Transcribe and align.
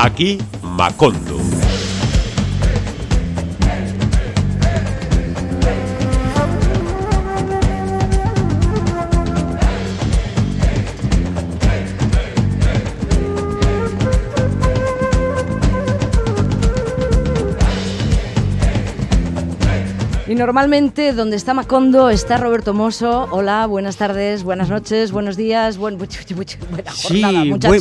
Aquí 0.00 0.38
Macondo. 0.62 1.37
Normalmente 20.38 21.12
donde 21.12 21.36
está 21.36 21.52
Macondo 21.52 22.10
está 22.10 22.36
Roberto 22.36 22.72
Mosso. 22.72 23.26
Hola, 23.32 23.66
buenas 23.66 23.96
tardes, 23.96 24.44
buenas 24.44 24.70
noches, 24.70 25.10
buenos 25.10 25.36
días, 25.36 25.76
buen, 25.78 25.98
buena 25.98 26.92
sí, 26.92 27.22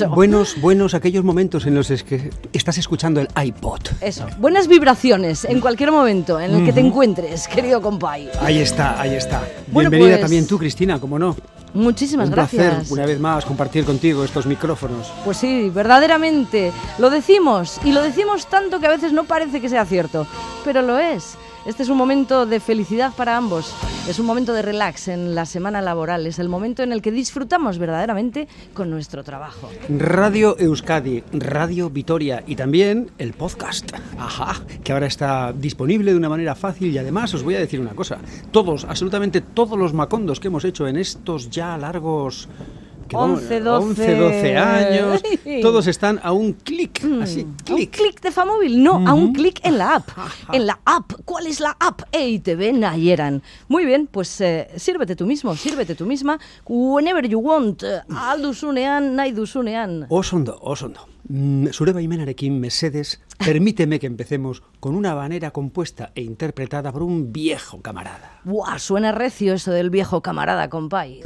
buenos, 0.10 0.60
buenos 0.60 0.96
aquellos 0.96 1.24
momentos 1.24 1.68
en 1.68 1.76
los 1.76 1.88
que 2.04 2.32
estás 2.54 2.80
escuchando 2.80 3.22
el 3.22 3.28
iPod. 3.42 3.82
Eso, 4.02 4.26
buenas 4.40 4.68
vibraciones 4.68 5.46
en 5.46 5.62
cualquier 5.62 5.92
momento 5.92 6.40
en 6.40 6.56
el 6.56 6.66
que 6.66 6.74
te 6.74 6.80
encuentres, 6.80 7.48
querido 7.48 7.80
compay. 7.80 8.28
Ahí 8.42 8.58
está, 8.58 9.00
ahí 9.00 9.14
está. 9.14 9.40
Bueno, 9.68 9.92
Bienvenida 9.92 10.18
pues- 10.18 10.22
también 10.22 10.48
tú, 10.48 10.58
Cristina, 10.58 11.00
como 11.00 11.20
no. 11.20 11.36
Muchísimas 11.76 12.30
Un 12.30 12.34
gracias. 12.36 12.74
placer 12.74 12.92
una 12.92 13.06
vez 13.06 13.20
más 13.20 13.46
compartir 13.46 13.86
contigo 13.86 14.24
estos 14.24 14.48
micrófonos. 14.48 15.12
Pues 15.24 15.38
sí, 15.38 15.70
verdaderamente. 15.70 16.72
Lo 16.98 17.12
decimos 17.12 17.80
y 17.84 17.92
lo 17.92 18.02
decimos 18.02 18.48
tanto 18.48 18.80
que 18.80 18.88
a 18.88 18.90
veces 18.90 19.14
no 19.14 19.26
parece 19.26 19.62
que 19.62 19.70
sea 19.70 19.86
cierto, 19.86 20.26
pero 20.66 20.82
lo 20.82 20.98
es. 20.98 21.38
Este 21.68 21.84
es 21.84 21.90
un 21.90 21.98
momento 21.98 22.46
de 22.46 22.62
felicidad 22.62 23.14
para 23.14 23.36
ambos. 23.36 23.76
Es 24.08 24.20
un 24.20 24.26
momento 24.26 24.54
de 24.54 24.62
relax 24.62 25.10
en 25.10 25.36
la 25.36 25.46
semana 25.46 25.82
laboral. 25.82 26.26
Es 26.26 26.40
el 26.40 26.48
momento 26.48 26.82
en 26.82 26.94
el 26.94 27.02
que 27.02 27.12
disfrutamos 27.12 27.78
verdaderamente 27.78 28.48
con 28.74 28.90
nuestro 28.90 29.22
trabajo. 29.22 29.70
Radio 29.90 30.58
Euskadi, 30.58 31.26
Radio 31.34 31.90
Vitoria 31.90 32.42
y 32.48 32.56
también 32.56 33.12
el 33.18 33.34
podcast. 33.34 33.92
Ajá, 34.18 34.64
que 34.82 34.94
ahora 34.94 35.08
está 35.08 35.52
disponible 35.52 36.12
de 36.12 36.18
una 36.18 36.30
manera 36.30 36.56
fácil 36.56 36.90
y 36.90 37.00
además 37.00 37.34
os 37.34 37.44
voy 37.44 37.56
a 37.56 37.60
decir 37.60 37.82
una 37.82 37.96
cosa. 37.96 38.20
Todos, 38.52 38.86
absolutamente 38.86 39.42
todos 39.42 39.78
los 39.78 39.94
macondos 39.94 40.40
que 40.40 40.48
hemos 40.48 40.64
hecho 40.64 40.88
en 40.88 40.96
estos 40.96 41.50
ya 41.50 41.78
largos... 41.78 42.48
que 43.08 43.16
vamos, 43.16 43.42
11, 43.42 43.60
12. 43.62 43.86
11, 44.02 44.16
12 44.16 44.58
años, 44.58 45.24
todos 45.62 45.88
están 45.88 46.20
a 46.24 46.32
un 46.32 46.54
clic, 46.54 47.04
así, 47.22 47.42
¿A 47.42 47.44
un 47.46 47.56
clic. 47.56 47.92
clic 47.98 48.22
de 48.22 48.32
Famóvil? 48.32 48.84
No, 48.84 49.08
a 49.08 49.14
un 49.14 49.34
clic 49.34 49.60
en 49.64 49.78
la 49.78 49.96
app. 49.96 50.10
En 50.54 50.66
la 50.68 50.80
app. 50.86 51.14
¿Cuál 51.26 51.48
es 51.48 51.60
la 51.60 51.76
app? 51.80 52.02
EITB 52.12 52.74
Nayeran. 52.74 53.42
Muy 53.68 53.86
bien, 53.86 54.08
pues 54.12 54.40
eh, 54.42 54.68
sírvete 54.76 55.16
tú 55.16 55.26
mismo, 55.26 55.56
sírvete 55.56 55.96
tú 55.96 56.06
misma. 56.06 56.40
Whenever 56.68 57.28
you 57.28 57.40
want. 57.40 57.84
eh, 57.84 58.02
Alduzunean, 58.16 59.16
nahi 59.16 59.32
duzunean. 59.32 60.06
Osondo, 60.10 60.58
osondo. 60.62 61.02
Mm, 61.30 61.68
Zure 61.74 61.92
baimenarekin 61.92 62.58
mesedes, 62.58 63.20
permíteme 63.38 64.00
que 64.00 64.08
empecemos 64.08 64.64
con 64.80 64.96
una 64.96 65.12
habanera 65.12 65.52
compuesta 65.52 66.12
e 66.16 66.22
interpretada 66.22 66.92
por 66.94 67.04
un 67.04 67.34
viejo 67.34 67.82
camarada. 67.82 68.40
Buah, 68.46 68.80
suena 68.80 69.12
recio 69.12 69.54
eso 69.54 69.72
del 69.72 69.90
viejo 69.90 70.22
camarada, 70.22 70.70
compay. 70.70 71.22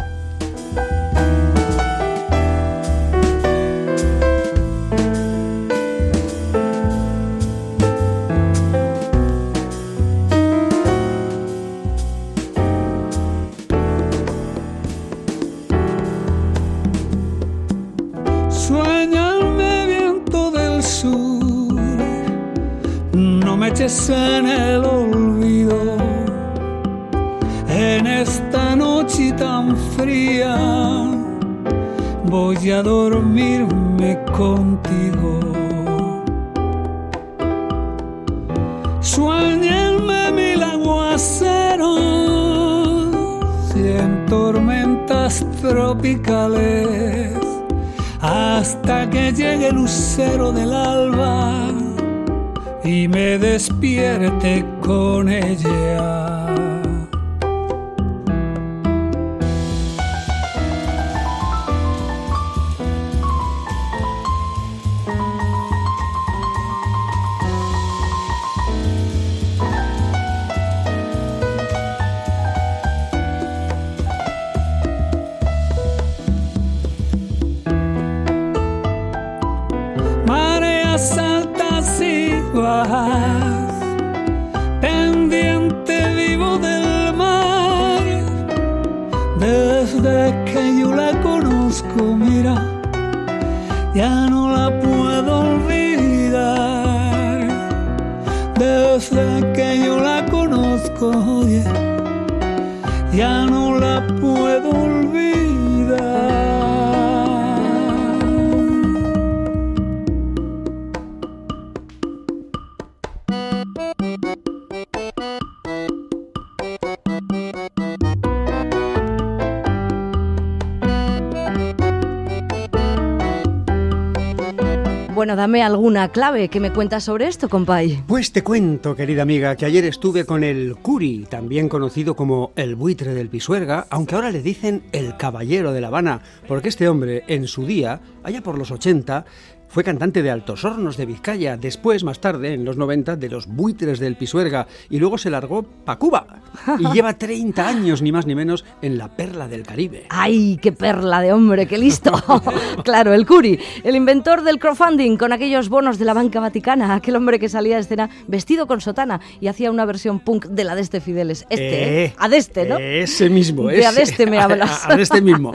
Dame 125.35 125.63
alguna 125.63 126.09
clave 126.09 126.49
que 126.49 126.59
me 126.59 126.71
cuentas 126.71 127.03
sobre 127.03 127.27
esto, 127.27 127.49
compay. 127.49 128.03
Pues 128.07 128.31
te 128.31 128.43
cuento, 128.43 128.95
querida 128.95 129.21
amiga, 129.21 129.55
que 129.55 129.65
ayer 129.65 129.85
estuve 129.85 130.25
con 130.25 130.43
el 130.43 130.75
Curi, 130.75 131.25
también 131.29 131.69
conocido 131.69 132.15
como 132.15 132.51
el 132.55 132.75
buitre 132.75 133.13
del 133.13 133.29
Pisuerga, 133.29 133.87
aunque 133.89 134.15
ahora 134.15 134.31
le 134.31 134.41
dicen 134.41 134.83
el 134.91 135.17
caballero 135.17 135.71
de 135.73 135.81
La 135.81 135.87
Habana, 135.87 136.21
porque 136.47 136.69
este 136.69 136.89
hombre, 136.89 137.23
en 137.27 137.47
su 137.47 137.65
día, 137.65 138.01
allá 138.23 138.41
por 138.41 138.57
los 138.57 138.71
80, 138.71 139.25
fue 139.71 139.85
cantante 139.85 140.21
de 140.21 140.29
Altos 140.29 140.65
Hornos 140.65 140.97
de 140.97 141.05
Vizcaya, 141.05 141.55
después, 141.55 142.03
más 142.03 142.19
tarde, 142.19 142.53
en 142.53 142.65
los 142.65 142.75
90, 142.75 143.15
de 143.15 143.29
los 143.29 143.47
buitres 143.47 143.99
del 143.99 144.17
Pisuerga, 144.17 144.67
y 144.89 144.99
luego 144.99 145.17
se 145.17 145.29
largó 145.29 145.63
pa' 145.63 145.97
Cuba. 145.97 146.41
Y 146.77 146.87
lleva 146.93 147.13
30 147.13 147.65
años, 147.65 148.01
ni 148.01 148.11
más 148.11 148.25
ni 148.25 148.35
menos, 148.35 148.65
en 148.81 148.97
la 148.97 149.07
perla 149.15 149.47
del 149.47 149.63
Caribe. 149.63 150.07
¡Ay, 150.09 150.59
qué 150.61 150.73
perla 150.73 151.21
de 151.21 151.31
hombre, 151.31 151.67
qué 151.67 151.77
listo! 151.77 152.11
claro, 152.83 153.13
el 153.13 153.25
Curi, 153.25 153.59
el 153.85 153.95
inventor 153.95 154.43
del 154.43 154.59
crowdfunding 154.59 155.15
con 155.15 155.31
aquellos 155.31 155.69
bonos 155.69 155.97
de 155.97 156.03
la 156.03 156.13
banca 156.13 156.41
vaticana, 156.41 156.93
aquel 156.93 157.15
hombre 157.15 157.39
que 157.39 157.47
salía 157.47 157.77
a 157.77 157.79
escena 157.79 158.09
vestido 158.27 158.67
con 158.67 158.81
sotana 158.81 159.21
y 159.39 159.47
hacía 159.47 159.71
una 159.71 159.85
versión 159.85 160.19
punk 160.19 160.47
de 160.47 160.65
la 160.65 160.75
de 160.75 160.81
este 160.81 160.99
Fideles. 160.99 161.45
Este, 161.49 162.05
¿eh? 162.05 162.15
Adeste, 162.17 162.65
¿no? 162.65 162.77
Ese 162.77 163.29
mismo, 163.29 163.67
De 163.67 163.79
ese. 163.79 163.87
Adeste 163.87 164.25
me 164.25 164.37
hablas. 164.41 164.85
Adeste 164.85 165.21
mismo. 165.21 165.53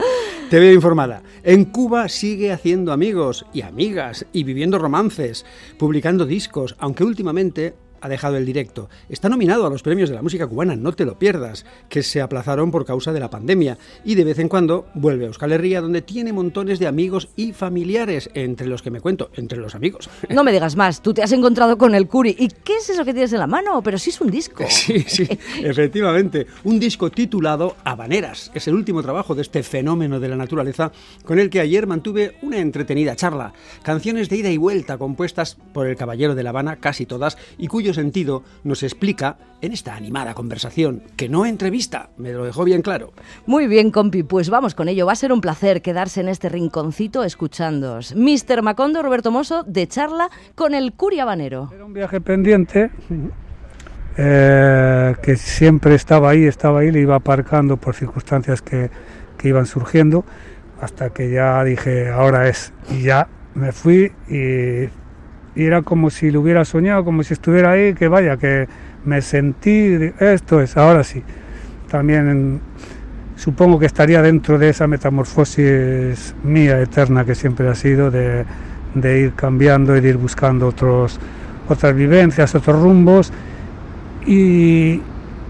Te 0.49 0.61
veo 0.61 0.73
informada. 0.73 1.23
En 1.43 1.65
Cuba 1.65 2.07
sigue 2.07 2.53
haciendo 2.53 2.93
amigos 2.93 3.45
y 3.53 3.63
amigas 3.63 4.25
y 4.31 4.45
viviendo 4.45 4.79
romances, 4.79 5.45
publicando 5.77 6.25
discos, 6.25 6.77
aunque 6.79 7.03
últimamente 7.03 7.75
ha 8.01 8.09
dejado 8.09 8.37
el 8.37 8.45
directo. 8.45 8.89
Está 9.09 9.29
nominado 9.29 9.65
a 9.65 9.69
los 9.69 9.83
premios 9.83 10.09
de 10.09 10.15
la 10.15 10.21
música 10.21 10.47
cubana, 10.47 10.75
no 10.75 10.93
te 10.93 11.05
lo 11.05 11.17
pierdas, 11.17 11.65
que 11.89 12.03
se 12.03 12.21
aplazaron 12.21 12.71
por 12.71 12.85
causa 12.85 13.13
de 13.13 13.19
la 13.19 13.29
pandemia. 13.29 13.77
Y 14.03 14.15
de 14.15 14.23
vez 14.23 14.39
en 14.39 14.49
cuando 14.49 14.87
vuelve 14.93 15.25
a 15.25 15.27
Euskal 15.27 15.51
Herria, 15.51 15.81
donde 15.81 16.01
tiene 16.01 16.33
montones 16.33 16.79
de 16.79 16.87
amigos 16.87 17.29
y 17.35 17.53
familiares, 17.53 18.29
entre 18.33 18.67
los 18.67 18.81
que 18.81 18.91
me 18.91 19.01
cuento, 19.01 19.29
entre 19.35 19.59
los 19.59 19.75
amigos. 19.75 20.09
No 20.37 20.43
me 20.43 20.51
digas 20.51 20.75
más, 20.75 21.01
tú 21.01 21.15
te 21.15 21.23
has 21.23 21.31
encontrado 21.31 21.79
con 21.79 21.95
el 21.95 22.07
Curi. 22.07 22.35
¿Y 22.37 22.49
qué 22.49 22.77
es 22.77 22.89
eso 22.91 23.03
que 23.03 23.13
tienes 23.13 23.33
en 23.33 23.39
la 23.39 23.47
mano? 23.47 23.81
Pero 23.81 23.97
sí 23.97 24.11
es 24.11 24.21
un 24.21 24.29
disco. 24.29 24.63
Sí, 24.77 25.03
sí, 25.07 25.27
efectivamente. 25.63 26.45
Un 26.63 26.79
disco 26.79 27.09
titulado 27.09 27.75
Habaneras. 27.83 28.51
Es 28.53 28.67
el 28.67 28.75
último 28.75 29.01
trabajo 29.01 29.33
de 29.33 29.41
este 29.41 29.63
fenómeno 29.63 30.19
de 30.19 30.29
la 30.29 30.35
naturaleza 30.35 30.91
con 31.25 31.39
el 31.39 31.49
que 31.49 31.59
ayer 31.59 31.87
mantuve 31.87 32.37
una 32.41 32.59
entretenida 32.59 33.15
charla. 33.15 33.53
Canciones 33.81 34.29
de 34.29 34.37
ida 34.37 34.49
y 34.49 34.57
vuelta 34.57 34.97
compuestas 34.97 35.57
por 35.73 35.87
el 35.87 35.97
Caballero 35.97 36.35
de 36.35 36.43
La 36.43 36.51
Habana, 36.51 36.77
casi 36.77 37.05
todas, 37.05 37.37
y 37.57 37.67
cuyo 37.67 37.86
sentido 37.93 38.43
nos 38.63 38.83
explica 38.83 39.37
en 39.61 39.73
esta 39.73 39.95
animada 39.95 40.33
conversación, 40.33 41.03
que 41.15 41.29
no 41.29 41.45
entrevista, 41.45 42.09
me 42.17 42.31
lo 42.31 42.45
dejó 42.45 42.63
bien 42.63 42.81
claro. 42.81 43.13
Muy 43.45 43.67
bien, 43.67 43.91
compi, 43.91 44.23
pues 44.23 44.49
vamos 44.49 44.75
con 44.75 44.87
ello. 44.87 45.05
Va 45.05 45.13
a 45.13 45.15
ser 45.15 45.31
un 45.31 45.41
placer 45.41 45.81
quedarse 45.81 46.21
en 46.21 46.29
este 46.29 46.49
rinconcito 46.49 47.23
escuchándoos. 47.23 48.15
Mr. 48.15 48.61
Macondo, 48.61 49.01
Roberto 49.01 49.31
Mosso, 49.31 49.63
de 49.63 49.87
charla 49.87 50.29
con 50.55 50.73
el 50.73 50.93
Curi 50.93 51.19
Habanero. 51.19 51.69
Era 51.73 51.85
un 51.85 51.93
viaje 51.93 52.21
pendiente 52.21 52.91
eh, 54.17 55.15
que 55.21 55.35
siempre 55.35 55.95
estaba 55.95 56.31
ahí, 56.31 56.45
estaba 56.45 56.79
ahí, 56.79 56.91
le 56.91 57.01
iba 57.01 57.15
aparcando 57.15 57.77
por 57.77 57.95
circunstancias 57.95 58.61
que, 58.61 58.89
que 59.37 59.47
iban 59.47 59.65
surgiendo, 59.65 60.25
hasta 60.81 61.11
que 61.11 61.31
ya 61.31 61.63
dije, 61.63 62.09
ahora 62.09 62.47
es. 62.47 62.73
Y 62.89 63.03
ya 63.03 63.27
me 63.53 63.71
fui 63.71 64.11
y 64.29 64.89
y 65.57 65.65
era 65.65 65.81
como 65.81 66.11
si 66.11 66.29
lo 66.29 66.41
hubiera 66.41 66.63
soñado, 66.65 67.03
como 67.03 67.23
si 67.23 67.33
estuviera 67.33 67.71
ahí, 67.71 67.95
que 67.95 68.07
vaya, 68.07 68.37
que 68.37 68.67
me 69.05 69.23
sentí, 69.23 70.13
esto 70.19 70.61
es, 70.61 70.77
ahora 70.77 71.03
sí. 71.03 71.23
También 71.89 72.61
supongo 73.35 73.79
que 73.79 73.87
estaría 73.87 74.21
dentro 74.21 74.59
de 74.59 74.69
esa 74.69 74.85
metamorfosis 74.85 76.35
mía 76.43 76.79
eterna 76.79 77.25
que 77.25 77.33
siempre 77.33 77.67
ha 77.69 77.73
sido 77.73 78.11
de, 78.11 78.45
ir 79.03 79.33
cambiando 79.33 79.97
y 79.97 80.01
de 80.01 80.09
ir 80.09 80.17
buscando 80.17 80.67
otros, 80.67 81.19
otras 81.67 81.95
vivencias, 81.95 82.53
otros 82.53 82.79
rumbos. 82.79 83.33
Y, 84.27 85.01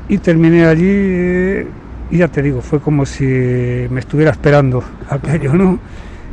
y 0.08 0.18
terminé 0.20 0.68
allí 0.68 1.68
y 2.12 2.18
ya 2.18 2.30
te 2.30 2.42
digo, 2.42 2.62
fue 2.62 2.80
como 2.80 3.06
si 3.06 3.26
me 3.26 4.00
estuviera 4.00 4.32
esperando 4.32 4.82
aquello, 5.10 5.54
¿no? 5.54 5.80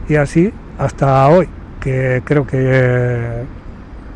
Y 0.08 0.14
así 0.14 0.52
hasta 0.78 1.26
hoy, 1.26 1.48
que 1.80 2.22
creo 2.24 2.46
que 2.46 3.63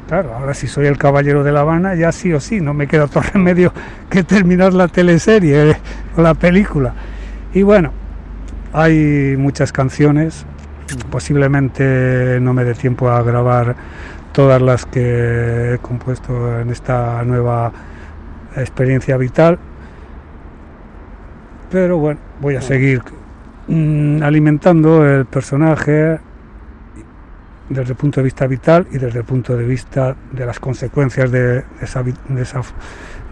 Claro, 0.08 0.32
ahora 0.34 0.54
si 0.54 0.66
soy 0.66 0.86
el 0.86 0.96
caballero 0.96 1.44
de 1.44 1.52
La 1.52 1.60
Habana, 1.60 1.94
ya 1.94 2.12
sí 2.12 2.32
o 2.32 2.40
sí, 2.40 2.62
no 2.62 2.72
me 2.72 2.86
queda 2.86 3.04
otro 3.04 3.20
remedio 3.34 3.74
que 4.08 4.24
terminar 4.24 4.72
la 4.72 4.88
teleserie 4.88 5.76
o 6.16 6.22
la 6.22 6.32
película. 6.32 6.94
Y 7.52 7.60
bueno, 7.62 7.92
hay 8.72 9.36
muchas 9.36 9.70
canciones, 9.70 10.46
posiblemente 11.10 12.38
no 12.40 12.54
me 12.54 12.64
dé 12.64 12.72
tiempo 12.72 13.10
a 13.10 13.22
grabar 13.22 13.76
todas 14.32 14.62
las 14.62 14.86
que 14.86 15.74
he 15.74 15.78
compuesto 15.78 16.58
en 16.58 16.70
esta 16.70 17.22
nueva 17.24 17.70
experiencia 18.56 19.18
vital, 19.18 19.58
pero 21.70 21.98
bueno, 21.98 22.18
voy 22.40 22.56
a 22.56 22.62
seguir 22.62 23.02
mm, 23.66 24.22
alimentando 24.22 25.06
el 25.06 25.26
personaje 25.26 26.18
desde 27.68 27.92
el 27.92 27.96
punto 27.96 28.20
de 28.20 28.24
vista 28.24 28.46
vital 28.46 28.86
y 28.90 28.98
desde 28.98 29.18
el 29.20 29.24
punto 29.24 29.56
de 29.56 29.64
vista 29.64 30.16
de 30.32 30.46
las 30.46 30.58
consecuencias 30.58 31.30
de, 31.30 31.64
esa, 31.80 32.02
de 32.02 32.42
esa, 32.42 32.62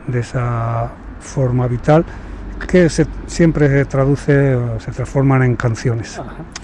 de 0.06 0.20
esa 0.20 0.90
forma 1.20 1.66
vital 1.66 2.04
que 2.68 2.88
se, 2.88 3.06
siempre 3.26 3.68
se 3.68 3.84
traduce 3.84 4.58
se 4.78 4.90
transforman 4.90 5.42
en 5.42 5.56
canciones. 5.56 6.20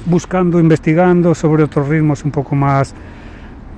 Buscando, 0.06 0.58
investigando 0.58 1.34
sobre 1.34 1.64
otros 1.64 1.88
ritmos 1.88 2.24
un 2.24 2.30
poco 2.30 2.54
más, 2.54 2.94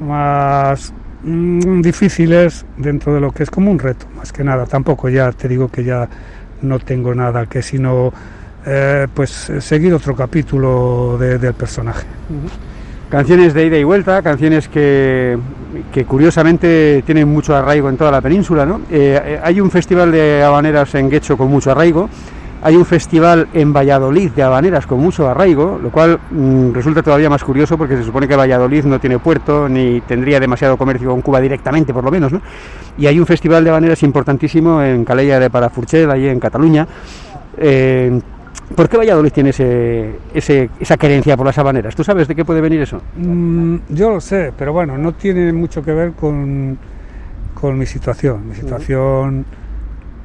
más 0.01 0.93
mm, 1.23 1.81
difíciles 1.81 2.65
dentro 2.77 3.15
de 3.15 3.21
lo 3.21 3.33
que 3.33 3.43
es 3.43 3.51
como 3.51 3.71
un 3.71 3.79
reto, 3.79 4.07
más 4.17 4.33
que 4.33 4.45
nada. 4.45 4.67
Tampoco 4.67 5.09
ya 5.09 5.33
te 5.33 5.49
digo 5.49 5.69
que 5.69 5.85
ya 5.85 6.09
no 6.63 6.79
tengo 6.79 7.15
nada 7.15 7.47
que 7.47 7.63
sino 7.63 8.13
eh, 8.65 9.07
pues 9.13 9.53
seguir 9.61 9.93
otro 9.93 10.17
capítulo 10.17 11.19
del 11.19 11.55
personaje. 11.55 12.07
Canciones 13.09 13.55
de 13.55 13.67
ida 13.67 13.79
y 13.79 13.85
vuelta, 13.85 14.23
canciones 14.23 14.69
que, 14.69 15.39
curiosamente 16.09 17.03
tienen 17.07 17.29
mucho 17.29 17.55
arraigo 17.55 17.89
en 17.89 17.97
toda 17.97 18.11
la 18.11 18.21
península. 18.21 18.67
¿no? 18.67 18.81
Eh, 18.91 19.21
eh, 19.25 19.41
hay 19.43 19.61
un 19.61 19.71
festival 19.71 20.11
de 20.11 20.43
habaneras 20.43 20.95
en 20.95 21.11
Guecho 21.11 21.37
con 21.37 21.49
mucho 21.49 21.71
arraigo, 21.71 22.09
hay 22.63 22.77
un 22.77 22.87
festival 22.87 23.49
en 23.53 23.75
Valladolid 23.75 24.31
de 24.31 24.43
habaneras 24.43 24.87
con 24.87 24.99
mucho 24.99 25.29
arraigo, 25.29 25.79
lo 25.81 25.91
cual 25.91 26.19
mm, 26.31 26.73
resulta 26.73 27.03
todavía 27.03 27.29
más 27.29 27.45
curioso 27.45 27.77
porque 27.77 27.97
se 27.97 28.03
supone 28.03 28.27
que 28.27 28.35
Valladolid 28.35 28.85
no 28.85 28.99
tiene 28.99 29.19
puerto 29.19 29.69
ni 29.69 30.01
tendría 30.01 30.41
demasiado 30.41 30.79
comercio 30.79 31.11
con 31.11 31.21
Cuba 31.21 31.41
directamente, 31.41 31.93
por 31.93 32.05
lo 32.05 32.11
menos. 32.11 32.33
¿no? 32.33 32.41
Y 32.97 33.07
hay 33.07 33.21
un 33.21 33.27
festival 33.27 33.65
de 33.65 33.71
habaneras 33.71 34.03
importantísimo 34.03 34.83
en 34.83 35.05
Calella 35.05 35.39
de 35.39 35.51
Parafurchel, 35.51 36.11
allí 36.11 36.27
en 36.27 36.41
Cataluña. 36.41 36.89
¿Por 38.75 38.89
qué 38.89 38.97
Valladolid 38.97 39.31
tiene 39.31 39.51
ese, 39.51 40.15
esa 40.35 40.97
querencia 40.97 41.37
por 41.37 41.47
las 41.47 41.59
habaneras? 41.59 41.95
¿Tú 41.95 42.03
sabes 42.03 42.27
de 42.29 42.35
qué 42.35 42.45
puede 42.45 42.61
venir 42.61 42.81
eso? 42.81 43.01
Mm, 43.17 43.77
yo 43.91 44.11
lo 44.11 44.21
sé, 44.21 44.53
pero 44.57 44.73
bueno, 44.73 44.97
no 44.99 45.13
tiene 45.13 45.53
mucho 45.53 45.83
que 45.83 45.93
ver 45.93 46.13
con, 46.13 46.79
con 47.55 47.79
mi 47.79 47.87
situación. 47.87 48.49
Mi 48.49 48.55
situación 48.55 49.45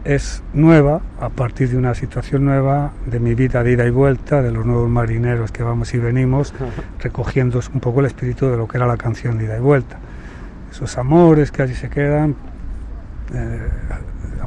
es 0.04 0.42
nueva, 0.54 1.02
a 1.20 1.30
partir 1.30 1.70
de 1.70 1.78
una 1.78 1.94
situación 1.94 2.46
nueva 2.46 2.94
de 3.06 3.20
mi 3.20 3.36
vida 3.36 3.64
de 3.64 3.74
ida 3.74 3.86
y 3.86 3.90
vuelta, 3.90 4.42
de 4.42 4.52
los 4.52 4.66
nuevos 4.66 4.90
marineros 4.90 5.52
que 5.52 5.62
vamos 5.62 5.94
y 5.94 5.98
venimos, 5.98 6.54
recogiendo 7.00 7.60
un 7.74 7.80
poco 7.80 8.00
el 8.00 8.08
espíritu 8.08 8.48
de 8.48 8.58
lo 8.58 8.68
que 8.68 8.78
era 8.78 8.88
la 8.88 8.98
canción 8.98 9.38
de 9.38 9.46
ida 9.46 9.58
y 9.58 9.62
vuelta. 9.62 10.00
Esos 10.72 10.98
amores 10.98 11.52
que 11.52 11.64
allí 11.64 11.74
se 11.74 11.90
quedan, 11.90 12.36
eh, 13.34 13.60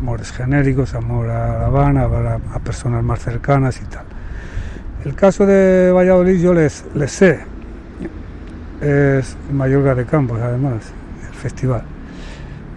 amores 0.02 0.32
genéricos, 0.32 0.94
amor 0.94 1.30
a 1.30 1.60
La 1.60 1.66
Habana, 1.66 2.08
a, 2.52 2.58
personas 2.58 3.04
más 3.04 3.20
cercanas 3.20 3.80
y 3.80 3.84
tal. 3.84 4.04
El 5.04 5.14
caso 5.14 5.46
de 5.46 5.92
Valladolid 5.92 6.40
yo 6.40 6.52
les, 6.52 6.84
les 6.96 7.12
sé, 7.12 7.38
es 8.80 9.36
Mayorga 9.52 9.94
de 9.94 10.04
Campos 10.04 10.40
además, 10.42 10.92
el 11.28 11.34
festival. 11.36 11.84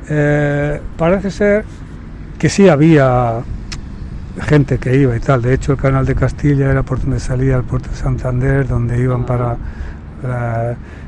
Eh, 0.07 0.80
parece 0.98 1.31
ser 1.31 1.66
que 2.38 2.48
sí 2.48 2.69
había 2.69 3.42
gente 4.42 4.77
que 4.77 4.95
iba 4.95 5.16
y 5.16 5.19
tal, 5.19 5.42
de 5.42 5.56
hecho 5.56 5.72
el 5.72 5.80
canal 5.80 6.06
de 6.06 6.13
Castilla 6.13 6.69
era 6.69 6.83
por 6.83 7.01
donde 7.01 7.19
salía 7.19 7.56
el 7.57 7.63
puerto 7.63 7.89
de 7.89 7.95
Santander, 7.95 8.68
donde 8.68 9.00
iban 9.00 9.25
para 9.25 9.57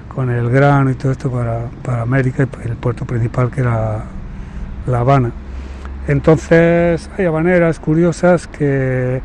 con 0.07 0.31
el 0.31 0.49
grano 0.49 0.89
y 0.89 0.95
todo 0.95 1.11
esto 1.11 1.29
para, 1.29 1.65
para 1.83 2.01
América 2.01 2.47
y 2.65 2.67
el 2.67 2.75
puerto 2.75 3.05
principal 3.05 3.51
que 3.51 3.61
era 3.61 4.03
La 4.87 4.99
Habana. 4.99 5.31
Entonces 6.07 7.09
hay 7.17 7.25
habaneras 7.25 7.79
curiosas 7.79 8.47
que, 8.47 9.21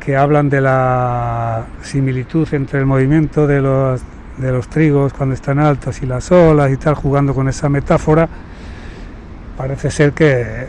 que 0.00 0.16
hablan 0.16 0.48
de 0.48 0.62
la 0.62 1.66
similitud 1.82 2.48
entre 2.52 2.78
el 2.78 2.86
movimiento 2.86 3.46
de 3.46 3.60
los, 3.60 4.00
de 4.38 4.50
los 4.50 4.68
trigos 4.68 5.12
cuando 5.12 5.34
están 5.34 5.58
altos 5.58 6.02
y 6.02 6.06
las 6.06 6.32
olas 6.32 6.72
y 6.72 6.78
tal, 6.78 6.94
jugando 6.94 7.34
con 7.34 7.48
esa 7.48 7.68
metáfora. 7.68 8.28
Parece 9.58 9.90
ser 9.90 10.12
que, 10.12 10.68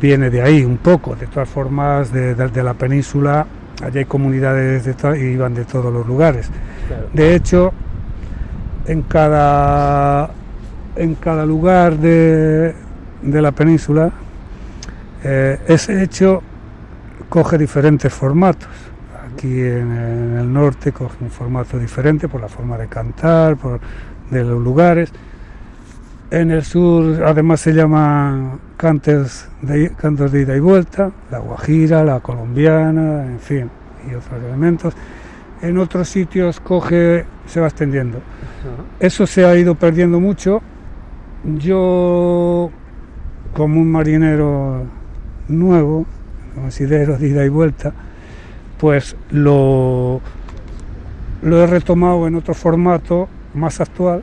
viene 0.00 0.30
de 0.30 0.42
ahí 0.42 0.64
un 0.64 0.76
poco. 0.76 1.16
De 1.16 1.26
todas 1.26 1.48
formas, 1.48 2.12
de, 2.12 2.62
la 2.62 2.74
península, 2.74 3.44
allí 3.82 3.98
hay 3.98 4.04
comunidades 4.04 4.84
de 4.84 5.18
y 5.18 5.32
iban 5.32 5.54
de 5.54 5.64
todos 5.64 5.92
los 5.92 6.06
lugares. 6.06 6.48
De 7.12 7.34
hecho, 7.34 7.72
en 8.86 9.02
cada, 9.02 10.30
en 10.94 11.16
cada 11.16 11.44
lugar 11.44 11.96
de, 11.98 12.76
de 13.22 13.42
la 13.42 13.50
península 13.50 14.12
eh, 15.24 15.58
ese 15.66 16.02
hecho 16.02 16.42
coge 17.28 17.58
diferentes 17.58 18.12
formatos. 18.12 18.68
Aquí 19.32 19.60
en, 19.60 20.36
el 20.38 20.52
norte 20.52 20.92
coge 20.92 21.16
un 21.20 21.30
formato 21.30 21.78
diferente 21.78 22.28
por 22.28 22.40
la 22.40 22.48
forma 22.48 22.76
de 22.76 22.88
cantar, 22.88 23.56
por 23.56 23.80
de 24.30 24.44
los 24.44 24.60
lugares. 24.62 25.12
En 26.30 26.50
el 26.50 26.64
sur 26.64 27.22
además 27.24 27.60
se 27.60 27.72
llama 27.72 28.58
cantos 28.76 29.48
de, 29.60 29.90
cantos 29.90 30.32
de 30.32 30.42
ida 30.42 30.56
y 30.56 30.60
vuelta, 30.60 31.12
la 31.30 31.38
guajira, 31.38 32.02
la 32.04 32.20
colombiana, 32.20 33.26
en 33.26 33.38
fin, 33.38 33.70
y 34.10 34.14
otros 34.14 34.42
elementos. 34.42 34.94
En 35.60 35.78
otros 35.78 36.08
sitios 36.08 36.58
coge, 36.58 37.24
se 37.46 37.60
va 37.60 37.68
extendiendo. 37.68 38.20
Eso 38.98 39.26
se 39.26 39.44
ha 39.44 39.54
ido 39.56 39.74
perdiendo 39.74 40.20
mucho. 40.20 40.62
Yo, 41.58 42.70
como 43.52 43.80
un 43.80 43.92
marinero 43.92 44.86
nuevo, 45.48 46.06
considero 46.54 47.18
de 47.18 47.28
ida 47.28 47.44
y 47.44 47.48
vuelta, 47.48 47.92
pues 48.78 49.16
lo, 49.30 50.20
lo 51.42 51.62
he 51.62 51.66
retomado 51.66 52.26
en 52.26 52.34
otro 52.34 52.54
formato 52.54 53.28
más 53.54 53.80
actual, 53.80 54.22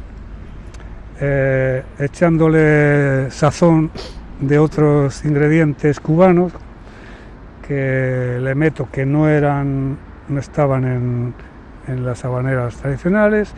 eh, 1.22 1.84
echándole 2.00 3.30
sazón 3.32 3.92
de 4.40 4.58
otros 4.58 5.26
ingredientes 5.26 6.00
cubanos 6.00 6.54
que 7.68 8.40
le 8.42 8.56
meto 8.56 8.90
que 8.92 9.06
no 9.06 9.30
eran, 9.30 9.98
no 10.28 10.40
estaban 10.40 10.86
en, 10.86 11.34
en 11.88 12.06
las 12.06 12.24
habaneras 12.26 12.78
tradicionales, 12.78 13.54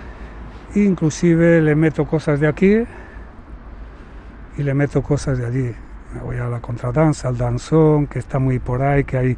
inclusive 0.75 1.61
le 1.61 1.75
meto 1.75 2.05
cosas 2.05 2.39
de 2.39 2.47
aquí 2.47 2.83
y 4.57 4.63
le 4.63 4.73
meto 4.73 5.01
cosas 5.01 5.37
de 5.37 5.45
allí. 5.45 5.75
Me 6.15 6.21
voy 6.21 6.37
a 6.37 6.47
la 6.47 6.59
contradanza, 6.59 7.29
al 7.29 7.37
danzón, 7.37 8.07
que 8.07 8.19
está 8.19 8.37
muy 8.39 8.59
por 8.59 8.81
ahí, 8.81 9.03
que 9.03 9.17
hay 9.17 9.37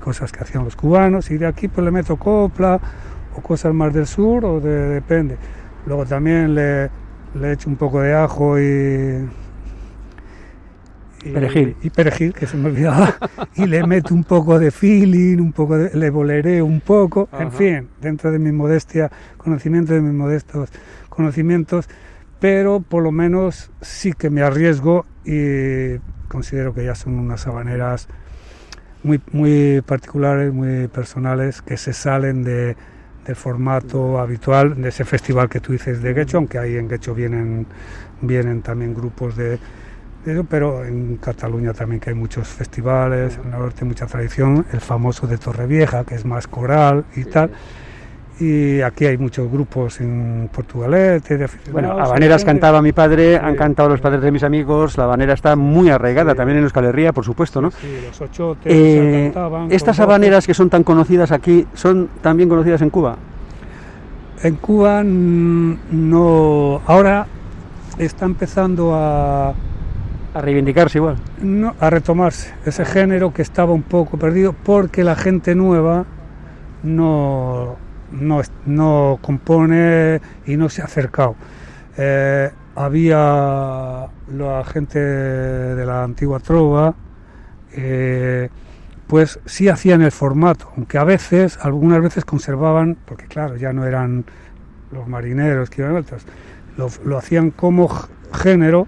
cosas 0.00 0.30
que 0.32 0.40
hacían 0.42 0.64
los 0.64 0.76
cubanos, 0.76 1.30
y 1.30 1.38
de 1.38 1.46
aquí 1.46 1.68
pues 1.68 1.84
le 1.84 1.90
meto 1.90 2.16
copla 2.16 2.80
o 3.36 3.40
cosas 3.40 3.74
más 3.74 3.92
del 3.92 4.06
sur, 4.06 4.44
o 4.44 4.60
de, 4.60 4.70
depende. 4.88 5.36
Luego 5.86 6.06
también 6.06 6.54
le, 6.54 6.90
le 7.34 7.52
echo 7.52 7.68
un 7.68 7.76
poco 7.76 8.00
de 8.00 8.14
ajo 8.14 8.58
y, 8.60 8.62
y- 11.24 11.30
Perejil. 11.32 11.76
Y 11.82 11.90
perejil, 11.90 12.32
que 12.34 12.46
se 12.46 12.56
me 12.56 12.68
olvidaba. 12.68 13.14
y 13.56 13.66
le 13.66 13.84
meto 13.86 14.14
un 14.14 14.24
poco 14.24 14.58
de 14.58 14.70
feeling, 14.70 15.38
un 15.38 15.52
poco 15.52 15.76
de, 15.78 15.96
le 15.96 16.10
bolereo 16.10 16.64
un 16.66 16.80
poco, 16.80 17.28
en 17.32 17.48
Ajá. 17.48 17.56
fin, 17.56 17.88
dentro 18.00 18.30
de 18.32 18.38
mi 18.38 18.52
modestia, 18.52 19.10
conocimiento 19.38 19.92
de 19.92 20.00
mis 20.00 20.12
modestos 20.14 20.70
conocimientos, 21.08 21.88
pero 22.40 22.80
por 22.80 23.02
lo 23.02 23.12
menos 23.12 23.70
sí 23.80 24.12
que 24.12 24.30
me 24.30 24.42
arriesgo 24.42 25.04
y 25.24 25.98
considero 26.32 26.72
que 26.72 26.84
ya 26.84 26.94
son 26.94 27.18
unas 27.18 27.46
habaneras 27.46 28.08
muy, 29.02 29.20
muy 29.32 29.82
particulares, 29.82 30.52
muy 30.52 30.88
personales, 30.88 31.60
que 31.60 31.76
se 31.76 31.92
salen 31.92 32.42
de, 32.42 32.74
del 33.26 33.36
formato 33.36 34.18
habitual 34.18 34.80
de 34.80 34.88
ese 34.88 35.04
festival 35.04 35.50
que 35.50 35.60
tú 35.60 35.72
dices 35.72 36.00
de 36.00 36.14
Guecho, 36.14 36.38
aunque 36.38 36.58
ahí 36.58 36.76
en 36.76 36.88
Guecho 36.88 37.14
vienen, 37.14 37.66
vienen 38.22 38.62
también 38.62 38.94
grupos 38.94 39.36
de, 39.36 39.58
de 40.24 40.32
eso, 40.32 40.44
pero 40.44 40.86
en 40.86 41.18
Cataluña 41.18 41.74
también 41.74 42.00
que 42.00 42.10
hay 42.10 42.16
muchos 42.16 42.48
festivales, 42.48 43.38
en 43.38 43.52
el 43.52 43.58
norte 43.58 43.84
mucha 43.84 44.06
tradición, 44.06 44.64
el 44.72 44.80
famoso 44.80 45.26
de 45.26 45.36
Torrevieja, 45.36 46.04
que 46.04 46.14
es 46.14 46.24
más 46.24 46.46
coral 46.46 47.04
y 47.14 47.24
tal. 47.24 47.50
Y 48.42 48.80
aquí 48.80 49.06
hay 49.06 49.16
muchos 49.18 49.48
grupos 49.48 50.00
en 50.00 50.50
Portugalete, 50.52 51.38
de. 51.38 51.48
Bueno, 51.70 51.92
habaneras 51.92 52.44
cantaba 52.44 52.82
mi 52.82 52.90
padre, 52.92 53.36
han 53.36 53.54
cantado 53.54 53.88
los 53.88 54.00
padres 54.00 54.20
de 54.20 54.32
mis 54.32 54.42
amigos, 54.42 54.98
la 54.98 55.04
habanera 55.04 55.34
está 55.34 55.54
muy 55.54 55.90
arraigada 55.90 56.32
Sí. 56.32 56.36
también 56.38 56.58
en 56.58 56.64
Euskal 56.64 56.86
Herria, 56.86 57.12
por 57.12 57.24
supuesto, 57.24 57.60
¿no? 57.62 57.70
Sí, 57.70 57.98
los 58.04 58.20
ochotes, 58.20 58.72
Eh, 58.72 59.28
se 59.28 59.32
cantaban 59.34 59.70
estas 59.70 60.00
habaneras 60.00 60.44
que 60.44 60.54
son 60.54 60.70
tan 60.70 60.82
conocidas 60.82 61.30
aquí, 61.30 61.68
¿son 61.74 62.08
también 62.20 62.48
conocidas 62.48 62.82
en 62.82 62.90
Cuba? 62.90 63.16
En 64.42 64.56
Cuba 64.56 65.04
mm, 65.04 65.76
no. 65.92 66.80
Ahora 66.86 67.26
está 67.96 68.24
empezando 68.26 68.92
a, 68.92 69.50
A 70.34 70.40
reivindicarse 70.40 70.98
igual. 70.98 71.14
no, 71.42 71.74
a 71.78 71.90
retomarse 71.90 72.52
ese 72.66 72.84
género 72.84 73.32
que 73.32 73.42
estaba 73.42 73.72
un 73.72 73.82
poco 73.82 74.16
perdido 74.16 74.52
porque 74.64 75.04
la 75.04 75.14
gente 75.14 75.54
nueva 75.54 76.06
no, 76.82 77.76
no, 78.12 78.42
no 78.66 79.18
compone 79.20 80.20
y 80.46 80.56
no 80.56 80.68
se 80.68 80.82
ha 80.82 80.84
acercado. 80.84 81.34
Eh, 81.96 82.50
había 82.74 84.08
la 84.28 84.64
gente 84.64 84.98
de 84.98 85.84
la 85.84 86.04
antigua 86.04 86.40
trova, 86.40 86.94
eh, 87.72 88.48
pues 89.06 89.40
sí 89.44 89.68
hacían 89.68 90.02
el 90.02 90.12
formato, 90.12 90.72
aunque 90.76 90.98
a 90.98 91.04
veces, 91.04 91.58
algunas 91.60 92.00
veces 92.00 92.24
conservaban, 92.24 92.96
porque 93.04 93.26
claro, 93.26 93.56
ya 93.56 93.72
no 93.72 93.86
eran 93.86 94.24
los 94.90 95.06
marineros 95.06 95.68
que 95.68 95.82
iban 95.82 95.96
altos, 95.96 96.24
lo, 96.76 96.88
lo 97.04 97.18
hacían 97.18 97.50
como 97.50 97.90
género, 98.32 98.86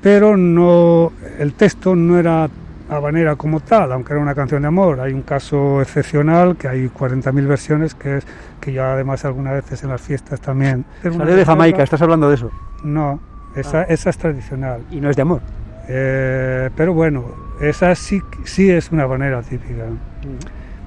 pero 0.00 0.36
no 0.36 1.12
el 1.38 1.54
texto 1.54 1.96
no 1.96 2.18
era 2.18 2.48
habanera 2.88 3.36
como 3.36 3.60
tal, 3.60 3.92
aunque 3.92 4.12
era 4.12 4.22
una 4.22 4.34
canción 4.34 4.62
de 4.62 4.68
amor. 4.68 5.00
Hay 5.00 5.12
un 5.12 5.22
caso 5.22 5.80
excepcional 5.80 6.56
que 6.56 6.68
hay 6.68 6.88
40.000 6.88 7.46
versiones, 7.46 7.94
que 7.94 8.18
es 8.18 8.26
que 8.60 8.72
yo 8.72 8.84
además 8.84 9.24
algunas 9.24 9.54
veces 9.54 9.82
en 9.82 9.90
las 9.90 10.00
fiestas 10.00 10.40
también. 10.40 10.84
Salió 11.02 11.36
de 11.36 11.44
Jamaica, 11.44 11.82
estás 11.82 12.02
hablando 12.02 12.28
de 12.28 12.36
eso. 12.36 12.50
No, 12.82 13.20
esa, 13.54 13.84
esa 13.84 14.10
es 14.10 14.18
tradicional. 14.18 14.82
Y 14.90 15.00
no 15.00 15.10
es 15.10 15.16
de 15.16 15.22
amor. 15.22 15.40
Eh, 15.88 16.70
pero 16.76 16.92
bueno, 16.94 17.24
esa 17.60 17.94
sí, 17.94 18.20
sí 18.44 18.70
es 18.70 18.90
una 18.92 19.04
habanera 19.04 19.42
típica. 19.42 19.84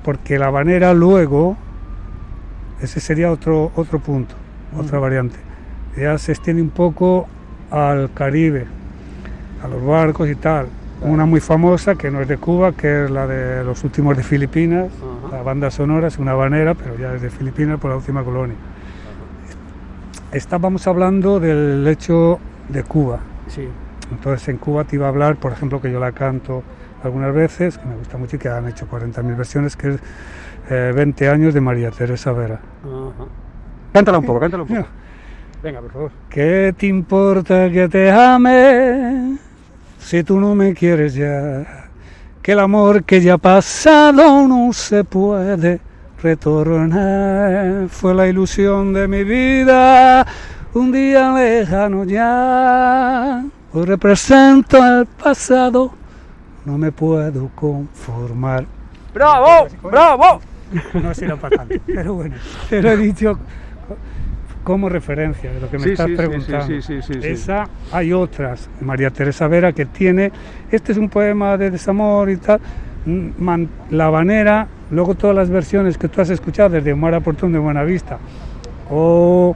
Porque 0.04 0.40
la 0.40 0.48
habanera 0.48 0.94
luego, 0.94 1.58
ese 2.82 3.00
sería 3.00 3.32
otro, 3.32 3.72
otro 3.76 4.00
punto, 4.00 4.36
otra 4.78 5.00
variante. 5.00 5.38
Ya 5.98 6.18
se 6.18 6.32
extiende 6.32 6.62
un 6.62 6.70
poco 6.70 7.28
al 7.72 8.12
Caribe, 8.14 8.66
a 9.64 9.68
los 9.68 9.86
barcos 9.86 10.30
y 10.30 10.36
tal. 10.36 10.68
Una 11.02 11.26
muy 11.26 11.40
famosa 11.40 11.96
que 11.96 12.12
no 12.12 12.22
es 12.22 12.28
de 12.28 12.38
Cuba, 12.38 12.74
que 12.74 13.06
es 13.06 13.12
la 13.12 13.26
de 13.26 13.64
los 13.64 13.84
últimos 13.84 14.18
de 14.18 14.24
Filipinas. 14.24 14.92
Ajá. 15.28 15.38
La 15.38 15.44
banda 15.44 15.72
sonora 15.72 16.08
es 16.08 16.18
una 16.18 16.32
habanera, 16.32 16.74
pero 16.74 16.98
ya 16.98 17.14
es 17.14 17.22
de 17.22 17.30
Filipinas 17.30 17.80
por 17.80 17.90
la 17.92 17.98
última 17.98 18.24
colonia. 18.24 18.56
Estábamos 20.34 20.86
hablando 20.88 21.40
del 21.40 21.88
hecho 21.88 22.40
de 22.68 22.84
Cuba. 22.84 23.20
Sí. 23.48 23.68
Entonces 24.12 24.50
en 24.50 24.58
Cuba 24.58 24.84
te 24.84 24.98
iba 24.98 25.06
a 25.06 25.10
hablar, 25.10 25.38
por 25.38 25.54
ejemplo, 25.54 25.82
que 25.82 25.92
yo 25.92 26.00
la 26.00 26.12
canto 26.12 26.64
algunas 27.04 27.34
veces, 27.34 27.78
que 27.78 27.86
me 27.86 27.96
gusta 27.96 28.18
mucho 28.18 28.36
y 28.36 28.40
que 28.40 28.50
han 28.50 28.68
hecho 28.68 28.86
40.000 28.90 29.38
versiones, 29.38 29.76
que 29.78 29.90
es 29.90 30.00
eh, 30.70 30.92
20 30.94 31.30
años 31.30 31.54
de 31.54 31.62
María 31.62 31.92
Teresa 31.92 32.34
Vera. 32.34 32.60
Cántala 33.94 34.20
un 34.20 34.26
poco, 34.26 34.40
cántala 34.42 34.64
un 34.64 34.70
poco. 34.70 34.88
Venga, 35.64 35.82
por 35.82 35.92
favor. 35.92 36.12
¿Qué 36.30 36.74
te 36.78 36.88
importa 36.88 37.70
que 37.70 37.88
te 37.88 38.12
ame 38.12 39.49
si 40.00 40.24
tú 40.24 40.40
no 40.40 40.56
me 40.56 40.74
quieres 40.74 41.14
ya? 41.14 41.90
Que 42.42 42.54
el 42.54 42.60
amor 42.60 43.04
que 43.04 43.22
ya 43.22 43.36
ha 43.36 43.38
pasado 43.38 44.48
no 44.48 44.74
se 44.74 45.04
puede 45.04 45.80
retornar. 46.22 47.90
Fue 47.90 48.14
la 48.14 48.28
ilusión 48.28 48.94
de 48.94 49.08
mi 49.08 49.24
vida, 49.24 50.26
un 50.74 50.92
día 50.92 51.32
lejano 51.34 52.06
ya. 52.06 53.44
Hoy 53.72 53.86
represento 53.86 54.78
el 54.78 55.06
pasado, 55.06 55.92
no 56.66 56.78
me 56.78 56.92
puedo 56.92 57.50
conformar. 57.56 58.66
¡Bravo! 59.14 59.68
¡Bravo! 59.84 60.42
No 60.94 61.14
será 61.16 61.36
para 61.36 61.58
tanto, 61.58 61.76
pero 61.88 62.14
bueno, 62.14 62.36
te 62.70 62.80
lo 62.80 62.92
he 62.92 62.98
dicho 62.98 63.40
como 64.64 64.90
referencia 64.90 65.52
de 65.52 65.60
lo 65.60 65.70
que 65.70 65.78
me 65.78 65.84
Sí, 65.86 65.92
estás 65.92 66.08
sí, 66.08 66.16
preguntando. 66.16 66.82
sí. 66.82 67.00
Esa 67.24 67.68
hay 67.92 68.14
otras, 68.14 68.70
María 68.82 69.10
Teresa 69.10 69.48
Vera 69.48 69.72
que 69.74 69.86
tiene, 69.86 70.32
este 70.72 70.92
es 70.92 70.98
un 70.98 71.10
poema 71.10 71.58
de 71.58 71.72
desamor 71.72 72.30
y 72.30 72.38
tal, 72.38 72.60
mm, 73.06 73.28
man- 73.40 73.70
la 73.90 74.06
habanera, 74.06 74.68
luego 74.92 75.16
todas 75.16 75.36
las 75.36 75.50
versiones 75.50 75.98
que 75.98 76.08
tú 76.08 76.22
has 76.22 76.30
escuchado 76.30 76.70
desde 76.70 76.94
Omar 76.94 77.14
Aportón 77.16 77.52
de 77.54 77.60
Buenavista, 77.60 78.18
o 78.90 79.56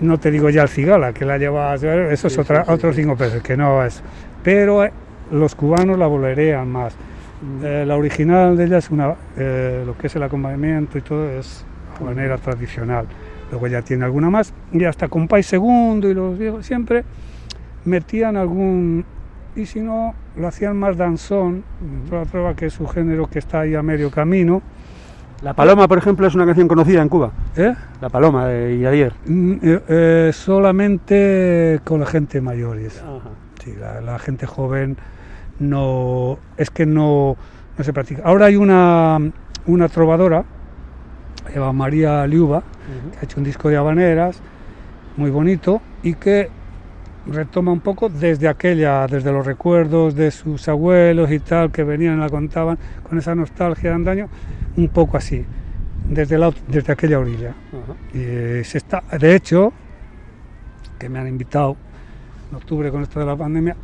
no 0.00 0.18
te 0.18 0.30
digo 0.30 0.50
ya 0.50 0.62
el 0.62 0.68
cigala, 0.68 1.12
que 1.12 1.24
la 1.24 1.38
llevas, 1.38 1.82
eso 1.82 2.26
es 2.26 2.38
otra, 2.38 2.64
otros 2.68 2.96
cinco 2.96 3.16
pesos, 3.16 3.42
que 3.42 3.56
no 3.56 3.84
es, 3.84 4.02
pero 4.42 4.84
eh, 4.84 4.92
los 5.30 5.54
cubanos 5.54 5.98
la 5.98 6.06
bolerean 6.06 6.68
más. 6.68 6.96
Eh, 7.62 7.84
la 7.86 7.96
original 7.96 8.56
de 8.56 8.64
ella 8.64 8.78
es 8.78 8.90
una, 8.90 9.14
eh, 9.36 9.82
lo 9.84 9.96
que 9.98 10.06
es 10.06 10.16
el 10.16 10.22
acompañamiento 10.22 10.96
y 10.98 11.02
todo 11.02 11.28
es 11.30 11.64
de 11.98 12.04
manera 12.04 12.38
tradicional. 12.38 13.06
Luego 13.54 13.68
ya 13.68 13.82
tiene 13.82 14.04
alguna 14.04 14.30
más 14.30 14.52
y 14.72 14.82
hasta 14.82 15.06
Compay 15.06 15.44
Segundo 15.44 16.10
y 16.10 16.14
los 16.14 16.36
viejos 16.36 16.66
siempre 16.66 17.04
metían 17.84 18.36
algún 18.36 19.04
y 19.54 19.66
si 19.66 19.78
no 19.78 20.12
lo 20.36 20.48
hacían 20.48 20.76
más 20.76 20.96
danzón, 20.96 21.62
toda 22.10 22.24
prueba 22.24 22.56
que 22.56 22.66
es 22.66 22.72
su 22.72 22.84
género 22.88 23.28
que 23.30 23.38
está 23.38 23.60
ahí 23.60 23.76
a 23.76 23.82
medio 23.84 24.10
camino. 24.10 24.60
La 25.40 25.54
Paloma, 25.54 25.86
por 25.86 25.98
ejemplo, 25.98 26.26
es 26.26 26.34
una 26.34 26.46
canción 26.46 26.66
conocida 26.66 27.00
en 27.00 27.08
Cuba. 27.08 27.30
¿eh? 27.56 27.76
La 28.00 28.08
Paloma 28.08 28.48
de 28.48 28.76
Yadier. 28.76 29.12
Mm, 29.24 29.52
eh, 29.62 29.80
eh, 29.86 30.30
solamente 30.34 31.78
con 31.84 32.00
la 32.00 32.06
gente 32.06 32.40
mayor. 32.40 32.78
Sí, 33.62 33.72
la, 33.78 34.00
la 34.00 34.18
gente 34.18 34.46
joven 34.46 34.96
no 35.60 36.40
es 36.56 36.70
que 36.70 36.86
no, 36.86 37.36
no 37.78 37.84
se 37.84 37.92
practica. 37.92 38.22
Ahora 38.24 38.46
hay 38.46 38.56
una, 38.56 39.20
una 39.66 39.88
trovadora, 39.88 40.44
Eva 41.52 41.72
María 41.72 42.26
Liuba, 42.26 42.62
que 43.12 43.18
ha 43.18 43.22
hecho 43.24 43.38
un 43.40 43.44
disco 43.44 43.68
de 43.68 43.76
habaneras 43.76 44.40
muy 45.16 45.30
bonito 45.30 45.80
y 46.02 46.14
que 46.14 46.48
retoma 47.26 47.72
un 47.72 47.80
poco 47.80 48.08
desde 48.08 48.48
aquella, 48.48 49.06
desde 49.06 49.32
los 49.32 49.46
recuerdos 49.46 50.14
de 50.14 50.30
sus 50.30 50.68
abuelos 50.68 51.30
y 51.30 51.38
tal, 51.40 51.70
que 51.70 51.82
venían 51.84 52.18
y 52.18 52.20
la 52.20 52.28
contaban 52.28 52.78
con 53.08 53.18
esa 53.18 53.34
nostalgia 53.34 53.90
de 53.90 53.96
antaño, 53.96 54.28
un 54.76 54.88
poco 54.88 55.16
así, 55.16 55.44
desde, 56.08 56.36
la, 56.36 56.52
desde 56.68 56.92
aquella 56.92 57.18
orilla. 57.18 57.54
Y 58.12 58.18
eh, 58.20 58.62
se 58.64 58.78
está, 58.78 59.02
de 59.18 59.34
hecho, 59.34 59.72
que 60.98 61.08
me 61.08 61.18
han 61.18 61.28
invitado 61.28 61.76
en 62.50 62.56
octubre 62.56 62.90
con 62.90 63.02
esto 63.02 63.20
de 63.20 63.26
la 63.26 63.36
pandemia, 63.36 63.74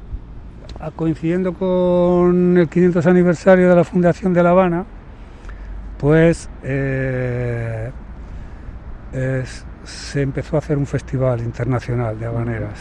a- 0.79 0.91
coincidiendo 0.91 1.55
con 1.55 2.59
el 2.59 2.69
500 2.69 3.07
aniversario 3.07 3.69
de 3.71 3.75
la 3.77 3.85
Fundación 3.85 4.35
de 4.35 4.43
La 4.43 4.51
Habana, 4.51 4.85
pues 6.01 6.49
es- 9.13 9.65
se 9.85 10.23
empezó 10.23 10.57
a 10.57 10.61
hacer 10.61 10.79
un 10.79 10.87
festival 10.87 11.41
internacional 11.41 12.19
de 12.19 12.27
habaneras 12.27 12.79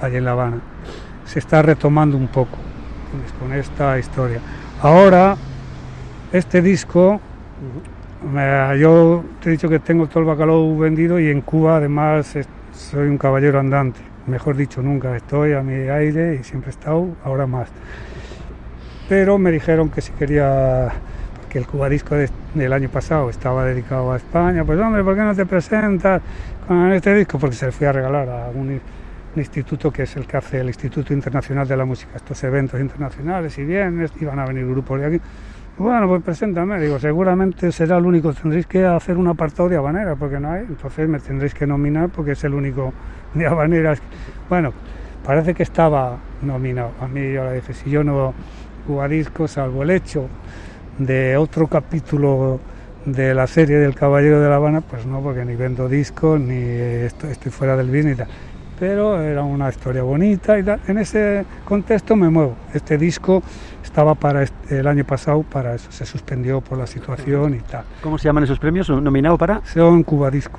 allí 0.00 0.16
en 0.16 0.24
La 0.24 0.32
Habana. 0.32 0.58
Se 1.24 1.38
está 1.38 1.62
retomando 1.62 2.16
un 2.16 2.28
poco 2.28 2.56
con 3.40 3.52
esta 3.52 3.98
historia. 3.98 4.40
Ahora, 4.82 5.36
este 6.32 6.60
disco, 6.60 7.20
yo 8.78 9.24
te 9.40 9.48
he 9.48 9.52
dicho 9.52 9.68
que 9.68 9.78
tengo 9.78 10.06
todo 10.06 10.20
el 10.20 10.26
bacalao 10.26 10.76
vendido 10.76 11.18
y 11.18 11.30
en 11.30 11.40
Cuba 11.40 11.76
además 11.76 12.36
soy 12.72 13.08
un 13.08 13.18
caballero 13.18 13.60
andante. 13.60 14.00
Mejor 14.26 14.56
dicho, 14.56 14.82
nunca 14.82 15.16
estoy 15.16 15.52
a 15.52 15.62
mi 15.62 15.88
aire 15.88 16.38
y 16.40 16.44
siempre 16.44 16.70
he 16.70 16.74
estado, 16.74 17.08
ahora 17.24 17.46
más. 17.46 17.68
Pero 19.08 19.38
me 19.38 19.52
dijeron 19.52 19.88
que 19.88 20.00
si 20.00 20.12
quería, 20.12 20.90
porque 21.56 21.58
el 21.58 21.66
Cuba 21.66 21.88
Disco 21.88 22.14
de- 22.14 22.28
del 22.54 22.72
año 22.72 22.90
pasado 22.90 23.30
estaba 23.30 23.64
dedicado 23.64 24.12
a 24.12 24.16
España, 24.16 24.62
pues 24.64 24.78
hombre, 24.78 25.02
¿por 25.02 25.14
qué 25.14 25.22
no 25.22 25.34
te 25.34 25.46
presentas 25.46 26.20
con 26.66 26.92
este 26.92 27.14
disco? 27.14 27.38
Porque 27.38 27.56
se 27.56 27.66
lo 27.66 27.72
fui 27.72 27.86
a 27.86 27.92
regalar 27.92 28.28
a 28.28 28.50
un, 28.54 28.78
instituto 29.36 29.90
que 29.90 30.04
es 30.04 30.16
el 30.16 30.26
que 30.26 30.38
hace 30.38 30.60
el 30.60 30.68
Instituto 30.68 31.12
Internacional 31.12 31.68
de 31.68 31.76
la 31.76 31.84
Música, 31.84 32.12
estos 32.16 32.42
eventos 32.44 32.80
internacionales 32.80 33.58
y 33.58 33.64
vienes, 33.64 34.10
iban 34.18 34.38
a 34.38 34.46
venir 34.46 34.66
grupos 34.66 34.98
de 34.98 35.06
aquí. 35.06 35.20
Bueno, 35.76 36.08
pues 36.08 36.22
preséntame, 36.22 36.80
digo, 36.80 36.98
seguramente 36.98 37.70
será 37.70 37.98
el 37.98 38.06
único, 38.06 38.32
tendréis 38.32 38.66
que 38.66 38.86
hacer 38.86 39.18
un 39.18 39.28
apartado 39.28 39.68
de 39.68 39.76
habanera, 39.76 40.14
porque 40.16 40.40
no 40.40 40.52
hay, 40.52 40.62
entonces 40.62 41.06
me 41.06 41.20
tendréis 41.20 41.52
que 41.52 41.66
nominar 41.66 42.08
porque 42.08 42.32
es 42.32 42.44
el 42.44 42.54
único 42.54 42.94
de 43.34 43.46
habaneras. 43.46 44.00
Bueno, 44.48 44.72
parece 45.24 45.52
que 45.52 45.64
estaba 45.64 46.16
nominado. 46.40 46.92
A 47.00 47.06
mí 47.06 47.32
yo 47.32 47.44
le 47.44 47.56
dije, 47.56 47.74
si 47.74 47.90
yo 47.90 48.02
no 48.02 48.32
Cuba 48.86 49.06
Disco, 49.06 49.46
salvo 49.48 49.82
el 49.82 49.90
hecho 49.90 50.28
de 50.98 51.36
otro 51.36 51.66
capítulo 51.66 52.60
de 53.04 53.34
la 53.34 53.46
serie 53.46 53.76
del 53.76 53.94
Caballero 53.94 54.40
de 54.40 54.48
la 54.48 54.56
Habana, 54.56 54.80
pues 54.80 55.06
no, 55.06 55.20
porque 55.20 55.44
ni 55.44 55.54
vendo 55.54 55.88
discos, 55.88 56.40
ni 56.40 56.54
estoy, 56.56 57.30
estoy 57.30 57.52
fuera 57.52 57.76
del 57.76 57.86
business 57.88 58.14
y 58.14 58.16
tal. 58.18 58.28
Pero 58.78 59.22
era 59.22 59.42
una 59.42 59.68
historia 59.70 60.02
bonita 60.02 60.58
y 60.58 60.62
tal. 60.62 60.80
En 60.86 60.98
ese 60.98 61.46
contexto 61.64 62.14
me 62.14 62.28
muevo. 62.28 62.54
Este 62.74 62.98
disco 62.98 63.42
estaba 63.82 64.14
para 64.14 64.42
este- 64.42 64.80
el 64.80 64.86
año 64.86 65.04
pasado, 65.04 65.42
para 65.44 65.74
eso, 65.74 65.90
se 65.90 66.04
suspendió 66.04 66.60
por 66.60 66.76
la 66.76 66.86
situación 66.86 67.54
y 67.54 67.60
tal. 67.60 67.84
¿Cómo 68.02 68.18
se 68.18 68.24
llaman 68.24 68.44
esos 68.44 68.58
premios? 68.58 68.90
¿Nominado 68.90 69.38
para? 69.38 69.62
Son 69.64 70.02
Cuba 70.02 70.30
Disco 70.30 70.58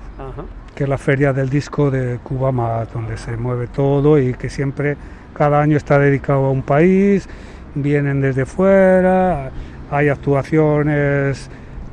que 0.73 0.83
es 0.83 0.89
la 0.89 0.97
feria 0.99 1.33
del 1.33 1.49
disco 1.49 1.89
de 1.89 2.19
Cuba 2.23 2.51
más 2.51 2.93
donde 2.93 3.17
se 3.17 3.35
mueve 3.35 3.65
todo 3.65 4.19
y 4.19 4.33
que 4.35 4.47
siempre 4.47 4.95
cada 5.33 5.59
año 5.59 5.75
está 5.75 5.97
dedicado 5.97 6.45
a 6.45 6.51
un 6.51 6.61
país, 6.61 7.27
vienen 7.73 8.21
desde 8.21 8.45
fuera, 8.45 9.49
hay 9.91 10.09
actuaciones 10.09 11.49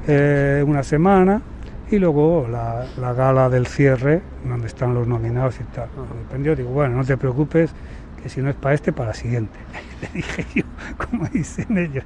eh, 0.07 0.65
una 0.67 0.83
semana 0.83 1.41
y 1.91 1.99
luego 1.99 2.47
la, 2.51 2.87
la 2.99 3.13
gala 3.13 3.49
del 3.49 3.67
cierre 3.67 4.21
donde 4.45 4.67
están 4.67 4.95
los 4.95 5.07
nominados 5.07 5.61
y 5.61 5.65
tal. 5.65 5.89
Me 5.91 6.09
sorprendió, 6.09 6.57
digo, 6.57 6.71
bueno, 6.71 6.97
no 6.97 7.05
te 7.05 7.17
preocupes 7.17 7.71
que 8.23 8.29
si 8.29 8.41
no 8.41 8.51
es 8.51 8.57
para 8.57 8.75
este, 8.75 8.93
para 8.93 9.09
la 9.09 9.15
siguiente. 9.15 9.59
Le 10.03 10.09
dije 10.15 10.47
yo, 10.55 10.65
como 11.07 11.27
dicen 11.29 11.77
ellos. 11.79 12.05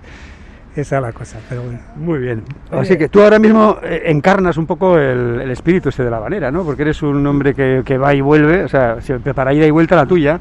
Esa 0.76 0.96
es 0.96 1.02
la 1.02 1.12
cosa, 1.12 1.38
pero 1.48 1.62
bueno. 1.62 1.80
Muy 1.96 2.18
bien. 2.20 2.44
Así 2.70 2.96
que 2.96 3.08
tú 3.08 3.20
ahora 3.20 3.40
mismo 3.40 3.78
eh, 3.82 4.02
encarnas 4.06 4.56
un 4.58 4.66
poco 4.66 4.96
el, 4.96 5.40
el 5.40 5.50
espíritu 5.50 5.88
este 5.88 6.04
de 6.04 6.10
la 6.10 6.18
habanera, 6.18 6.52
¿no? 6.52 6.62
Porque 6.62 6.82
eres 6.82 7.02
un 7.02 7.26
hombre 7.26 7.52
que, 7.54 7.82
que 7.84 7.98
va 7.98 8.14
y 8.14 8.20
vuelve, 8.20 8.62
o 8.62 8.68
sea, 8.68 8.98
para 9.34 9.52
ida 9.52 9.66
y 9.66 9.70
vuelta 9.70 9.96
la 9.96 10.06
tuya. 10.06 10.38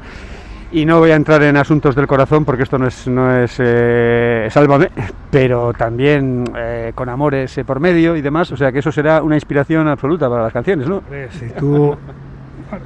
Y 0.70 0.84
no 0.84 0.98
voy 0.98 1.10
a 1.12 1.16
entrar 1.16 1.42
en 1.42 1.56
asuntos 1.56 1.94
del 1.94 2.06
corazón 2.06 2.44
porque 2.44 2.62
esto 2.64 2.78
no 2.78 2.86
es, 2.86 3.06
no 3.08 3.34
es 3.34 3.56
eh, 3.58 4.48
sálvame, 4.50 4.90
pero 5.30 5.72
también 5.72 6.44
eh, 6.56 6.92
con 6.94 7.08
amores 7.08 7.56
eh, 7.56 7.64
por 7.64 7.80
medio 7.80 8.14
y 8.16 8.20
demás. 8.20 8.52
O 8.52 8.56
sea 8.56 8.70
que 8.70 8.80
eso 8.80 8.92
será 8.92 9.22
una 9.22 9.34
inspiración 9.36 9.88
absoluta 9.88 10.28
para 10.28 10.42
las 10.42 10.52
canciones, 10.52 10.86
¿no? 10.86 11.02
Si 11.38 11.48
tú- 11.58 11.96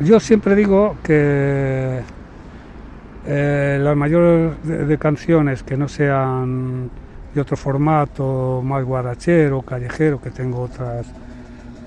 Yo 0.00 0.20
siempre 0.20 0.54
digo 0.54 0.94
que 1.02 2.00
eh, 3.26 3.78
las 3.82 3.96
mayores 3.96 4.52
de, 4.62 4.86
de 4.86 4.98
canciones 4.98 5.64
que 5.64 5.76
no 5.76 5.88
sean 5.88 6.88
de 7.34 7.40
otro 7.40 7.56
formato, 7.56 8.62
más 8.64 8.84
guarachero, 8.84 9.60
callejero, 9.62 10.20
que 10.20 10.30
tengo 10.30 10.60
otras 10.62 11.06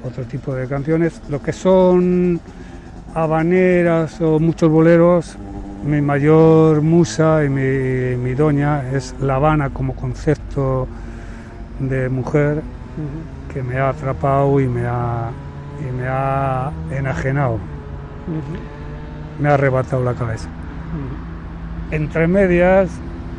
otro 0.04 0.24
tipo 0.25 0.54
de 0.54 0.68
canciones, 0.68 1.22
lo 1.30 1.42
que 1.42 1.54
son 1.54 2.40
habaneras 3.14 4.20
o 4.22 4.40
muchos 4.40 4.70
boleros, 4.70 5.38
mi 5.86 6.01
mayor 6.01 6.82
musa 6.82 7.44
y 7.46 7.50
mi, 7.50 8.18
mi 8.18 8.34
doña 8.34 8.92
es 8.92 9.15
La 9.22 9.36
Habana 9.36 9.70
como 9.70 9.96
concepto 9.96 10.88
de 11.80 12.10
mujer 12.10 12.62
que 13.54 13.62
me 13.62 13.77
ha 13.77 13.89
atrapado 13.89 14.60
y 14.60 14.68
me 14.68 14.86
ha, 14.86 15.30
y 15.80 15.96
me 15.96 16.08
ha 16.08 16.72
enajenado, 16.92 17.60
me 19.39 19.50
ha 19.50 19.54
arrebatado 19.54 20.04
la 20.04 20.15
cabeza. 20.15 20.50
Entre 21.92 22.27
medias, 22.27 22.90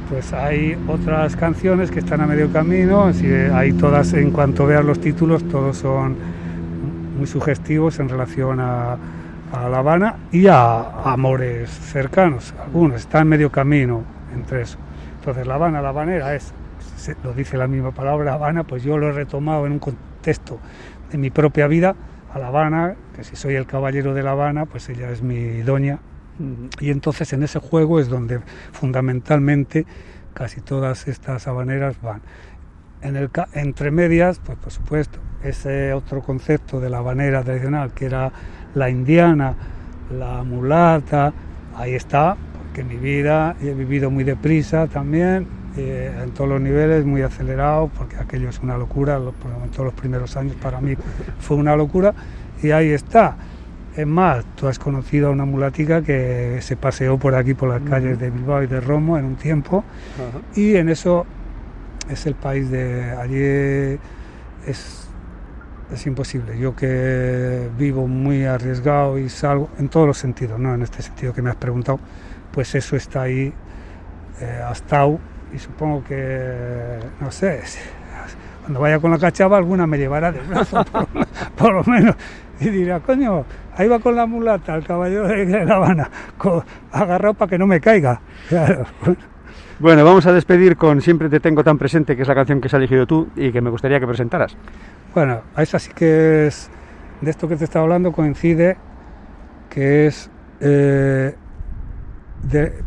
pues 0.09 0.33
hay 0.33 0.79
otras 0.87 1.35
canciones 1.35 1.91
que 1.91 1.99
están 1.99 2.21
a 2.21 2.27
medio 2.27 2.53
camino, 2.53 3.11
que 3.21 3.51
hay 3.53 3.73
todas, 3.73 4.13
en 4.13 4.31
cuanto 4.31 4.67
veas 4.67 4.85
los 4.85 5.01
títulos, 5.01 5.43
todos 5.49 5.79
son 5.79 6.15
muy 7.19 7.27
sugestivos 7.27 7.99
en 7.99 8.09
relación 8.09 8.61
a, 8.61 8.99
a 9.57 9.69
La 9.69 9.79
Habana 9.79 10.17
y 10.33 10.47
a, 10.49 11.03
amores 11.03 11.71
cercanos, 11.71 12.55
algunos, 12.61 13.01
están 13.01 13.23
en 13.23 13.29
medio 13.29 13.51
camino 13.51 14.03
entre 14.35 14.63
eso. 14.63 14.79
Entonces 15.19 15.47
La 15.47 15.55
Habana, 15.55 15.81
La 15.81 15.91
Habanera 15.91 16.35
es, 16.35 16.53
lo 17.25 17.33
dice 17.33 17.57
la 17.57 17.67
misma 17.67 17.93
palabra 17.93 18.35
Habana, 18.35 18.65
pues 18.65 18.83
yo 18.83 18.99
lo 18.99 19.09
he 19.09 19.13
retomado 19.13 19.67
en 19.67 19.73
un 19.73 19.79
contexto 19.79 20.59
de 21.11 21.19
mi 21.19 21.31
propia 21.31 21.67
vida, 21.67 21.95
a 22.33 22.39
La 22.39 22.49
Habana, 22.49 22.97
que 23.15 23.25
si 23.25 23.35
soy 23.37 23.55
el 23.55 23.67
caballero 23.67 24.13
de 24.13 24.23
La 24.23 24.33
Habana, 24.33 24.67
pues 24.67 24.89
ella 24.89 25.11
es 25.11 25.23
mi 25.23 25.63
doña, 25.63 26.01
y 26.81 26.91
entonces 26.91 27.33
en 27.33 27.43
ese 27.43 27.59
juego 27.59 27.99
es 27.99 28.09
donde 28.09 28.41
fundamentalmente 28.73 29.87
casi 30.35 30.61
todas 30.61 31.09
estas 31.09 31.49
habaneras 31.49 32.01
van. 32.03 32.21
En 33.01 33.17
el, 33.17 33.31
entre 33.55 33.91
medias, 33.91 34.41
pues 34.45 34.59
por 34.59 34.73
supuesto, 34.73 35.19
ese 35.43 35.93
otro 35.93 36.23
concepto 36.23 36.81
de 36.81 36.91
la 36.91 36.99
habanera 36.99 37.43
tradicional, 37.43 37.93
que 37.93 38.07
era 38.07 38.33
la 38.77 38.91
indiana, 38.91 39.55
la 40.17 40.45
mulata, 40.45 41.33
ahí 41.77 41.95
está, 41.95 42.37
porque 42.59 42.85
mi 42.85 42.97
vida 42.97 43.57
he 43.61 43.73
vivido 43.73 44.11
muy 44.11 44.23
deprisa 44.23 44.87
también, 44.87 45.49
eh, 45.77 46.13
en 46.23 46.31
todos 46.31 46.49
los 46.49 46.61
niveles, 46.61 47.05
muy 47.05 47.23
acelerado, 47.23 47.91
porque 47.97 48.17
aquello 48.17 48.51
es 48.51 48.61
una 48.61 48.77
locura, 48.77 49.19
lo 49.19 49.33
menos 49.33 49.77
los 49.77 49.95
primeros 49.95 50.37
años 50.37 50.55
para 50.63 50.81
mí 50.81 50.95
fue 51.41 51.57
una 51.57 51.75
locura, 51.75 52.15
y 52.63 52.71
ahí 52.71 52.91
está. 52.91 53.37
Es 53.97 54.07
más, 54.07 54.45
tú 54.57 54.69
has 54.69 54.79
conocido 54.79 55.29
a 55.29 55.31
una 55.31 55.47
mulatica 55.47 56.03
que 56.03 56.59
se 56.61 56.77
paseó 56.77 57.19
por 57.19 57.35
aquí, 57.35 57.55
por 57.55 57.71
las 57.71 57.81
calles 57.81 58.19
de 58.19 58.31
Bilbao 58.31 58.63
y 58.63 58.67
de 58.67 58.81
Romo 58.81 59.17
en 59.17 59.25
un 59.25 59.37
tiempo, 59.37 59.85
y 60.55 60.77
en 60.77 60.91
eso 60.91 61.25
es 62.11 62.27
el 62.27 62.35
país 62.35 62.71
de 62.71 63.11
allí, 63.13 63.99
es, 64.67 65.06
es 65.93 66.07
imposible. 66.07 66.59
Yo 66.59 66.75
que 66.75 67.69
vivo 67.79 68.07
muy 68.07 68.45
arriesgado 68.45 69.19
y 69.19 69.29
salgo, 69.29 69.69
en 69.79 69.89
todos 69.89 70.07
los 70.07 70.19
sentidos, 70.19 70.59
no 70.59 70.75
en 70.75 70.83
este 70.83 71.03
sentido 71.03 71.33
que 71.33 71.43
me 71.43 71.51
has 71.51 71.57
preguntado, 71.57 71.99
pues 72.53 72.75
eso 72.75 72.97
está 72.97 73.23
ahí, 73.23 73.53
eh, 74.41 74.61
ha 74.67 74.73
estado, 74.73 75.19
y 75.55 75.59
supongo 75.59 76.03
que, 76.05 76.99
no 77.21 77.31
sé, 77.31 77.61
cuando 78.63 78.81
vaya 78.81 78.99
con 78.99 79.11
la 79.13 79.19
cachava 79.19 79.57
alguna 79.59 79.87
me 79.87 79.97
llevará 79.99 80.33
del 80.33 80.45
brazo, 80.47 80.85
por, 80.93 81.07
lo- 81.15 81.27
por 81.57 81.73
lo 81.75 81.85
menos, 81.85 82.17
y 82.61 82.69
dirá, 82.71 83.01
coño, 83.01 83.45
ahí 83.77 83.87
va 83.89 83.99
con 84.01 84.17
la 84.17 84.27
mulata, 84.27 84.75
el 84.75 84.85
caballero 84.85 85.29
de 85.29 85.65
La 85.65 85.77
Habana, 85.77 86.11
agarrado 86.93 87.35
para 87.35 87.51
que 87.51 87.59
no 87.59 87.67
me 87.67 87.81
caiga. 87.81 88.21
Bueno, 89.79 90.07
vamos 90.07 90.25
a 90.25 90.33
despedir 90.33 90.79
con 90.79 91.03
Siempre 91.03 91.29
te 91.29 91.39
tengo 91.39 91.63
tan 91.63 91.77
presente, 91.77 92.17
que 92.17 92.23
es 92.23 92.29
la 92.29 92.35
canción 92.35 92.63
que 92.63 92.69
has 92.69 92.73
elegido 92.73 93.07
tú 93.07 93.29
y 93.37 93.53
que 93.53 93.61
me 93.61 93.69
gustaría 93.69 94.01
que 94.01 94.07
presentaras. 94.07 94.57
Bueno, 95.15 95.43
esa 95.57 95.79
sí 95.79 95.91
que 95.95 96.47
es, 96.47 96.69
de 97.23 97.31
esto 97.31 97.49
que 97.49 97.57
te 97.57 97.65
estaba 97.65 97.85
hablando, 97.85 98.13
coincide 98.13 98.77
que 99.71 100.07
es, 100.07 100.31
eh, 100.61 101.35
de, 102.51 102.83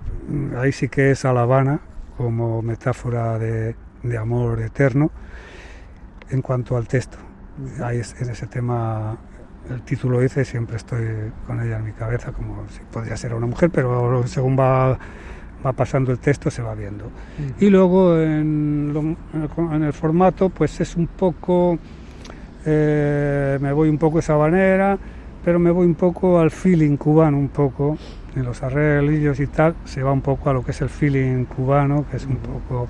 ahí 0.57 0.71
sí 0.71 0.89
que 0.89 1.11
es 1.11 1.25
a 1.25 1.33
La 1.33 1.41
Habana 1.41 1.79
como 2.17 2.61
metáfora 2.61 3.37
de, 3.39 3.75
de 4.03 4.17
amor 4.17 4.61
eterno 4.61 5.11
en 6.29 6.41
cuanto 6.41 6.77
al 6.77 6.87
texto. 6.87 7.17
Ahí 7.83 7.99
es, 7.99 8.15
en 8.21 8.29
ese 8.29 8.47
tema, 8.47 9.17
el 9.69 9.81
título 9.81 10.19
dice, 10.21 10.45
siempre 10.45 10.77
estoy 10.77 11.31
con 11.47 11.61
ella 11.61 11.77
en 11.77 11.85
mi 11.85 11.91
cabeza, 11.91 12.31
como 12.31 12.63
si 12.69 12.79
podría 12.91 13.17
ser 13.17 13.33
una 13.33 13.47
mujer, 13.47 13.69
pero 13.71 14.25
según 14.27 14.57
va, 14.57 14.97
va 15.65 15.73
pasando 15.73 16.11
el 16.11 16.19
texto 16.19 16.49
se 16.51 16.61
va 16.61 16.75
viendo. 16.75 17.09
Y 17.59 17.69
luego 17.69 18.17
en, 18.19 18.93
lo- 18.93 19.73
en 19.75 19.83
el 19.83 19.93
formato, 19.93 20.49
pues 20.49 20.79
es 20.79 20.95
un 20.95 21.07
poco, 21.07 21.77
eh, 22.71 23.57
me 23.61 23.71
voy 23.73 23.89
un 23.89 23.97
poco 23.97 24.19
esa 24.19 24.37
manera, 24.37 24.97
pero 25.43 25.57
me 25.57 25.71
voy 25.71 25.87
un 25.87 25.95
poco 25.95 26.39
al 26.39 26.51
feeling 26.51 26.97
cubano, 26.97 27.37
un 27.37 27.49
poco, 27.49 27.97
en 28.35 28.43
los 28.43 28.61
arreglillos 28.61 29.39
y 29.39 29.47
tal, 29.47 29.75
se 29.85 30.03
va 30.03 30.11
un 30.11 30.21
poco 30.21 30.49
a 30.49 30.53
lo 30.53 30.63
que 30.63 30.71
es 30.71 30.81
el 30.81 30.89
feeling 30.89 31.45
cubano, 31.45 32.05
que 32.09 32.17
es 32.17 32.25
un 32.25 32.37
poco 32.37 32.87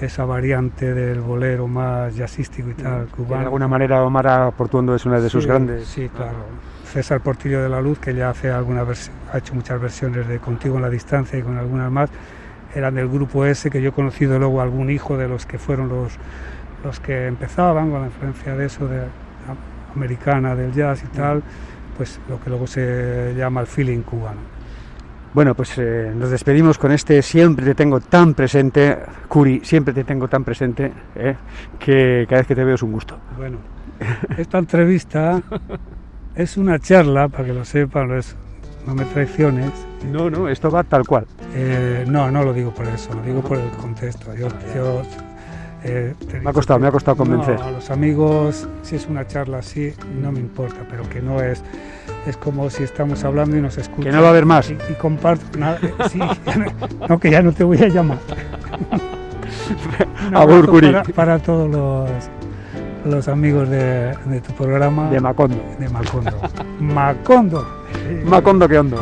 esa 0.00 0.24
variante 0.24 0.94
del 0.94 1.20
bolero 1.20 1.66
más 1.66 2.14
jazzístico 2.16 2.70
y 2.70 2.74
tal, 2.74 3.06
cubano. 3.08 3.38
de 3.40 3.44
alguna 3.46 3.68
manera 3.68 4.02
Omar 4.02 4.52
Portuondo 4.56 4.94
es 4.94 5.04
una 5.04 5.20
de 5.20 5.28
sus 5.28 5.42
Sí, 5.42 5.48
grandes. 5.48 5.88
Sí, 5.88 6.08
claro. 6.08 6.38
César 6.84 7.20
Portillo 7.20 7.62
de 7.62 7.68
la 7.68 7.80
Luz, 7.80 7.98
que 7.98 8.14
ya 8.14 8.30
hace 8.30 8.50
alguna 8.50 8.84
vers- 8.84 9.10
ha 9.32 9.38
hecho 9.38 9.54
muchas 9.54 9.80
versiones 9.80 10.26
de 10.26 10.38
Contigo 10.38 10.76
en 10.76 10.82
la 10.82 10.90
Distancia 10.90 11.38
y 11.38 11.42
con 11.42 11.56
algunas 11.58 11.90
más, 11.90 12.10
eran 12.74 12.94
del 12.94 13.08
grupo 13.08 13.44
ese, 13.44 13.68
que 13.70 13.82
yo 13.82 13.90
he 13.90 13.92
conocido 13.92 14.38
luego 14.38 14.60
algún 14.60 14.90
hijo 14.90 15.16
de 15.16 15.28
los 15.28 15.44
que 15.44 15.58
fueron 15.58 15.88
los, 15.88 16.12
los 16.84 17.00
que 17.00 17.26
empezaban 17.26 17.90
con 17.90 18.00
la 18.00 18.06
influencia 18.06 18.54
de 18.56 18.66
eso, 18.66 18.86
de 18.86 19.00
a- 19.00 19.94
americana, 19.94 20.54
del 20.54 20.72
jazz 20.72 21.02
y 21.04 21.08
tal, 21.08 21.42
pues 21.96 22.20
lo 22.28 22.40
que 22.40 22.48
luego 22.50 22.66
se 22.66 23.34
llama 23.36 23.60
el 23.60 23.66
feeling 23.66 24.00
cubano. 24.02 24.38
Bueno, 25.32 25.54
pues 25.54 25.74
eh, 25.78 26.12
nos 26.16 26.30
despedimos 26.30 26.76
con 26.78 26.90
este 26.90 27.22
siempre 27.22 27.64
te 27.64 27.74
tengo 27.74 28.00
tan 28.00 28.34
presente, 28.34 28.98
Curi, 29.28 29.60
siempre 29.64 29.94
te 29.94 30.02
tengo 30.04 30.26
tan 30.26 30.42
presente, 30.42 30.92
eh, 31.14 31.36
que 31.78 32.26
cada 32.28 32.40
vez 32.40 32.46
que 32.48 32.54
te 32.56 32.64
veo 32.64 32.74
es 32.74 32.82
un 32.82 32.90
gusto. 32.92 33.16
Bueno, 33.36 33.58
esta 34.38 34.58
entrevista 34.58 35.40
es 36.34 36.56
una 36.56 36.78
charla, 36.80 37.28
para 37.28 37.44
que 37.44 37.52
lo 37.52 37.64
sepan, 37.64 38.08
no 38.08 38.16
es- 38.16 38.34
no 38.86 38.94
me 38.94 39.04
traiciones, 39.04 39.70
No, 40.10 40.30
no, 40.30 40.48
esto 40.48 40.70
va 40.70 40.82
tal 40.82 41.06
cual. 41.06 41.26
Eh, 41.54 42.06
no, 42.08 42.30
no 42.30 42.42
lo 42.42 42.52
digo 42.54 42.72
por 42.72 42.86
eso, 42.86 43.12
lo 43.14 43.20
digo 43.22 43.42
por 43.42 43.58
el 43.58 43.68
contexto. 43.72 44.34
Yo, 44.34 44.48
yo, 44.74 45.02
eh, 45.84 46.14
Me 46.42 46.50
ha 46.50 46.52
costado, 46.52 46.78
que- 46.78 46.82
me 46.82 46.88
ha 46.88 46.92
costado 46.92 47.16
convencer. 47.16 47.58
No, 47.58 47.66
a 47.66 47.70
los 47.72 47.90
amigos, 47.90 48.68
si 48.82 48.96
es 48.96 49.06
una 49.06 49.26
charla 49.26 49.58
así, 49.58 49.92
no 50.20 50.32
me 50.32 50.38
importa, 50.40 50.76
pero 50.90 51.08
que 51.08 51.20
no 51.20 51.40
es. 51.40 51.62
Es 52.26 52.36
como 52.36 52.68
si 52.70 52.82
estamos 52.82 53.24
hablando 53.24 53.56
y 53.56 53.60
nos 53.62 53.78
escuchan. 53.78 54.04
Que 54.04 54.12
no 54.12 54.20
va 54.20 54.28
a 54.28 54.30
haber 54.30 54.44
más. 54.46 54.70
Y, 54.70 54.74
y 54.90 54.94
comparto. 54.94 55.58
nada, 55.58 55.78
eh, 55.82 55.92
sí, 56.10 56.18
no, 56.18 56.28
no, 57.08 57.18
que 57.18 57.30
ya 57.30 57.40
no 57.42 57.52
te 57.52 57.64
voy 57.64 57.78
a 57.82 57.88
llamar. 57.88 58.18
Curi. 60.68 60.92
Para, 60.92 61.02
para 61.04 61.38
todos 61.38 61.70
los, 61.70 62.10
los 63.04 63.28
amigos 63.28 63.68
de, 63.68 64.14
de 64.26 64.40
tu 64.40 64.52
programa. 64.52 65.10
De 65.10 65.20
Macondo. 65.20 65.62
de 65.78 65.88
Macondo. 65.88 66.32
Macondo. 66.80 67.66
Macondo 68.24 68.68
que 68.68 68.78
hondo. 68.78 68.96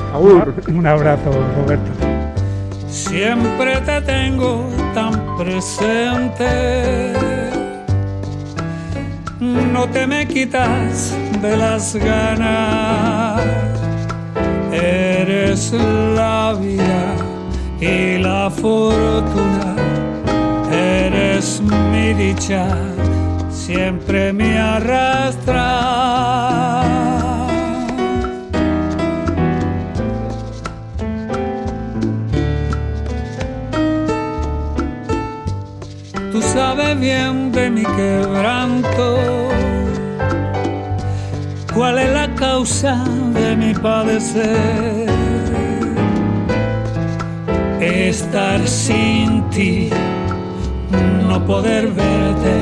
Un 0.69 0.87
abrazo, 0.87 1.31
Roberto. 1.57 2.17
Siempre 2.90 3.77
te 3.81 4.01
tengo 4.03 4.68
tan 4.94 5.37
presente. 5.37 7.12
No 9.40 9.87
te 9.88 10.07
me 10.07 10.27
quitas 10.27 11.14
de 11.40 11.57
las 11.57 11.94
ganas. 11.94 13.40
Eres 14.72 15.72
la 15.72 16.57
vida 16.61 17.14
y 17.81 18.18
la 18.18 18.51
fortuna. 18.51 19.77
Eres 20.70 21.61
mi 21.61 22.12
dicha, 22.14 22.66
siempre 23.51 24.33
me 24.33 24.59
arrastra. 24.59 25.88
Bien 36.98 37.52
de 37.52 37.70
mi 37.70 37.82
quebranto, 37.82 39.18
cuál 41.74 41.98
es 41.98 42.11
la 42.12 42.34
causa 42.34 43.04
de 43.34 43.56
mi 43.56 43.74
padecer. 43.74 45.08
Estar 47.80 48.66
sin 48.66 49.48
ti, 49.50 49.90
no 51.28 51.44
poder 51.46 51.88
verte, 51.88 52.56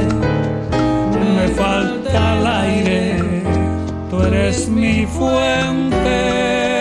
me 1.37 1.49
falta 1.49 2.39
el 2.39 2.47
aire, 2.47 3.17
tú 4.11 4.23
eres 4.23 4.69
mi 4.69 5.07
fuente. 5.07 6.76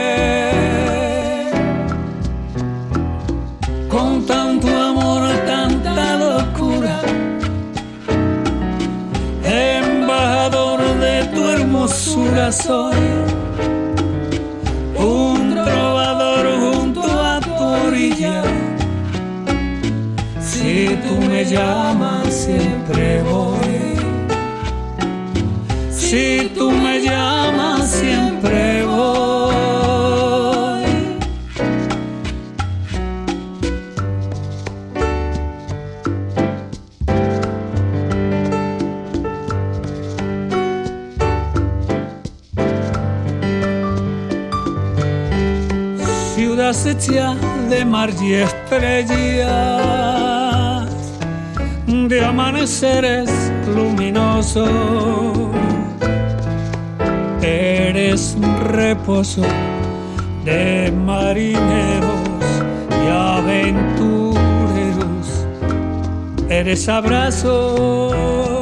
Soy, 12.52 12.96
un 14.98 15.56
trovador 15.56 16.46
junto 16.60 17.02
a 17.02 17.40
tu 17.40 17.54
orilla. 17.54 18.44
Si 20.40 20.98
tú 21.08 21.16
me 21.30 21.46
llamas, 21.46 22.34
siempre 22.34 23.24
voy. 23.24 23.96
Si 25.92 26.52
tú 26.56 26.72
me 26.72 27.02
llamas, 27.02 27.45
de 46.96 47.84
mar 47.84 48.10
y 48.22 48.36
estrellas, 48.36 49.50
de 51.88 52.24
amaneceres 52.24 53.30
luminosos. 53.76 54.70
Eres 57.42 58.38
reposo 58.72 59.42
de 60.46 60.94
marineros 61.06 62.30
y 62.90 63.10
aventureros. 63.10 64.38
Eres 66.50 66.88
abrazo. 66.88 68.55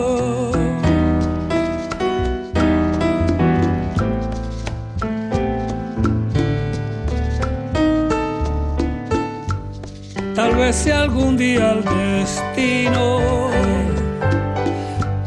Tal 10.54 10.62
vez 10.62 10.76
si 10.76 10.92
algún 10.92 11.36
día 11.36 11.72
el 11.72 11.84
destino, 11.84 13.50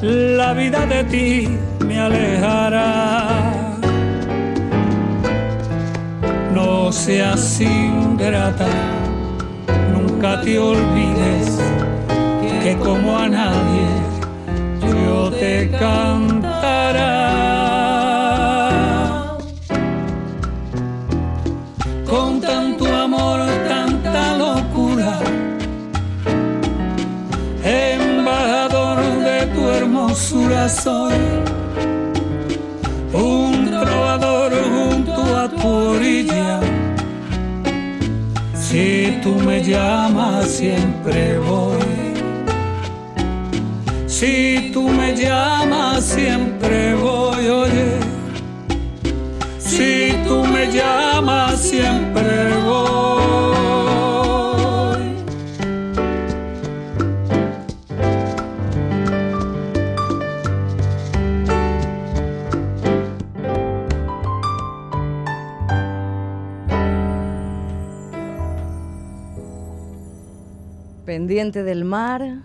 la 0.00 0.52
vida 0.52 0.86
de 0.86 1.02
ti 1.02 1.48
me 1.84 1.98
alejará. 1.98 3.74
No 6.54 6.92
seas 6.92 7.60
ingrata, 7.60 8.68
nunca 9.92 10.40
te 10.42 10.60
olvides 10.60 11.58
que 12.62 12.76
como 12.76 13.18
a 13.18 13.28
nadie 13.28 13.88
yo 14.80 15.32
te 15.32 15.68
cantará. 15.72 17.45
Soy, 30.68 31.14
un 33.12 33.66
trovador 33.66 34.52
junto 34.52 35.36
a 35.36 35.48
tu 35.48 35.68
orilla. 35.68 36.60
Si 38.54 39.18
tú 39.22 39.34
me 39.36 39.62
llamas, 39.62 40.48
siempre 40.48 41.38
voy. 41.38 41.96
Si 44.06 44.70
tú 44.72 44.88
me 44.88 45.14
llamas, 45.14 46.04
siempre 46.04 46.94
voy, 46.94 47.48
oye. 47.48 47.90
Si 49.58 50.14
tú 50.26 50.44
me 50.44 50.72
llamas, 50.72 51.60
siempre 51.60 52.54
voy. 52.64 53.15
Pendiente 71.06 71.62
del 71.62 71.84
mar, 71.84 72.42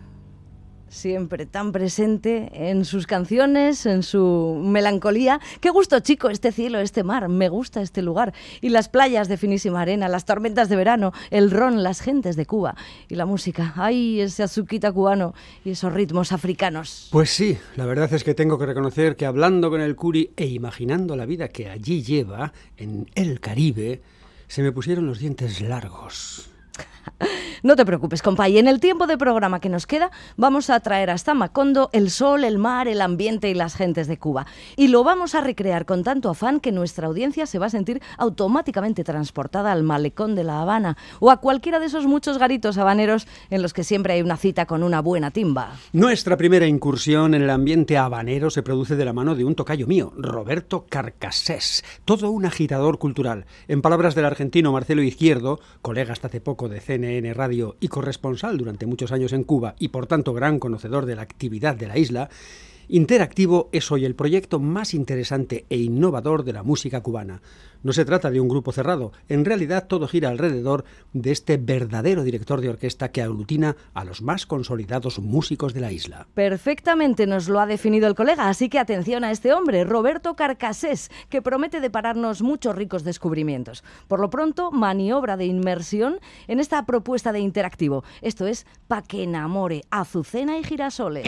siempre 0.87 1.47
tan 1.47 1.71
presente 1.71 2.51
en 2.69 2.85
sus 2.85 3.07
canciones, 3.07 3.87
en 3.87 4.03
su 4.03 4.61
melancolía. 4.63 5.39
Qué 5.61 5.71
gusto, 5.71 5.99
chico, 6.01 6.29
este 6.29 6.51
cielo, 6.51 6.77
este 6.77 7.03
mar, 7.03 7.27
me 7.27 7.49
gusta 7.49 7.81
este 7.81 8.03
lugar. 8.03 8.35
Y 8.61 8.69
las 8.69 8.87
playas 8.87 9.27
de 9.29 9.37
finísima 9.37 9.81
arena, 9.81 10.07
las 10.09 10.25
tormentas 10.25 10.69
de 10.69 10.75
verano, 10.75 11.11
el 11.31 11.49
ron, 11.49 11.81
las 11.81 12.01
gentes 12.01 12.35
de 12.35 12.45
Cuba. 12.45 12.75
Y 13.09 13.15
la 13.15 13.25
música, 13.25 13.73
ay, 13.77 14.21
ese 14.21 14.43
azuquita 14.43 14.91
cubano 14.91 15.33
y 15.65 15.71
esos 15.71 15.91
ritmos 15.91 16.31
africanos. 16.31 17.09
Pues 17.11 17.31
sí, 17.31 17.57
la 17.77 17.87
verdad 17.87 18.13
es 18.13 18.23
que 18.23 18.35
tengo 18.35 18.59
que 18.59 18.67
reconocer 18.67 19.15
que 19.15 19.25
hablando 19.25 19.71
con 19.71 19.81
el 19.81 19.95
Curi 19.95 20.33
e 20.37 20.45
imaginando 20.45 21.15
la 21.15 21.25
vida 21.25 21.47
que 21.47 21.67
allí 21.67 22.03
lleva, 22.03 22.53
en 22.77 23.09
el 23.15 23.39
Caribe, 23.39 24.03
se 24.47 24.61
me 24.61 24.71
pusieron 24.71 25.07
los 25.07 25.17
dientes 25.17 25.61
largos. 25.61 26.47
No 27.63 27.75
te 27.75 27.85
preocupes, 27.85 28.21
compa. 28.23 28.49
Y 28.49 28.57
en 28.57 28.67
el 28.67 28.79
tiempo 28.79 29.05
de 29.05 29.17
programa 29.17 29.59
que 29.59 29.69
nos 29.69 29.85
queda, 29.85 30.09
vamos 30.35 30.69
a 30.69 30.79
traer 30.79 31.11
hasta 31.11 31.35
Macondo 31.35 31.89
el 31.93 32.09
sol, 32.09 32.43
el 32.43 32.57
mar, 32.57 32.87
el 32.87 33.01
ambiente 33.01 33.49
y 33.49 33.53
las 33.53 33.75
gentes 33.75 34.07
de 34.07 34.17
Cuba. 34.17 34.47
Y 34.75 34.87
lo 34.87 35.03
vamos 35.03 35.35
a 35.35 35.41
recrear 35.41 35.85
con 35.85 36.03
tanto 36.03 36.29
afán 36.29 36.59
que 36.59 36.71
nuestra 36.71 37.07
audiencia 37.07 37.45
se 37.45 37.59
va 37.59 37.67
a 37.67 37.69
sentir 37.69 38.01
automáticamente 38.17 39.03
transportada 39.03 39.71
al 39.71 39.83
malecón 39.83 40.33
de 40.33 40.43
La 40.43 40.61
Habana 40.61 40.97
o 41.19 41.29
a 41.29 41.37
cualquiera 41.37 41.79
de 41.79 41.85
esos 41.85 42.07
muchos 42.07 42.39
garitos 42.39 42.79
habaneros 42.79 43.27
en 43.51 43.61
los 43.61 43.73
que 43.73 43.83
siempre 43.83 44.13
hay 44.13 44.21
una 44.21 44.37
cita 44.37 44.65
con 44.65 44.81
una 44.81 45.01
buena 45.01 45.29
timba. 45.29 45.73
Nuestra 45.93 46.37
primera 46.37 46.65
incursión 46.65 47.35
en 47.35 47.43
el 47.43 47.49
ambiente 47.51 47.97
habanero 47.97 48.49
se 48.49 48.63
produce 48.63 48.95
de 48.95 49.05
la 49.05 49.13
mano 49.13 49.35
de 49.35 49.45
un 49.45 49.53
tocayo 49.53 49.85
mío, 49.85 50.13
Roberto 50.17 50.85
Carcasés, 50.89 51.83
todo 52.05 52.31
un 52.31 52.45
agitador 52.45 52.97
cultural. 52.97 53.45
En 53.67 53.81
palabras 53.81 54.15
del 54.15 54.25
argentino 54.25 54.71
Marcelo 54.71 55.03
Izquierdo, 55.03 55.59
colega 55.81 56.13
hasta 56.13 56.27
hace 56.27 56.41
poco 56.41 56.69
de 56.69 56.79
CNN 56.79 57.33
Radio, 57.33 57.50
y 57.51 57.87
corresponsal 57.87 58.57
durante 58.57 58.85
muchos 58.85 59.11
años 59.11 59.33
en 59.33 59.43
Cuba 59.43 59.75
y 59.79 59.89
por 59.89 60.07
tanto 60.07 60.33
gran 60.33 60.59
conocedor 60.59 61.05
de 61.05 61.15
la 61.15 61.21
actividad 61.21 61.75
de 61.75 61.87
la 61.87 61.97
isla, 61.97 62.29
Interactivo 62.87 63.69
es 63.71 63.91
hoy 63.91 64.05
el 64.05 64.15
proyecto 64.15 64.59
más 64.59 64.93
interesante 64.93 65.65
e 65.69 65.77
innovador 65.77 66.43
de 66.43 66.53
la 66.53 66.63
música 66.63 67.01
cubana. 67.01 67.41
No 67.83 67.93
se 67.93 68.05
trata 68.05 68.29
de 68.29 68.39
un 68.39 68.47
grupo 68.47 68.71
cerrado, 68.71 69.11
en 69.27 69.43
realidad 69.43 69.87
todo 69.87 70.07
gira 70.07 70.29
alrededor 70.29 70.85
de 71.13 71.31
este 71.31 71.57
verdadero 71.57 72.23
director 72.23 72.61
de 72.61 72.69
orquesta 72.69 73.11
que 73.11 73.23
aglutina 73.23 73.75
a 73.95 74.05
los 74.05 74.21
más 74.21 74.45
consolidados 74.45 75.17
músicos 75.17 75.73
de 75.73 75.81
la 75.81 75.91
isla. 75.91 76.27
Perfectamente 76.35 77.25
nos 77.25 77.49
lo 77.49 77.59
ha 77.59 77.65
definido 77.65 78.07
el 78.07 78.13
colega, 78.13 78.49
así 78.49 78.69
que 78.69 78.77
atención 78.77 79.23
a 79.23 79.31
este 79.31 79.51
hombre, 79.51 79.83
Roberto 79.83 80.35
Carcasés, 80.35 81.09
que 81.29 81.41
promete 81.41 81.79
depararnos 81.79 82.43
muchos 82.43 82.75
ricos 82.75 83.03
descubrimientos. 83.03 83.83
Por 84.07 84.19
lo 84.19 84.29
pronto, 84.29 84.71
maniobra 84.71 85.35
de 85.35 85.45
inmersión 85.45 86.19
en 86.47 86.59
esta 86.59 86.85
propuesta 86.85 87.31
de 87.31 87.39
interactivo. 87.39 88.03
Esto 88.21 88.45
es 88.45 88.67
Pa' 88.87 89.01
que 89.01 89.23
enamore, 89.23 89.81
Azucena 89.89 90.57
y 90.59 90.63
Girasoles. 90.63 91.25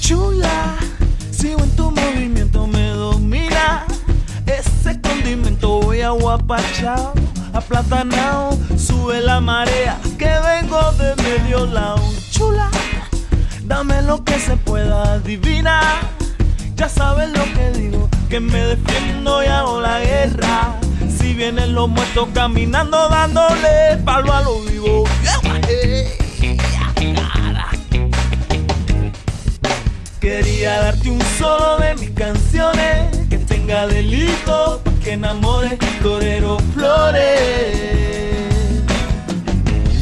Chula, 0.00 0.76
sigo 1.30 1.62
en 1.62 1.70
tu 1.76 1.90
movimiento, 1.90 2.66
me 2.66 2.88
domina. 2.88 3.84
Ese 4.46 5.00
condimento 5.00 5.80
voy 5.80 6.02
a 6.02 6.10
guapachao, 6.10 7.12
aplatanao, 7.52 8.56
sube 8.76 9.20
la 9.20 9.40
marea, 9.40 9.98
que 10.18 10.30
vengo 10.46 10.92
de 10.92 11.16
medio 11.22 11.66
lado. 11.66 12.02
Chula, 12.30 12.70
dame 13.64 14.02
lo 14.02 14.22
que 14.22 14.38
se 14.38 14.56
pueda 14.56 15.14
adivinar. 15.14 15.96
Ya 16.76 16.88
sabes 16.88 17.30
lo 17.30 17.44
que 17.54 17.70
digo, 17.78 18.08
que 18.28 18.38
me 18.38 18.58
defiendo 18.58 19.42
y 19.42 19.46
hago 19.46 19.80
la 19.80 19.98
guerra. 20.00 20.78
Si 21.18 21.34
vienen 21.34 21.74
los 21.74 21.88
muertos 21.88 22.28
caminando, 22.34 23.08
dándole 23.08 23.96
palo 24.04 24.32
a 24.32 24.42
lo 24.42 24.60
vivo. 24.60 25.04
Quería 30.26 30.80
darte 30.80 31.08
un 31.08 31.22
solo 31.38 31.78
de 31.78 31.94
mis 31.94 32.10
canciones 32.10 33.16
que 33.30 33.38
tenga 33.38 33.86
delito, 33.86 34.82
que 35.00 35.12
enamore 35.12 35.78
torero 36.02 36.58
flores. 36.74 37.70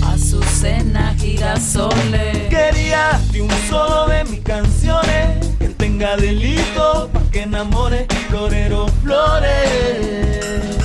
Azucena, 0.02 1.14
girasoles. 1.18 2.48
Quería 2.48 3.00
darte 3.12 3.42
un 3.42 3.50
solo 3.68 4.08
de 4.08 4.24
mis 4.24 4.40
canciones 4.40 5.46
que 5.58 5.68
tenga 5.68 6.16
delito, 6.16 7.10
que 7.30 7.42
enamore 7.42 8.06
torero 8.30 8.87
flores. 9.02 10.84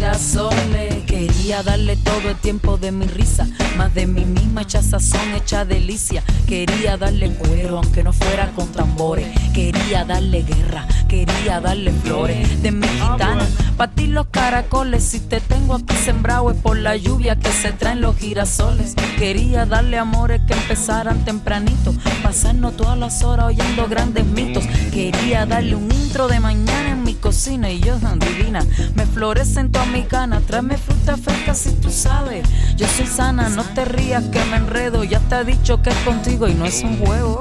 Girasoles. 0.00 1.04
Quería 1.04 1.62
darle 1.62 1.94
todo 1.96 2.30
el 2.30 2.36
tiempo 2.36 2.78
de 2.78 2.90
mi 2.90 3.06
risa, 3.06 3.46
más 3.76 3.92
de 3.92 4.06
mi 4.06 4.24
misma 4.24 4.62
hecha 4.62 4.82
sazón, 4.82 5.34
hecha 5.36 5.66
delicia. 5.66 6.22
Quería 6.46 6.96
darle 6.96 7.34
cuero, 7.34 7.76
aunque 7.76 8.02
no 8.02 8.14
fuera 8.14 8.50
con 8.52 8.66
tambores. 8.68 9.28
Quería 9.52 10.06
darle 10.06 10.42
guerra, 10.42 10.86
quería 11.06 11.60
darle 11.60 11.92
flores 11.92 12.62
de 12.62 12.72
mi 12.72 12.88
gitana. 12.88 13.46
Pa' 13.76 13.88
ti 13.88 14.06
los 14.06 14.28
caracoles, 14.28 15.04
si 15.04 15.20
te 15.20 15.38
tengo 15.38 15.74
aquí 15.74 15.94
sembrado 15.96 16.50
es 16.50 16.56
por 16.56 16.78
la 16.78 16.96
lluvia 16.96 17.36
que 17.36 17.52
se 17.52 17.72
traen 17.72 18.00
los 18.00 18.16
girasoles. 18.16 18.94
Quería 19.18 19.66
darle 19.66 19.98
amores 19.98 20.40
que 20.46 20.54
empezaran 20.54 21.26
tempranito, 21.26 21.92
pasarnos 22.22 22.74
todas 22.74 22.96
las 22.96 23.22
horas 23.22 23.46
oyendo 23.48 23.86
grandes 23.86 24.24
mitos. 24.24 24.64
Quería 24.92 25.44
darle 25.44 25.74
un 25.74 25.92
intro 25.92 26.26
de 26.26 26.40
mañana 26.40 26.89
cocina 27.20 27.70
y 27.70 27.80
yo 27.80 27.98
divina. 27.98 28.64
Me 28.94 29.06
florecen 29.06 29.70
todas 29.70 29.88
mis 29.88 30.08
ganas, 30.08 30.42
tráeme 30.44 30.76
fruta 30.76 31.16
fresca 31.16 31.54
si 31.54 31.72
tú 31.72 31.90
sabes. 31.90 32.48
Yo 32.76 32.86
soy 32.88 33.06
sana, 33.06 33.48
no 33.48 33.62
te 33.62 33.84
rías 33.84 34.24
que 34.24 34.42
me 34.46 34.56
enredo. 34.56 35.04
Ya 35.04 35.20
te 35.20 35.36
he 35.36 35.44
dicho 35.44 35.82
que 35.82 35.90
es 35.90 35.96
contigo 35.98 36.48
y 36.48 36.54
no 36.54 36.64
es 36.64 36.82
un 36.82 36.98
juego. 36.98 37.40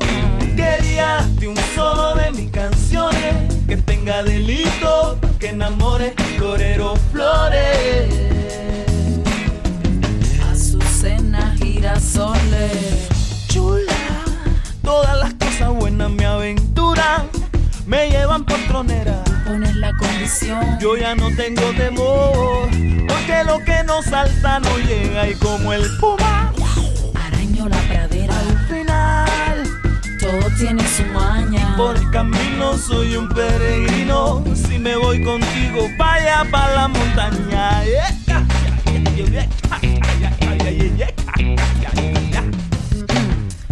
Quería 0.56 1.06
darte 1.06 1.48
un 1.48 1.58
solo 1.74 2.16
de 2.16 2.32
mis 2.32 2.52
canciones 2.52 3.56
que 3.68 3.78
tenga 3.78 4.24
delito, 4.24 5.18
que 5.40 5.50
enamore 5.50 6.14
torero 6.38 6.96
flores. 7.12 8.14
Azucena, 10.52 11.56
girasoles. 11.58 13.08
Chula, 13.48 14.24
todas 14.84 15.18
las 15.18 15.34
cosas 15.36 15.70
buenas 15.74 16.12
me 16.12 16.26
aventuran, 16.26 17.30
me 17.88 18.10
llevan 18.10 18.46
por 18.46 18.60
tronera. 18.68 19.09
Condición. 19.98 20.78
Yo 20.80 20.96
ya 20.96 21.16
no 21.16 21.36
tengo 21.36 21.62
temor, 21.76 22.70
porque 23.08 23.44
lo 23.46 23.60
que 23.64 23.84
no 23.86 24.02
salta 24.04 24.60
no 24.60 24.78
llega 24.78 25.28
y 25.28 25.34
como 25.36 25.74
el 25.74 25.84
puma 26.00 26.54
Araño 27.16 27.68
la 27.68 27.78
pradera. 27.78 28.40
al 28.40 28.68
final. 28.68 29.64
Todo 30.20 30.50
tiene 30.58 30.84
su 30.88 31.04
maña. 31.06 31.76
Por 31.76 31.96
el 31.96 32.10
camino 32.12 32.78
soy 32.78 33.16
un 33.16 33.30
peregrino. 33.30 34.44
Si 34.54 34.78
me 34.78 34.96
voy 34.96 35.24
contigo, 35.24 35.88
vaya 35.98 36.46
para 36.52 36.76
la 36.76 36.88
montaña. 36.88 37.84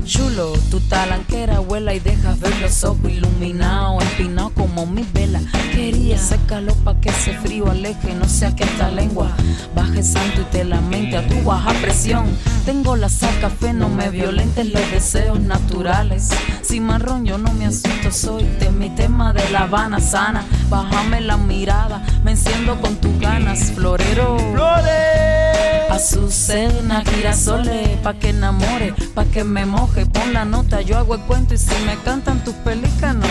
Chulo, 0.03 0.53
tu 0.77 0.89
talanquera 0.89 1.59
vuela 1.59 1.93
y 1.95 1.99
dejas 1.99 2.39
ver 2.39 2.55
los 2.61 2.83
ojos 2.83 3.09
iluminados, 3.09 4.03
empinados 4.03 4.51
como 4.53 4.85
mi 4.85 5.03
vela. 5.11 5.41
Quería 5.73 6.15
ese 6.15 6.37
calor 6.47 6.75
pa' 6.83 6.99
que 7.01 7.09
ese 7.09 7.33
frío 7.33 7.69
aleje, 7.71 8.13
no 8.13 8.27
sea 8.27 8.55
que 8.55 8.63
esta 8.63 8.91
lengua 8.91 9.31
baje 9.73 10.03
santo 10.03 10.41
y 10.41 10.45
te 10.45 10.63
lamente 10.63 11.17
a 11.17 11.27
tu 11.27 11.41
baja 11.43 11.73
presión. 11.81 12.25
Tengo 12.65 12.95
la 12.95 13.09
sal 13.09 13.33
café, 13.41 13.73
no 13.73 13.89
me 13.89 14.09
violentes 14.09 14.71
los 14.71 14.91
deseos 14.91 15.39
naturales. 15.39 16.29
Si 16.61 16.79
marrón 16.79 17.25
yo 17.25 17.37
no 17.39 17.51
me 17.53 17.65
asusto, 17.65 18.11
soy 18.11 18.43
de 18.59 18.69
mi 18.69 18.89
tema 18.91 19.33
de 19.33 19.49
la 19.49 19.63
Habana 19.63 19.99
sana. 19.99 20.45
Bájame 20.69 21.21
la 21.21 21.37
mirada, 21.37 22.05
me 22.23 22.31
enciendo 22.31 22.79
con 22.81 22.95
tus 22.97 23.19
ganas, 23.19 23.71
florero. 23.71 24.37
Flores. 24.53 25.86
Azucena, 25.89 27.03
girasoles, 27.05 27.97
pa' 28.03 28.13
que 28.13 28.29
enamore, 28.29 28.93
pa' 29.15 29.25
que 29.25 29.43
me 29.43 29.65
moje, 29.65 30.05
pon 30.05 30.33
la 30.33 30.45
nota, 30.45 30.81
yo 30.81 30.97
hago 30.97 31.15
el 31.15 31.21
cuento 31.21 31.53
y 31.53 31.57
si 31.57 31.73
me 31.85 31.95
cantan 32.03 32.43
tus 32.43 32.53
pelícanos, 32.55 33.29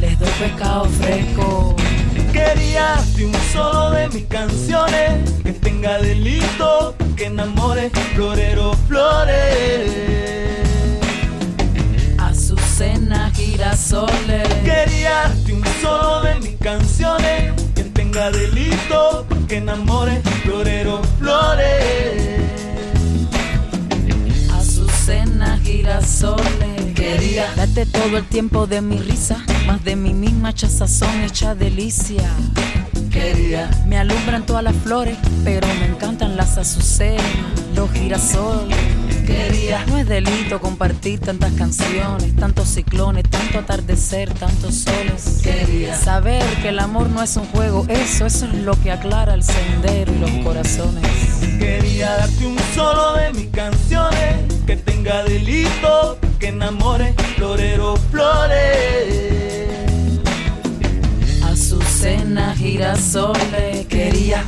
les 0.00 0.18
doy 0.18 0.30
pescado 0.38 0.86
fresco. 0.86 1.76
Quería 2.32 2.96
un 3.22 3.34
solo 3.52 3.90
de 3.92 4.08
mis 4.08 4.24
canciones 4.24 5.30
que 5.42 5.52
tenga 5.52 5.98
delito, 5.98 6.94
que 7.16 7.26
enamore 7.26 7.90
florero 8.14 8.72
flores. 8.88 9.90
Azucena, 12.18 13.30
girasoles. 13.34 14.48
Quería 14.64 15.32
un 15.52 15.64
solo 15.80 16.22
de 16.22 16.34
mis 16.40 16.56
canciones 16.56 17.52
tenga 18.16 18.30
delito, 18.30 19.26
que 19.46 19.56
enamore 19.56 20.22
florero 20.42 21.02
flores. 21.18 22.40
Azucena, 24.52 25.58
girasoles. 25.62 26.94
Quería 26.94 27.52
darte 27.54 27.84
todo 27.84 28.16
el 28.16 28.24
tiempo 28.24 28.66
de 28.66 28.80
mi 28.80 28.98
risa, 28.98 29.44
más 29.66 29.84
de 29.84 29.96
mi 29.96 30.14
misma 30.14 30.54
chazazón 30.54 31.22
hecha 31.24 31.54
delicia. 31.54 32.30
Quería. 33.10 33.70
Me 33.86 33.98
alumbran 33.98 34.46
todas 34.46 34.64
las 34.64 34.76
flores, 34.76 35.16
pero 35.44 35.66
me 35.78 35.86
encantan 35.86 36.36
las 36.36 36.56
azucenas, 36.56 37.24
los 37.74 37.90
girasoles. 37.90 38.76
No 39.88 39.98
es 39.98 40.06
delito 40.06 40.60
compartir 40.60 41.18
tantas 41.18 41.52
canciones, 41.52 42.36
tantos 42.36 42.68
ciclones, 42.68 43.24
tanto 43.28 43.58
atardecer, 43.58 44.32
tantos 44.32 44.74
soles. 44.76 45.40
Quería. 45.42 45.96
Saber 45.96 46.42
que 46.62 46.68
el 46.68 46.78
amor 46.78 47.08
no 47.08 47.22
es 47.22 47.36
un 47.36 47.46
juego, 47.46 47.84
eso, 47.88 48.26
eso 48.26 48.46
es 48.46 48.54
lo 48.54 48.80
que 48.80 48.92
aclara 48.92 49.34
el 49.34 49.42
sendero 49.42 50.12
y 50.12 50.18
los 50.18 50.30
corazones. 50.44 51.04
Quería 51.58 52.16
darte 52.16 52.46
un 52.46 52.56
solo 52.74 53.14
de 53.14 53.32
mis 53.32 53.48
canciones 53.48 54.36
que 54.66 54.76
tenga 54.76 55.24
delito, 55.24 56.18
que 56.38 56.48
enamore 56.48 57.14
florero 57.36 57.96
flores. 58.10 59.40
Azucena, 61.42 62.54
girasoles, 62.56 63.86
quería. 63.88 64.44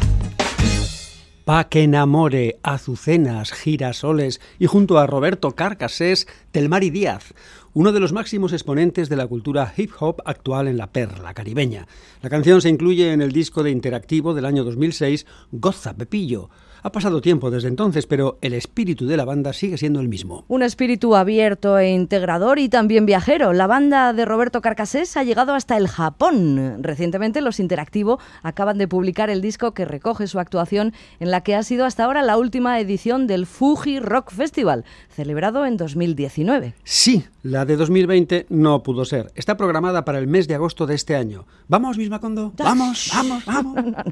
Pa 1.48 1.70
que 1.70 1.82
enamore, 1.82 2.58
azucenas, 2.62 3.52
girasoles 3.52 4.38
y 4.58 4.66
junto 4.66 4.98
a 4.98 5.06
Roberto 5.06 5.52
Carcasés, 5.52 6.28
Telmari 6.50 6.90
Díaz, 6.90 7.32
uno 7.72 7.92
de 7.92 8.00
los 8.00 8.12
máximos 8.12 8.52
exponentes 8.52 9.08
de 9.08 9.16
la 9.16 9.26
cultura 9.26 9.72
hip 9.74 9.92
hop 9.98 10.20
actual 10.26 10.68
en 10.68 10.76
la 10.76 10.92
perla 10.92 11.32
caribeña. 11.32 11.88
La 12.20 12.28
canción 12.28 12.60
se 12.60 12.68
incluye 12.68 13.14
en 13.14 13.22
el 13.22 13.32
disco 13.32 13.62
de 13.62 13.70
interactivo 13.70 14.34
del 14.34 14.44
año 14.44 14.62
2006, 14.62 15.24
Goza 15.50 15.94
Pepillo. 15.94 16.50
Ha 16.82 16.92
pasado 16.92 17.20
tiempo 17.20 17.50
desde 17.50 17.68
entonces, 17.68 18.06
pero 18.06 18.38
el 18.40 18.54
espíritu 18.54 19.06
de 19.06 19.16
la 19.16 19.24
banda 19.24 19.52
sigue 19.52 19.78
siendo 19.78 20.00
el 20.00 20.08
mismo. 20.08 20.44
Un 20.48 20.62
espíritu 20.62 21.16
abierto 21.16 21.78
e 21.78 21.90
integrador 21.90 22.58
y 22.58 22.68
también 22.68 23.06
viajero. 23.06 23.52
La 23.52 23.66
banda 23.66 24.12
de 24.12 24.24
Roberto 24.24 24.60
Carcasés 24.60 25.16
ha 25.16 25.24
llegado 25.24 25.54
hasta 25.54 25.76
el 25.76 25.88
Japón. 25.88 26.82
Recientemente 26.82 27.40
los 27.40 27.60
Interactivo 27.60 28.18
acaban 28.42 28.78
de 28.78 28.88
publicar 28.88 29.30
el 29.30 29.42
disco 29.42 29.72
que 29.72 29.84
recoge 29.84 30.26
su 30.26 30.38
actuación 30.38 30.92
en 31.20 31.30
la 31.30 31.42
que 31.42 31.54
ha 31.54 31.62
sido 31.62 31.84
hasta 31.84 32.04
ahora 32.04 32.22
la 32.22 32.36
última 32.36 32.78
edición 32.78 33.26
del 33.26 33.46
Fuji 33.46 34.00
Rock 34.00 34.30
Festival, 34.32 34.84
celebrado 35.08 35.66
en 35.66 35.76
2019. 35.76 36.74
Sí, 36.84 37.24
la 37.42 37.64
de 37.64 37.76
2020 37.76 38.46
no 38.50 38.82
pudo 38.82 39.04
ser. 39.04 39.32
Está 39.34 39.56
programada 39.56 40.04
para 40.04 40.18
el 40.18 40.26
mes 40.26 40.48
de 40.48 40.54
agosto 40.54 40.86
de 40.86 40.94
este 40.94 41.16
año. 41.16 41.46
¿Vamos, 41.66 41.98
Miss 41.98 42.10
Macondo? 42.10 42.52
Vamos, 42.56 43.10
vamos, 43.14 43.44
vamos. 43.44 43.68
No, 43.78 43.82
no, 43.82 43.90
no. 43.90 44.04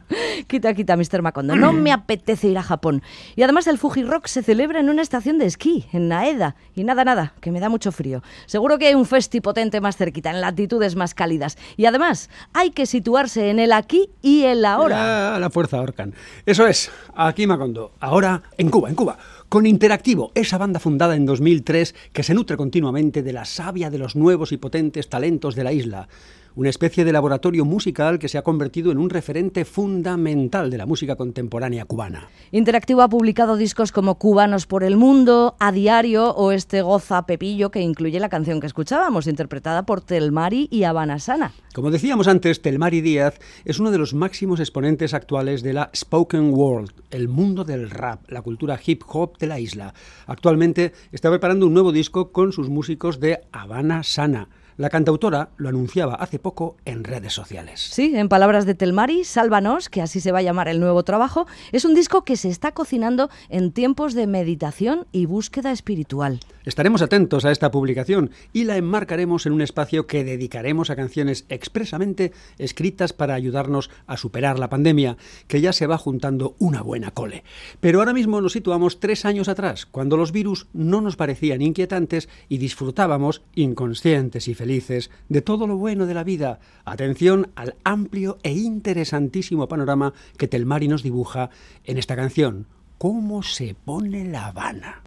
Quita, 0.47 0.75
quita, 0.75 0.97
Mr. 0.97 1.23
Macondo. 1.23 1.57
No 1.57 1.73
me 1.73 1.91
apetece 1.91 2.49
ir 2.49 2.56
a 2.59 2.63
Japón. 2.63 3.03
Y 3.35 3.43
además 3.43 3.67
el 3.67 3.79
Fuji 3.79 4.03
Rock 4.03 4.27
se 4.27 4.43
celebra 4.43 4.81
en 4.81 4.91
una 4.91 5.03
estación 5.03 5.39
de 5.39 5.47
esquí, 5.47 5.87
en 5.93 6.09
Naeda. 6.09 6.57
Y 6.75 6.85
nada, 6.85 7.05
nada, 7.05 7.35
que 7.41 7.51
me 7.51 7.61
da 7.61 7.69
mucho 7.69 7.93
frío. 7.93 8.23
Seguro 8.47 8.79
que 8.79 8.89
hay 8.89 8.95
un 8.95 9.07
festi 9.07 9.41
potente 9.41 9.81
más 9.81 9.97
cerquita, 9.97 10.31
en 10.31 10.41
latitudes 10.41 10.97
más 10.97 11.15
cálidas. 11.15 11.57
Y 11.77 11.87
además, 11.87 12.31
hay 12.53 12.71
que 12.71 12.87
situarse 12.87 13.51
en 13.51 13.59
el 13.59 13.73
aquí 13.73 14.11
y 14.23 14.45
el 14.45 14.65
ahora. 14.65 15.33
Ya, 15.35 15.39
la 15.39 15.51
fuerza 15.51 15.79
ahorcan. 15.79 16.15
Eso 16.45 16.67
es, 16.67 16.91
aquí 17.15 17.47
Macondo. 17.47 17.93
Ahora 18.01 18.43
en 18.59 18.71
Cuba, 18.71 18.89
en 18.89 18.95
Cuba. 18.95 19.19
Con 19.49 19.65
Interactivo, 19.67 20.33
esa 20.35 20.59
banda 20.59 20.81
fundada 20.81 21.15
en 21.15 21.25
2003 21.25 21.95
que 22.13 22.23
se 22.25 22.35
nutre 22.35 22.57
continuamente 22.57 23.23
de 23.23 23.33
la 23.33 23.45
savia 23.45 23.91
de 23.91 23.99
los 23.99 24.17
nuevos 24.17 24.51
y 24.51 24.57
potentes 24.57 25.09
talentos 25.09 25.55
de 25.55 25.65
la 25.65 25.73
isla. 25.73 26.09
Una 26.57 26.71
especie 26.71 27.05
de 27.05 27.13
laboratorio 27.13 27.67
musical 27.67 28.19
que 28.19 28.31
se 28.31 28.39
ha 28.39 28.43
convertido 28.43 28.91
en 28.91 28.97
un 28.97 29.11
referente 29.11 29.67
fundamental 29.67 30.71
de 30.71 30.79
la 30.79 30.87
música 30.87 31.15
contemporánea 31.15 31.85
cubana. 31.85 32.31
Interactivo 32.51 33.03
ha 33.03 33.11
publicado 33.11 33.59
discos 33.59 33.93
como 33.93 34.15
Cubanos 34.15 34.65
por 34.65 34.83
el 34.83 34.97
Mundo, 34.97 35.55
A 35.59 35.71
Diario 35.71 36.31
o 36.31 36.53
este 36.53 36.81
Goza 36.81 37.27
Pepillo 37.27 37.71
que 37.71 37.83
incluye 37.83 38.19
la 38.21 38.31
canción 38.31 38.59
que 38.59 38.69
escuchábamos, 38.69 39.27
interpretada 39.27 39.85
por 39.85 40.01
Telmari 40.01 40.67
y 40.71 40.85
Habana 40.85 41.19
Sana. 41.19 41.53
Como 41.75 41.91
decíamos 41.91 42.27
antes, 42.27 42.63
Telmari 42.63 43.03
Díaz 43.03 43.39
es 43.67 43.79
uno 43.79 43.91
de 43.91 43.99
los 43.99 44.15
máximos 44.15 44.59
exponentes 44.59 45.13
actuales 45.13 45.63
de 45.63 45.75
la 45.75 45.91
spoken 45.95 46.55
world, 46.55 46.91
el 47.11 47.29
mundo 47.29 47.65
del 47.65 47.91
rap, 47.91 48.31
la 48.31 48.41
cultura 48.41 48.81
hip 48.83 49.03
hop 49.09 49.37
de 49.37 49.47
la 49.47 49.61
isla. 49.61 49.93
Actualmente 50.27 50.95
está 51.13 51.29
preparando 51.29 51.67
un 51.67 51.75
nuevo 51.75 51.93
disco 51.93 52.33
con 52.33 52.53
sus 52.53 52.71
músicos 52.71 53.21
de 53.21 53.43
Habana 53.53 54.03
Sana. 54.05 54.49
La 54.79 54.91
cantautora 54.91 55.49
lo 55.57 55.71
anunciaba 55.71 56.17
hace 56.17 56.39
poco 56.39 56.77
en 56.85 57.03
redes 57.03 57.33
sociales. 57.33 57.81
Sí, 57.81 58.13
en 58.15 58.29
palabras 58.29 58.67
de 58.67 58.75
Telmari, 58.75 59.25
Sálvanos, 59.25 59.89
que 59.89 60.03
así 60.03 60.21
se 60.21 60.33
va 60.33 60.41
a 60.41 60.43
llamar 60.43 60.69
el 60.69 60.81
nuevo 60.81 61.03
trabajo, 61.03 61.47
es 61.73 61.87
un 61.87 61.95
disco 61.95 62.25
que 62.25 62.37
se 62.37 62.51
está 62.51 62.73
cocinando 62.73 63.31
en 63.49 63.73
tiempos 63.73 64.13
de 64.13 64.27
meditación 64.27 65.07
y 65.13 65.25
búsqueda 65.25 65.73
espiritual. 65.73 66.41
Estaremos 66.67 67.01
atentos 67.01 67.45
a 67.45 67.53
esta 67.53 67.71
publicación 67.71 68.33
y 68.53 68.65
la 68.65 68.77
enmarcaremos 68.77 69.47
en 69.47 69.53
un 69.53 69.63
espacio 69.63 70.09
que 70.09 70.25
dedicaremos 70.25 70.91
a 70.91 70.97
canciones 70.97 71.47
expresamente 71.49 72.33
escritas 72.59 73.13
para 73.13 73.35
ayudarnos 73.35 73.89
a 74.09 74.17
superar 74.17 74.59
la 74.59 74.69
pandemia, 74.69 75.17
que 75.47 75.61
ya 75.61 75.73
se 75.73 75.87
va 75.87 75.97
juntando 75.97 76.57
una 76.59 76.83
buena 76.83 77.13
cole. 77.13 77.45
Pero 77.79 78.01
ahora 78.01 78.13
mismo 78.13 78.41
nos 78.41 78.55
situamos 78.55 78.99
tres 78.99 79.25
años 79.25 79.49
atrás, 79.49 79.87
cuando 79.87 80.17
los 80.17 80.33
virus 80.33 80.67
no 80.73 81.01
nos 81.01 81.15
parecían 81.15 81.63
inquietantes 81.63 82.29
y 82.49 82.59
disfrutábamos, 82.59 83.43
inconscientes 83.55 84.49
y 84.49 84.55
felices, 84.55 85.13
de 85.29 85.43
todo 85.43 85.69
lo 85.69 85.77
bueno 85.77 86.05
de 86.07 86.15
la 86.15 86.25
vida. 86.25 86.59
Atención 86.85 87.53
al 87.55 87.77
amplio 87.85 88.39
e 88.43 88.51
interesantísimo 88.51 89.69
panorama 89.69 90.15
que 90.37 90.49
Telmari 90.49 90.89
nos 90.89 91.05
dibuja 91.05 91.49
en 91.85 91.97
esta 91.97 92.17
canción. 92.17 92.67
¿Cómo 92.99 93.45
se 93.45 93.77
pone 93.77 94.25
La 94.25 94.47
Habana? 94.47 95.05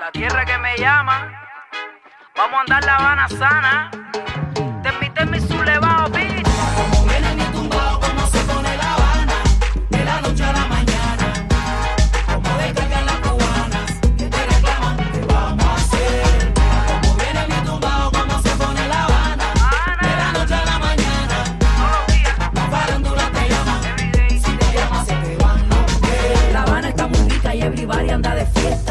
La 0.00 0.10
tierra 0.12 0.44
que 0.44 0.58
me 0.58 0.76
llama. 0.76 1.30
Vamos 2.34 2.58
a 2.58 2.60
andar 2.62 2.84
la 2.84 2.96
Habana 2.96 3.28
sana. 3.28 3.90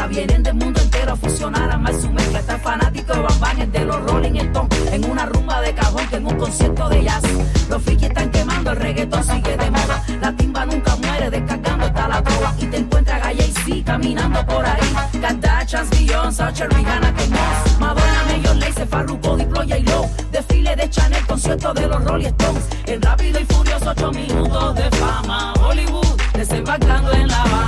Fiesta. 0.02 0.06
Vienen 0.06 0.42
del 0.42 0.54
mundo 0.54 0.80
entero 0.80 1.12
a 1.12 1.16
fusionar, 1.16 1.70
a 1.70 1.78
más 1.78 2.00
su 2.00 2.10
mezcla. 2.10 2.40
Está 2.40 2.58
fanático 2.58 3.12
de 3.12 3.20
Bam, 3.40 3.60
el 3.60 3.72
de 3.72 3.84
los 3.84 4.02
Rolling 4.02 4.36
Stones. 4.36 4.92
En 4.92 5.10
una 5.10 5.26
rumba 5.26 5.60
de 5.60 5.74
cajón 5.74 6.06
que 6.08 6.16
en 6.16 6.26
un 6.26 6.36
concierto 6.36 6.88
de 6.88 7.04
jazz. 7.04 7.22
Los 7.68 7.82
frikis 7.82 8.08
están 8.08 8.30
quemando, 8.30 8.70
el 8.72 8.76
reggaetón 8.76 9.24
sigue 9.24 9.56
de 9.56 9.70
moda. 9.70 10.04
La 10.20 10.32
timba 10.32 10.66
nunca 10.66 10.96
muere, 10.96 11.30
descargando 11.30 11.86
está 11.86 12.08
la 12.08 12.22
trova. 12.22 12.54
Y 12.58 12.66
te 12.66 12.76
encuentras 12.78 13.22
a 13.22 13.24
Jay-Z 13.26 13.84
caminando 13.84 14.46
por 14.46 14.64
ahí. 14.64 15.20
Kardashians, 15.20 15.90
Beyoncé, 15.90 16.42
Usher, 16.44 16.68
Rihanna, 16.72 17.14
Kate 17.14 17.28
Moss. 17.30 17.78
Madonna, 17.78 18.24
Major 18.28 18.56
Lazer, 18.56 18.86
Farruko, 18.86 19.36
Diplo, 19.36 19.60
J-Lo. 19.62 20.08
Desfile 20.30 20.76
de 20.76 20.90
Chanel, 20.90 21.26
concierto 21.26 21.72
de 21.74 21.86
los 21.88 22.04
Rolling 22.04 22.26
Stones. 22.26 22.68
En 22.86 23.02
rápido 23.02 23.40
y 23.40 23.44
furioso, 23.44 23.90
ocho 23.90 24.12
minutos 24.12 24.74
de 24.74 24.90
fama. 24.96 25.54
Hollywood, 25.60 26.20
desembarcando 26.34 27.12
en 27.12 27.28
La 27.28 27.61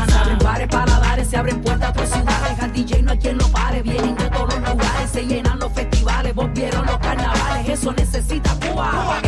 se 1.35 1.41
abren 1.41 1.61
puertas 1.63 1.89
a 1.89 1.91
otras 1.91 2.11
ciudades. 2.11 2.61
Al 2.61 2.73
DJ 2.73 3.03
no 3.03 3.11
hay 3.11 3.19
quien 3.19 3.39
lo 3.39 3.49
pare. 3.49 3.83
Vienen 3.83 4.15
de 4.15 4.31
todos 4.31 4.55
los 4.55 4.71
lugares, 4.71 5.11
se 5.11 5.27
llenan 5.27 5.59
los 5.59 5.73
festivales. 5.73 6.33
Volvieron 6.33 6.87
los 6.87 6.99
carnavales, 6.99 7.69
eso 7.71 7.93
necesita 7.93 8.57
Cuba. 8.61 9.21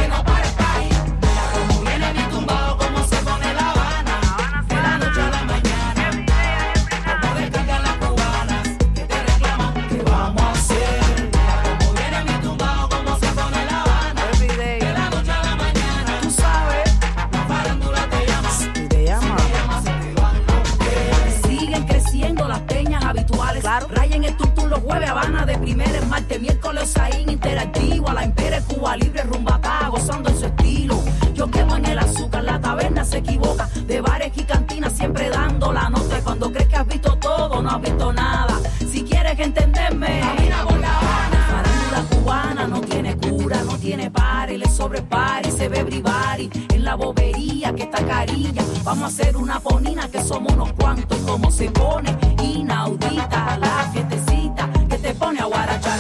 En 46.05 46.85
la 46.85 46.95
bobería 46.95 47.73
que 47.75 47.85
está 47.85 48.05
carilla. 48.05 48.63
Vamos 48.85 49.05
a 49.05 49.07
hacer 49.07 49.37
una 49.37 49.59
ponina 49.61 50.09
que 50.09 50.23
somos 50.23 50.53
unos 50.53 50.73
cuantos 50.75 51.19
como 51.21 51.51
se 51.51 51.71
pone 51.71 52.15
inaudita 52.43 53.59
la 53.59 53.91
fiestecita 53.93 54.71
que 54.89 54.99
te 54.99 55.15
pone 55.15 55.41
a 55.41 55.47
guarachar. 55.47 55.99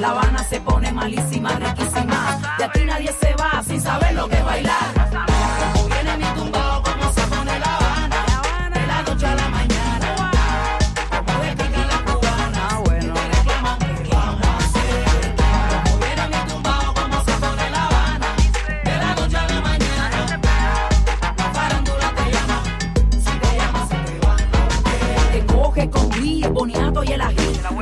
La 0.00 0.10
Habana 0.10 0.42
se 0.44 0.60
pone 0.60 0.90
malísima, 0.92 1.50
riquísima. 1.50 2.56
De 2.58 2.64
aquí 2.64 2.84
nadie 2.84 3.12
se 3.20 3.32
va 3.34 3.62
sin 3.62 3.80
saber 3.80 4.14
lo 4.14 4.28
que 4.28 4.40
bailar. 4.42 4.87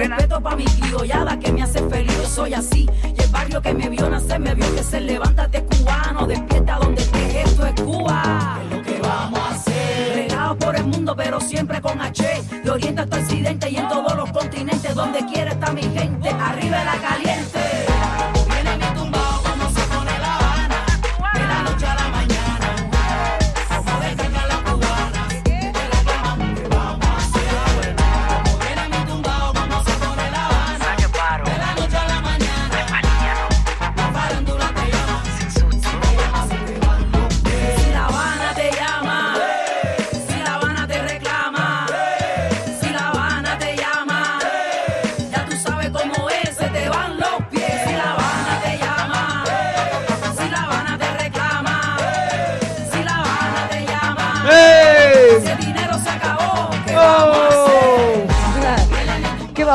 Ají. 0.04 0.08
Respeto 0.08 0.40
pa' 0.40 0.56
mi 0.56 0.64
criollada 0.64 1.38
que 1.38 1.52
me 1.52 1.62
hace 1.62 1.80
feliz, 1.88 2.16
yo 2.16 2.28
soy 2.28 2.54
así. 2.54 2.88
Y 3.16 3.22
el 3.22 3.28
barrio 3.30 3.62
que 3.62 3.74
me 3.74 3.88
vio 3.88 4.08
nacer 4.08 4.40
me 4.40 4.54
vio 4.54 4.74
que 4.74 4.82
se 4.82 5.00
levántate 5.00 5.62
cubano, 5.64 6.26
despierta 6.26 6.78
donde 6.78 7.02
estés, 7.02 7.34
esto 7.34 7.66
es 7.66 7.80
Cuba. 7.80 8.60
Es 8.62 8.76
lo 8.76 8.82
que 8.82 9.00
vamos 9.00 9.40
a 9.40 9.54
hacer. 9.54 10.14
Regados 10.14 10.56
por 10.58 10.76
el 10.76 10.84
mundo, 10.84 11.14
pero 11.16 11.40
siempre 11.40 11.80
con 11.80 12.00
H. 12.00 12.24
De 12.64 12.70
oriente 12.70 13.02
hasta 13.02 13.16
occidente 13.18 13.70
y 13.70 13.76
en 13.76 13.88
todos 13.88 14.16
los 14.16 14.30
continentes, 14.32 14.94
donde 14.94 15.24
quiera 15.26 15.52
está 15.52 15.72
mi 15.72 15.82
gente. 15.82 16.28
Arriba 16.28 16.84
la 16.84 16.96
caliente. 16.96 17.55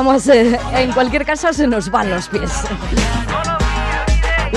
Vamos 0.03 0.27
hacer? 0.31 0.59
En 0.73 0.91
cualquier 0.93 1.25
caso 1.25 1.53
se 1.53 1.67
nos 1.67 1.91
van 1.91 2.09
los 2.09 2.27
pies. 2.27 2.51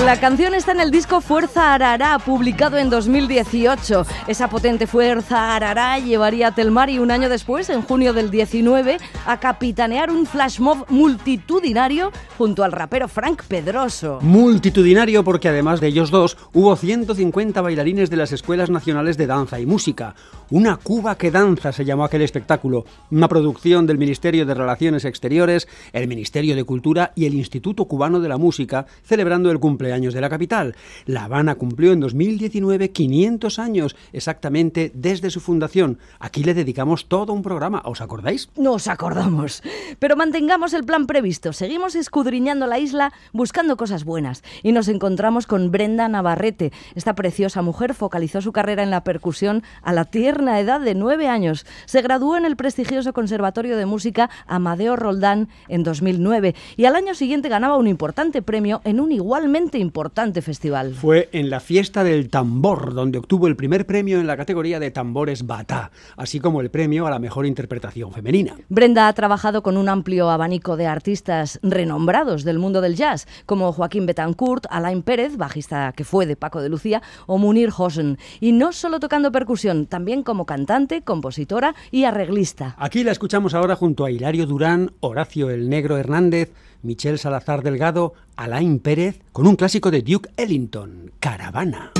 La 0.05 0.19
canción 0.19 0.53
está 0.53 0.71
en 0.71 0.81
el 0.81 0.91
disco 0.91 1.19
Fuerza 1.19 1.73
Arará, 1.73 2.19
publicado 2.19 2.77
en 2.77 2.91
2018. 2.91 4.05
Esa 4.27 4.47
potente 4.47 4.85
Fuerza 4.85 5.55
Arará 5.55 5.97
llevaría 5.97 6.49
a 6.49 6.51
Telmari 6.53 6.99
un 6.99 7.09
año 7.09 7.27
después, 7.27 7.71
en 7.71 7.81
junio 7.81 8.13
del 8.13 8.29
19, 8.29 8.97
a 9.25 9.39
capitanear 9.39 10.11
un 10.11 10.27
flash 10.27 10.59
mob 10.59 10.85
multitudinario 10.89 12.11
junto 12.37 12.63
al 12.63 12.71
rapero 12.71 13.07
Frank 13.07 13.45
Pedroso. 13.47 14.19
Multitudinario 14.21 15.23
porque 15.23 15.49
además 15.49 15.81
de 15.81 15.87
ellos 15.87 16.11
dos 16.11 16.37
hubo 16.53 16.75
150 16.75 17.59
bailarines 17.61 18.11
de 18.11 18.17
las 18.17 18.31
escuelas 18.31 18.69
nacionales 18.69 19.17
de 19.17 19.25
danza 19.25 19.59
y 19.59 19.65
música. 19.65 20.13
Una 20.51 20.77
Cuba 20.77 21.17
que 21.17 21.31
danza 21.31 21.71
se 21.71 21.83
llamó 21.83 22.03
aquel 22.03 22.21
espectáculo, 22.21 22.85
una 23.09 23.27
producción 23.27 23.87
del 23.87 23.97
Ministerio 23.97 24.45
de 24.45 24.53
Relaciones 24.53 25.03
Exteriores, 25.03 25.67
el 25.93 26.07
Ministerio 26.07 26.55
de 26.55 26.63
Cultura 26.63 27.11
y 27.15 27.25
el 27.25 27.33
Instituto 27.33 27.85
Cubano 27.85 28.19
de 28.19 28.29
la 28.29 28.37
Música, 28.37 28.85
celebrando 29.03 29.49
el 29.49 29.59
cumpleaños 29.59 29.94
de 29.95 30.21
la 30.21 30.29
capital. 30.29 30.75
La 31.05 31.23
Habana 31.23 31.55
cumplió 31.55 31.93
en 31.93 32.01
2019 32.01 32.91
500 32.91 33.59
años 33.59 33.95
exactamente 34.11 34.91
desde 34.93 35.29
su 35.29 35.39
fundación. 35.39 35.99
Aquí 36.19 36.43
le 36.43 36.53
dedicamos 36.53 37.07
todo 37.07 37.31
un 37.31 37.41
programa, 37.41 37.81
¿os 37.85 38.01
acordáis? 38.01 38.49
Nos 38.57 38.89
acordamos. 38.89 39.63
Pero 39.99 40.17
mantengamos 40.17 40.73
el 40.73 40.83
plan 40.83 41.07
previsto. 41.07 41.53
Seguimos 41.53 41.95
escudriñando 41.95 42.67
la 42.67 42.77
isla 42.77 43.13
buscando 43.31 43.77
cosas 43.77 44.03
buenas. 44.03 44.43
Y 44.63 44.73
nos 44.73 44.89
encontramos 44.89 45.47
con 45.47 45.71
Brenda 45.71 46.09
Navarrete. 46.09 46.73
Esta 46.95 47.15
preciosa 47.15 47.61
mujer 47.61 47.93
focalizó 47.93 48.41
su 48.41 48.51
carrera 48.51 48.83
en 48.83 48.91
la 48.91 49.05
percusión 49.05 49.63
a 49.81 49.93
la 49.93 50.03
tierna 50.03 50.59
edad 50.59 50.81
de 50.81 50.93
nueve 50.93 51.29
años. 51.29 51.65
Se 51.85 52.01
graduó 52.01 52.35
en 52.35 52.43
el 52.43 52.57
prestigioso 52.57 53.13
Conservatorio 53.13 53.77
de 53.77 53.85
Música 53.85 54.29
Amadeo 54.45 54.97
Roldán 54.97 55.47
en 55.69 55.83
2009 55.83 56.53
y 56.75 56.85
al 56.85 56.95
año 56.97 57.15
siguiente 57.15 57.47
ganaba 57.47 57.77
un 57.77 57.87
importante 57.87 58.41
premio 58.41 58.81
en 58.83 58.99
un 58.99 59.13
igualmente 59.13 59.77
importante 59.85 60.41
festival. 60.41 60.95
Fue 60.95 61.29
en 61.31 61.49
la 61.49 61.59
fiesta 61.59 62.03
del 62.03 62.29
tambor, 62.29 62.93
donde 62.93 63.19
obtuvo 63.19 63.47
el 63.47 63.55
primer 63.55 63.85
premio 63.85 64.19
en 64.19 64.27
la 64.27 64.35
categoría 64.35 64.79
de 64.79 64.89
tambores 64.91 65.45
batá, 65.45 65.91
así 66.17 66.39
como 66.39 66.61
el 66.61 66.71
premio 66.71 67.05
a 67.05 67.11
la 67.11 67.19
mejor 67.19 67.45
interpretación 67.45 68.11
femenina. 68.11 68.55
Brenda 68.69 69.07
ha 69.07 69.13
trabajado 69.13 69.61
con 69.61 69.77
un 69.77 69.87
amplio 69.89 70.29
abanico 70.29 70.75
de 70.75 70.87
artistas 70.87 71.59
renombrados 71.61 72.43
del 72.43 72.59
mundo 72.59 72.81
del 72.81 72.95
jazz, 72.95 73.27
como 73.45 73.71
Joaquín 73.71 74.05
Betancourt, 74.05 74.65
Alain 74.69 75.03
Pérez, 75.03 75.37
bajista 75.37 75.93
que 75.95 76.03
fue 76.03 76.25
de 76.25 76.35
Paco 76.35 76.61
de 76.61 76.69
Lucía, 76.69 77.01
o 77.27 77.37
Munir 77.37 77.69
Hosen. 77.77 78.17
Y 78.39 78.51
no 78.51 78.71
solo 78.71 78.99
tocando 78.99 79.31
percusión, 79.31 79.85
también 79.85 80.23
como 80.23 80.45
cantante, 80.45 81.03
compositora 81.03 81.75
y 81.91 82.05
arreglista. 82.05 82.75
Aquí 82.79 83.03
la 83.03 83.11
escuchamos 83.11 83.53
ahora 83.53 83.75
junto 83.75 84.05
a 84.05 84.11
Hilario 84.11 84.45
Durán, 84.45 84.91
Horacio 84.99 85.49
el 85.49 85.69
Negro 85.69 85.97
Hernández, 85.97 86.51
Michel 86.85 87.17
Salazar 87.19 87.63
Delgado, 87.63 88.13
Alain 88.35 88.79
Pérez, 88.79 89.19
con 89.31 89.47
un 89.47 89.55
clásico 89.55 89.89
de 89.91 90.03
Duke 90.03 90.29
Ellington, 90.37 91.11
Caravana. 91.19 91.91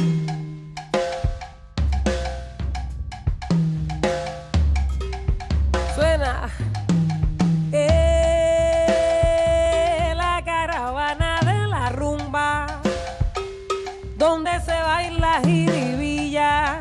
Suena 5.96 6.50
eh, 7.72 8.94
la 10.16 10.42
caravana 10.46 11.40
de 11.42 11.68
la 11.68 11.90
rumba, 11.90 12.82
donde 14.18 14.52
se 14.62 14.72
baila 14.72 15.42
jiribilla, 15.44 16.80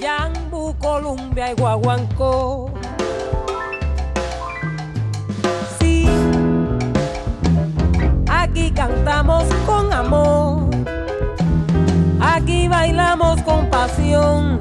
Yambu, 0.00 0.74
Columbia 0.78 1.52
y 1.52 1.54
Guaguancó. 1.54 2.73
Aquí 8.54 8.70
cantamos 8.70 9.42
con 9.66 9.92
amor, 9.92 10.68
aquí 12.20 12.68
bailamos 12.68 13.42
con 13.42 13.68
pasión 13.68 14.60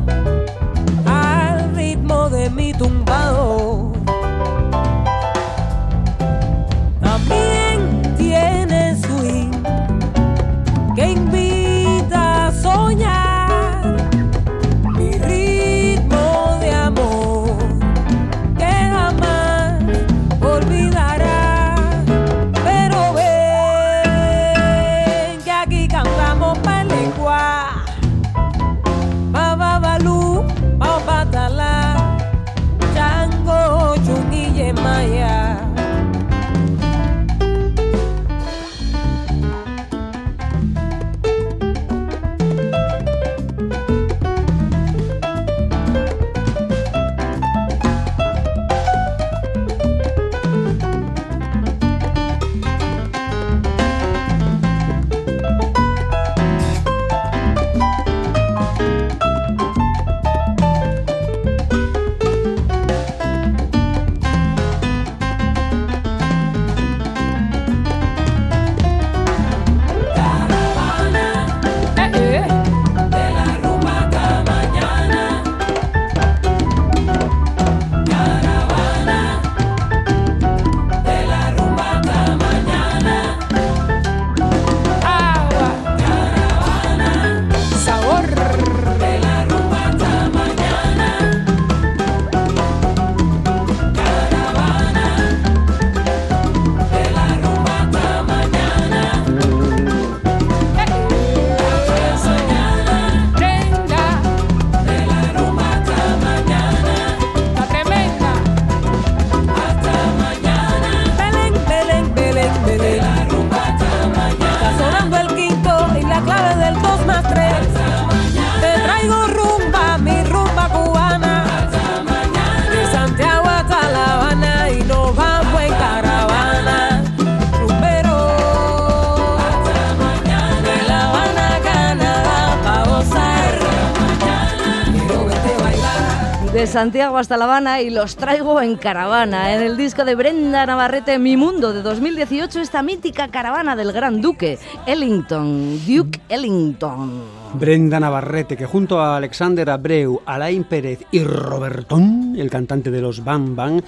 de 136.64 136.68
Santiago 136.68 137.18
hasta 137.18 137.36
La 137.36 137.44
Habana 137.44 137.82
y 137.82 137.90
los 137.90 138.16
traigo 138.16 138.62
en 138.62 138.78
caravana. 138.78 139.54
En 139.54 139.64
el 139.64 139.76
disco 139.76 140.06
de 140.06 140.16
Brenda 140.16 140.66
Navarrete, 140.66 141.20
Mi 141.20 141.36
Mundo, 141.36 141.74
de 141.74 141.82
2018, 141.82 142.62
esta 142.62 142.82
mítica 142.82 143.28
caravana 143.28 143.76
del 143.76 143.92
Gran 143.92 144.22
Duque, 144.22 144.58
Ellington, 144.86 145.82
Duke 145.86 146.22
Ellington. 146.30 147.22
Brenda 147.56 148.00
Navarrete, 148.00 148.56
que 148.56 148.66
junto 148.66 149.02
a 149.02 149.18
Alexander 149.18 149.70
Abreu, 149.72 150.22
Alain 150.26 150.64
Pérez 150.64 151.00
y 151.12 151.22
Robertón, 151.26 152.38
el 152.38 152.50
cantante 152.50 152.92
de 152.92 153.02
los 153.02 153.26
Bam 153.26 153.58
Bam, 153.58 153.82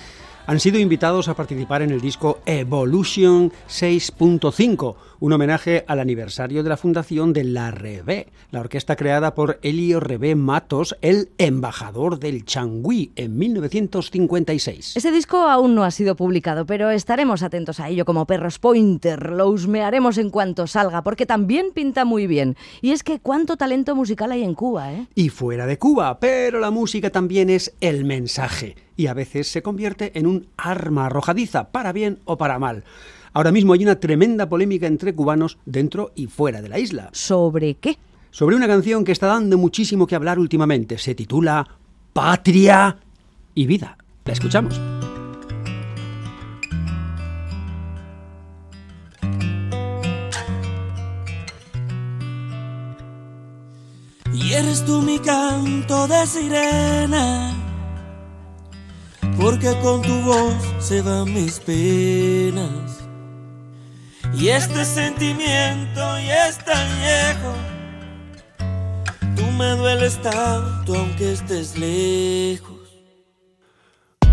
han 0.46 0.60
sido 0.60 0.78
invitados 0.78 1.30
a 1.30 1.34
participar 1.34 1.82
en 1.82 1.92
el 1.92 2.02
disco 2.02 2.40
Evolution 2.46 3.54
6.5, 3.70 4.96
un 5.20 5.34
homenaje 5.34 5.86
al 5.88 6.00
aniversario 6.00 6.64
de 6.64 6.70
la 6.70 6.78
fundación 6.78 7.34
de 7.34 7.44
la 7.44 7.72
Rebé, 7.72 8.28
la 8.52 8.60
orquesta 8.60 8.96
creada 8.96 9.36
por 9.36 9.60
Elio 9.62 10.00
Rebé 10.00 10.36
Matos, 10.36 10.96
el 11.02 11.30
embajador 11.38 12.20
del 12.20 12.46
Changüí, 12.46 13.12
en 13.16 13.38
1956. 13.38 14.98
Ese 14.98 15.12
disco 15.12 15.38
aún 15.38 15.76
no 15.76 15.84
ha 15.84 15.92
sido 15.92 16.16
publicado, 16.16 16.66
pero 16.66 16.90
estaremos 16.90 17.44
atentos 17.44 17.80
a 17.80 17.90
ello 17.90 18.06
como 18.06 18.26
perros 18.26 18.60
pointer. 18.60 19.32
Lo 19.32 19.50
husmearemos 19.50 20.18
en 20.18 20.30
cuanto 20.30 20.68
salga, 20.68 21.04
porque 21.04 21.26
también 21.26 21.68
pinta 21.74 22.06
muy 22.06 22.28
bien. 22.28 22.56
Y 22.82 22.92
es 22.92 23.04
que 23.04 23.20
cuánto 23.20 23.58
talento 23.58 23.96
musical 23.96 24.32
hay 24.32 24.44
en 24.44 24.56
Cuba, 24.56 24.94
¿eh? 24.94 25.08
Y 25.16 25.30
fuera 25.30 25.66
de 25.66 25.78
Cuba, 25.78 26.20
pero 26.20 26.60
la 26.60 26.72
música 26.72 27.10
también 27.10 27.50
es 27.50 27.74
el 27.82 28.06
mensaje 28.06 28.76
y 28.98 29.08
a 29.08 29.14
veces 29.14 29.48
se 29.48 29.62
convierte 29.62 30.18
en 30.18 30.28
un 30.28 30.48
arma 30.58 31.08
arrojadiza, 31.08 31.72
para 31.72 31.92
bien 31.92 32.20
o 32.26 32.38
para 32.38 32.60
mal. 32.60 32.84
Ahora 33.36 33.52
mismo 33.52 33.74
hay 33.74 33.84
una 33.84 34.00
tremenda 34.00 34.48
polémica 34.48 34.88
entre 34.88 35.14
cubanos 35.14 35.58
dentro 35.66 36.14
y 36.16 36.28
fuera 36.28 36.62
de 36.62 36.70
la 36.70 36.80
isla. 36.80 37.10
¿Sobre 37.12 37.74
qué? 37.74 37.98
Sobre 38.32 38.56
una 38.56 38.66
canción 38.66 39.04
que 39.04 39.12
está 39.12 39.28
dando 39.28 39.58
muchísimo 39.58 40.08
que 40.08 40.16
hablar 40.16 40.40
últimamente. 40.40 40.98
Se 40.98 41.16
titula 41.16 41.68
Patria 42.14 42.98
y 43.54 43.66
Vida. 43.66 43.98
La 44.24 44.32
escuchamos. 44.32 44.80
Y 54.34 54.54
eres 54.54 54.86
tú 54.86 55.02
mi 55.02 55.20
canto 55.20 56.08
de 56.08 56.26
sirena, 56.26 57.54
porque 59.38 59.76
con 59.82 60.02
tu 60.02 60.22
voz 60.22 60.56
se 60.80 61.02
van 61.02 61.34
mis 61.34 61.60
penas. 61.60 63.05
Y 64.38 64.50
este 64.50 64.84
sentimiento 64.84 66.20
ya 66.20 66.50
es 66.50 66.58
tan 66.58 66.88
viejo, 67.00 67.54
tú 69.38 69.50
me 69.52 69.70
dueles 69.78 70.22
tanto 70.22 70.94
aunque 70.94 71.32
estés 71.32 71.78
lejos. 71.78 72.76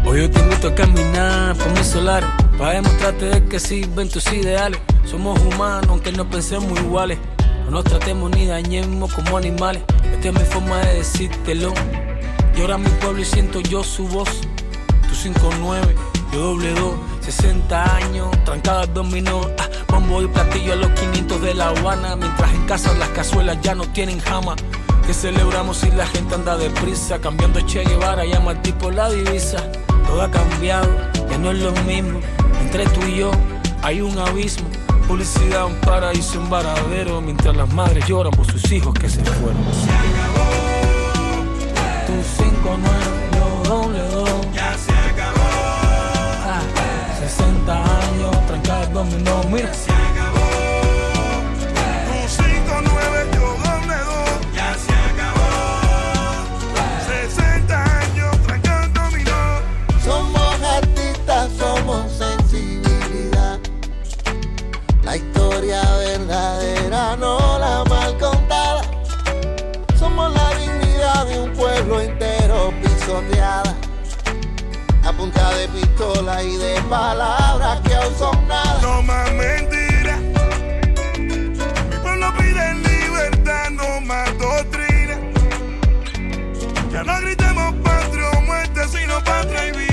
Hoy 0.04 0.22
yo 0.22 0.30
te 0.30 0.40
invito 0.40 0.68
a 0.68 0.74
caminar 0.74 1.56
por 1.56 1.70
mis 1.70 1.86
solares 1.86 2.28
Para 2.58 2.72
demostrarte 2.72 3.26
de 3.26 3.44
que 3.44 3.60
sirven 3.60 4.08
tus 4.08 4.26
ideales. 4.32 4.80
Somos 5.04 5.38
humanos 5.40 5.86
aunque 5.88 6.10
no 6.10 6.28
pensemos 6.28 6.78
iguales. 6.80 7.18
No 7.66 7.70
nos 7.70 7.84
tratemos 7.84 8.32
ni 8.32 8.46
dañemos 8.46 9.14
como 9.14 9.36
animales. 9.36 9.84
Esta 10.12 10.30
es 10.30 10.34
mi 10.34 10.44
forma 10.44 10.80
de 10.80 10.94
decírtelo. 10.94 11.72
Llora 12.56 12.76
mi 12.76 12.88
pueblo 13.00 13.22
y 13.22 13.24
siento 13.24 13.60
yo 13.60 13.84
su 13.84 14.08
voz. 14.08 14.40
Tu 15.08 15.14
59, 15.14 15.94
yo 16.32 16.38
doble 16.40 16.72
2 16.72 17.11
60 17.22 17.96
años, 17.96 18.30
trancadas 18.44 18.92
dominó 18.92 19.42
ah, 19.58 19.68
Bombo 19.88 20.22
y 20.22 20.26
platillo 20.26 20.72
a 20.72 20.76
los 20.76 20.90
500 20.92 21.40
de 21.40 21.54
La 21.54 21.68
Habana 21.68 22.16
Mientras 22.16 22.52
en 22.52 22.66
casa 22.66 22.92
las 22.94 23.08
cazuelas 23.10 23.58
ya 23.62 23.74
no 23.74 23.84
tienen 23.86 24.20
jama 24.20 24.56
que 25.06 25.14
celebramos 25.14 25.78
si 25.78 25.90
la 25.90 26.06
gente 26.06 26.36
anda 26.36 26.56
deprisa? 26.56 27.18
Cambiando 27.20 27.60
Che 27.62 27.82
Guevara, 27.84 28.24
llama 28.24 28.52
al 28.52 28.62
tipo 28.62 28.90
la 28.90 29.10
divisa. 29.10 29.58
Todo 30.06 30.22
ha 30.22 30.30
cambiado, 30.30 30.88
ya 31.28 31.38
no 31.38 31.50
es 31.50 31.58
lo 31.58 31.72
mismo. 31.82 32.20
Entre 32.60 32.86
tú 32.86 33.00
y 33.06 33.16
yo 33.16 33.32
hay 33.82 34.00
un 34.00 34.16
abismo. 34.16 34.68
Publicidad, 35.08 35.66
un 35.66 35.74
paraíso, 35.80 36.38
un 36.38 36.48
varadero. 36.48 37.20
Mientras 37.20 37.56
las 37.56 37.72
madres 37.72 38.06
lloran 38.06 38.30
por 38.32 38.46
sus 38.46 38.70
hijos 38.70 38.94
que 38.94 39.08
se 39.08 39.24
fueron. 39.24 39.56
Se 39.74 39.90
acabó. 39.90 40.62
Tu 42.06 42.12
5-9, 42.12 43.02
yo 43.04 43.11
60 47.36 47.72
años, 47.72 48.46
trancadas 48.46 48.92
dominó, 48.92 49.42
mira. 49.50 49.72
Se 49.72 49.90
acabó. 49.90 50.46
Tu 52.06 52.14
5-9, 52.42 53.34
yo 53.34 53.46
doble. 53.64 53.96
Ya 54.54 54.76
se 54.84 54.92
acabó. 55.10 55.50
60 57.06 57.84
años, 58.00 58.30
trancando 58.46 59.00
dominó. 59.00 59.40
Somos 60.04 60.62
artistas, 60.62 61.50
somos 61.58 62.12
sensibilidad. 62.12 63.58
La 65.04 65.16
historia 65.16 65.82
verdadera, 65.96 67.16
no 67.16 67.58
la 67.58 67.84
mal 67.88 68.18
contada. 68.18 68.82
Somos 69.98 70.32
la 70.34 70.50
dignidad 70.58 71.26
de 71.26 71.40
un 71.40 71.52
pueblo 71.54 72.00
entero 72.00 72.72
pisoteada. 72.82 73.61
Punta 75.22 75.54
de 75.54 75.68
pistola 75.68 76.42
y 76.42 76.56
de 76.56 76.82
palabras 76.90 77.80
que 77.82 77.94
aún 77.94 78.12
son 78.18 78.48
nada. 78.48 78.80
No 78.82 79.02
más 79.02 79.30
mentiras. 79.34 80.18
Mi 81.16 81.96
pueblo 82.02 82.34
pide 82.36 82.74
libertad, 82.74 83.70
no 83.70 84.00
más 84.00 84.36
doctrina. 84.36 85.20
Ya 86.90 87.04
no 87.04 87.20
gritemos 87.20 87.72
patria 87.84 88.30
o 88.36 88.40
muerte, 88.40 88.80
sino 88.88 89.22
patria 89.22 89.68
y 89.68 89.70
vida. 89.70 89.91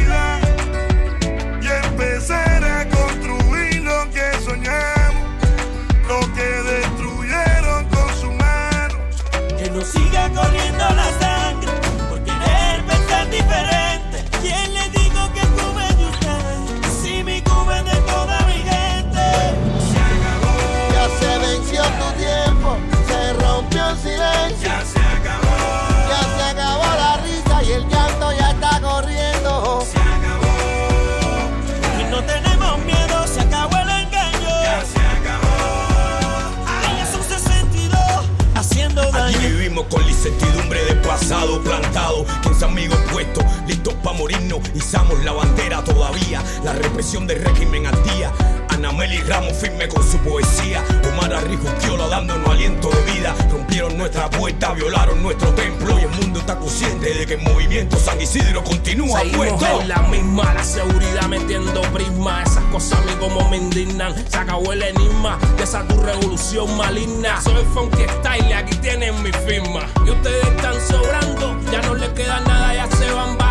Plantado. 41.99 42.25
15 42.43 42.65
amigos 42.65 42.99
puestos, 43.11 43.43
listos 43.79 43.93
para 44.03 44.17
morirnos. 44.17 44.59
Izamos 44.75 45.23
la 45.23 45.31
bandera 45.31 45.83
todavía. 45.83 46.43
La 46.63 46.73
represión 46.73 47.25
del 47.27 47.43
régimen 47.43 47.85
al 47.85 48.03
día. 48.03 48.31
Ana 48.69 48.91
Meli 48.91 49.17
Ramos 49.21 49.53
firme 49.53 49.87
con 49.87 50.03
su 50.03 50.17
poesía. 50.19 50.83
Omar 51.11 51.33
Arrijuquiola 51.33 52.07
dándonos 52.07 52.49
aliento 52.49 52.89
de 52.89 53.13
vida. 53.13 53.35
Rompieron 53.49 53.97
nuestra 53.97 54.29
puerta, 54.29 54.73
violaron 54.73 55.21
nuestro 55.23 55.49
templo. 55.53 55.97
Y 55.99 56.03
el 56.03 56.09
mundo 56.09 56.39
está 56.39 56.57
consciente 56.57 57.13
de 57.13 57.25
que 57.25 57.35
el 57.35 57.41
movimiento 57.41 57.97
San 57.97 58.19
Isidro 58.21 58.63
continúa 58.63 59.19
Seguimos 59.19 59.47
puesto. 59.47 59.81
en 59.81 59.89
la 59.89 60.01
misma, 60.03 60.53
la 60.53 60.63
seguridad 60.63 61.27
metiendo 61.27 61.81
prisma. 61.93 62.43
Esas 62.43 62.63
cosas 62.65 62.99
a 62.99 63.01
mí 63.03 63.13
como 63.19 63.49
me 63.49 63.57
indignan. 63.57 64.13
Se 64.29 64.37
acabó 64.37 64.73
el 64.73 64.81
enigma 64.81 65.37
de 65.57 65.63
esa 65.63 65.87
tu 65.87 65.97
revolución 66.01 66.75
maligna. 66.77 67.41
Soy 67.41 67.63
funky 67.73 68.03
style, 68.19 68.53
aquí 68.53 68.75
tienen 68.77 69.21
mi 69.23 69.31
firma. 69.31 69.81
Y 70.05 70.09
ustedes 70.11 70.45
están 70.47 70.75
sobrando, 70.87 71.59
ya 71.71 71.81
no 71.81 71.95
les 71.95 72.09
queda 72.09 72.41
nada, 72.41 72.73
ya 72.73 72.87
se 72.97 73.11
van. 73.11 73.48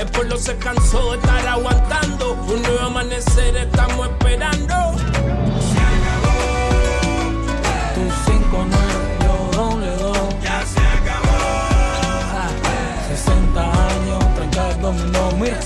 El 0.00 0.06
pueblo 0.06 0.38
se 0.38 0.56
cansó 0.56 1.10
de 1.10 1.18
estar 1.18 1.46
aguantando. 1.46 2.32
Un 2.32 2.62
nuevo 2.62 2.80
amanecer 2.80 3.54
estamos 3.54 4.08
esperando. 4.08 4.74
Se 5.68 5.78
acabó. 5.92 6.40
Tu 7.94 8.00
5 8.32 8.66
yo 9.22 9.58
doble 9.58 9.90
dos. 9.96 10.18
Ya 10.42 10.64
se 10.64 10.80
acabó. 10.80 11.36
Ah, 12.32 12.48
60 13.10 13.60
años, 13.60 14.34
trancadas 14.36 14.80
dominó, 14.80 15.32
mira. 15.32 15.60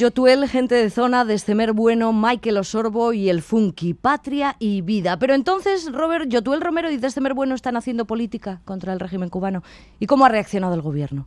Yotuel, 0.00 0.48
gente 0.48 0.76
de 0.76 0.88
zona, 0.88 1.26
Descemer 1.26 1.74
Bueno, 1.74 2.14
Michael 2.14 2.56
Osorbo 2.56 3.12
y 3.12 3.28
el 3.28 3.42
Funky, 3.42 3.92
Patria 3.92 4.56
y 4.58 4.80
Vida. 4.80 5.18
Pero 5.18 5.34
entonces, 5.34 5.92
Robert, 5.92 6.26
Yotuel 6.26 6.62
Romero 6.62 6.90
y 6.90 6.96
Descemer 6.96 7.34
Bueno 7.34 7.54
están 7.54 7.76
haciendo 7.76 8.06
política 8.06 8.62
contra 8.64 8.94
el 8.94 8.98
régimen 8.98 9.28
cubano. 9.28 9.62
¿Y 9.98 10.06
cómo 10.06 10.24
ha 10.24 10.30
reaccionado 10.30 10.72
el 10.72 10.80
gobierno? 10.80 11.26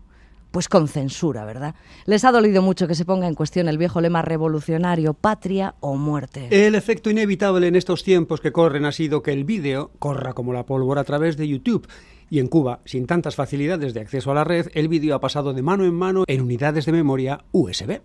Pues 0.49 0.69
con 0.69 0.87
censura, 0.87 1.45
¿verdad? 1.45 1.75
Les 2.07 2.25
ha 2.25 2.31
dolido 2.31 2.63
mucho 2.63 2.87
que 2.87 2.95
se 2.95 3.05
ponga 3.05 3.27
en 3.27 3.35
cuestión 3.35 3.67
el 3.67 3.77
viejo 3.77 4.01
lema 4.01 4.23
revolucionario, 4.23 5.13
patria 5.13 5.75
o 5.79 5.95
muerte. 5.95 6.47
El 6.49 6.73
efecto 6.73 7.11
inevitable 7.11 7.67
en 7.67 7.75
estos 7.75 8.03
tiempos 8.03 8.41
que 8.41 8.51
corren 8.51 8.85
ha 8.85 8.91
sido 8.91 9.21
que 9.21 9.33
el 9.33 9.43
vídeo 9.43 9.91
corra 9.99 10.33
como 10.33 10.51
la 10.51 10.65
pólvora 10.65 11.01
a 11.01 11.03
través 11.05 11.37
de 11.37 11.47
YouTube. 11.47 11.87
Y 12.27 12.39
en 12.39 12.47
Cuba, 12.47 12.79
sin 12.85 13.05
tantas 13.05 13.35
facilidades 13.35 13.93
de 13.93 14.01
acceso 14.01 14.31
a 14.31 14.33
la 14.33 14.43
red, 14.43 14.69
el 14.73 14.87
vídeo 14.87 15.13
ha 15.13 15.19
pasado 15.19 15.53
de 15.53 15.61
mano 15.61 15.85
en 15.85 15.93
mano 15.93 16.23
en 16.25 16.41
unidades 16.41 16.87
de 16.87 16.91
memoria 16.91 17.45
USB. 17.51 18.01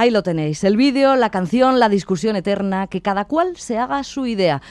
Ahí 0.00 0.12
lo 0.12 0.22
tenéis, 0.22 0.62
el 0.62 0.76
vídeo, 0.76 1.16
la 1.16 1.30
canción, 1.30 1.80
la 1.80 1.88
discusión 1.88 2.36
eterna, 2.36 2.86
que 2.86 3.02
cada 3.02 3.24
cual 3.24 3.56
se 3.56 3.78
haga 3.78 4.04
su 4.04 4.26
idea. 4.26 4.62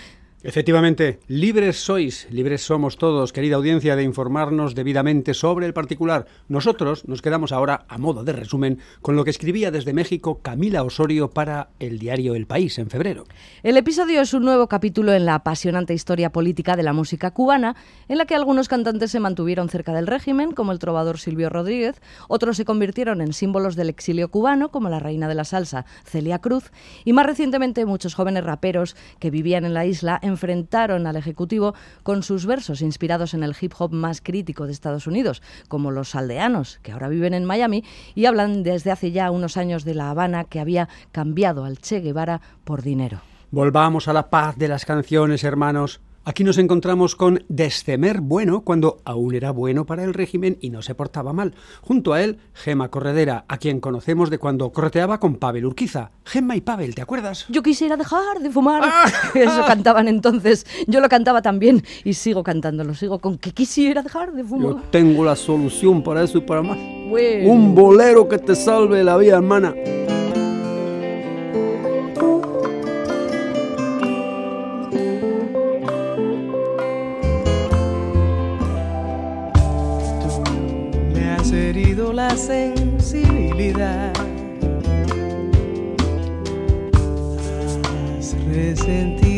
Efectivamente, 0.48 1.20
libres 1.28 1.76
sois, 1.84 2.26
libres 2.32 2.62
somos 2.62 2.96
todos, 2.96 3.34
querida 3.34 3.58
audiencia, 3.58 3.98
de 3.98 4.04
informarnos 4.04 4.76
debidamente 4.76 5.34
sobre 5.34 5.66
el 5.66 5.74
particular. 5.74 6.26
Nosotros 6.48 7.06
nos 7.06 7.22
quedamos 7.22 7.52
ahora, 7.52 7.84
a 7.90 7.98
modo 7.98 8.24
de 8.24 8.32
resumen, 8.32 8.80
con 9.02 9.18
lo 9.18 9.26
que 9.26 9.30
escribía 9.30 9.72
desde 9.72 9.92
México 9.92 10.40
Camila 10.42 10.84
Osorio 10.84 11.32
para 11.32 11.68
el 11.80 12.00
diario 12.00 12.34
El 12.34 12.48
País 12.48 12.80
en 12.80 12.90
febrero. 12.90 13.26
El 13.62 13.76
episodio 13.76 14.22
es 14.22 14.34
un 14.34 14.46
nuevo 14.46 14.68
capítulo 14.68 15.12
en 15.12 15.26
la 15.26 15.36
apasionante 15.36 15.94
historia 15.94 16.32
política 16.32 16.78
de 16.78 16.84
la 16.84 16.94
música 16.94 17.32
cubana, 17.32 17.76
en 18.08 18.18
la 18.18 18.26
que 18.26 18.36
algunos 18.36 18.70
cantantes 18.70 19.12
se 19.12 19.20
mantuvieron 19.20 19.68
cerca 19.68 19.94
del 19.94 20.08
régimen, 20.08 20.54
como 20.54 20.72
el 20.72 20.80
trovador 20.80 21.20
Silvio 21.20 21.50
Rodríguez, 21.50 22.00
otros 22.30 22.56
se 22.56 22.64
convirtieron 22.64 23.20
en 23.20 23.34
símbolos 23.34 23.76
del 23.76 23.90
exilio 23.90 24.32
cubano, 24.32 24.72
como 24.72 24.88
la 24.88 25.00
reina 25.00 25.28
de 25.28 25.36
la 25.36 25.44
salsa 25.44 25.84
Celia 26.06 26.40
Cruz, 26.40 26.72
y 27.04 27.12
más 27.12 27.26
recientemente 27.26 27.86
muchos 27.86 28.16
jóvenes 28.16 28.46
raperos 28.46 28.96
que 29.20 29.30
vivían 29.30 29.66
en 29.66 29.74
la 29.74 29.86
isla 29.86 30.18
enfrentaron 30.38 31.08
al 31.08 31.16
Ejecutivo 31.16 31.74
con 32.04 32.22
sus 32.22 32.46
versos 32.46 32.82
inspirados 32.82 33.34
en 33.34 33.42
el 33.42 33.56
hip 33.60 33.74
hop 33.80 33.92
más 33.92 34.22
crítico 34.22 34.68
de 34.68 34.72
Estados 34.72 35.08
Unidos, 35.08 35.42
como 35.68 35.90
los 35.90 36.14
aldeanos, 36.14 36.80
que 36.84 36.92
ahora 36.92 37.10
viven 37.10 37.34
en 37.34 37.44
Miami 37.44 37.84
y 38.14 38.26
hablan 38.26 38.62
desde 38.62 38.92
hace 38.92 39.12
ya 39.12 39.32
unos 39.32 39.58
años 39.58 39.84
de 39.84 39.96
La 39.96 40.12
Habana 40.12 40.44
que 40.44 40.60
había 40.60 40.90
cambiado 41.12 41.66
al 41.66 41.80
Che 41.80 42.02
Guevara 42.02 42.40
por 42.64 42.84
dinero. 42.84 43.22
Volvamos 43.50 44.08
a 44.08 44.14
la 44.14 44.30
paz 44.30 44.58
de 44.58 44.68
las 44.68 44.86
canciones, 44.86 45.44
hermanos. 45.44 46.02
Aquí 46.28 46.44
nos 46.44 46.58
encontramos 46.58 47.16
con 47.16 47.46
Descemer 47.48 48.20
Bueno 48.20 48.60
cuando 48.60 48.98
aún 49.06 49.34
era 49.34 49.52
bueno 49.52 49.86
para 49.86 50.04
el 50.04 50.14
régimen 50.14 50.58
y 50.60 50.72
no 50.72 50.82
se 50.82 50.94
portaba 50.94 51.32
mal. 51.32 51.56
Junto 51.80 52.12
a 52.12 52.22
él, 52.22 52.40
Gema 52.54 52.90
Corredera, 52.90 53.46
a 53.48 53.58
quien 53.60 53.80
conocemos 53.80 54.30
de 54.30 54.38
cuando 54.38 54.70
correteaba 54.74 55.22
con 55.22 55.38
Pavel 55.38 55.66
Urquiza. 55.66 56.12
Gemma 56.26 56.58
y 56.58 56.60
Pavel, 56.60 56.96
¿te 56.96 57.02
acuerdas? 57.02 57.46
Yo 57.48 57.64
quisiera 57.64 57.96
dejar 57.96 58.42
de 58.42 58.50
fumar. 58.50 58.84
Eso 59.36 59.64
cantaban 59.66 60.10
entonces. 60.10 60.66
Yo 60.86 61.00
lo 61.00 61.08
cantaba 61.08 61.42
también 61.42 61.82
y 62.04 62.12
sigo 62.12 62.44
cantándolo. 62.44 62.94
Sigo 62.94 63.20
con 63.20 63.38
que 63.38 63.54
quisiera 63.54 64.04
dejar 64.04 64.34
de 64.34 64.44
fumar. 64.44 64.68
Yo 64.68 64.82
tengo 64.92 65.24
la 65.24 65.38
solución 65.38 66.04
para 66.04 66.24
eso 66.24 66.40
y 66.40 66.42
para 66.42 66.62
más. 66.62 66.78
Bueno. 67.08 67.54
Un 67.54 67.74
bolero 67.74 68.28
que 68.28 68.38
te 68.38 68.54
salve 68.54 69.02
la 69.02 69.16
vida, 69.16 69.38
hermana. 69.38 69.74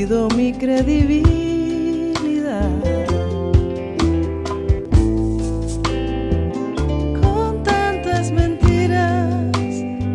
Mi 0.10 0.52
credibilidad. 0.52 1.30
Con 7.22 7.62
tantas 7.64 8.32
mentiras, 8.32 9.32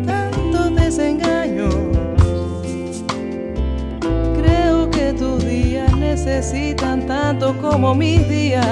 tantos 0.05 0.75
desengaños. 0.75 1.73
Creo 4.37 4.89
que 4.91 5.13
tus 5.13 5.45
días 5.45 5.95
necesitan 5.95 7.07
tanto 7.07 7.55
como 7.61 7.95
mis 7.95 8.27
días. 8.27 8.65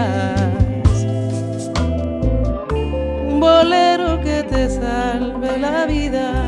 Un 3.30 3.40
bolero 3.40 4.20
que 4.22 4.44
te 4.44 4.70
salve 4.70 5.58
la 5.58 5.86
vida. 5.86 6.43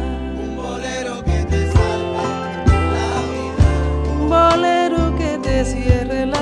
Cierre 5.85 6.25
la 6.25 6.34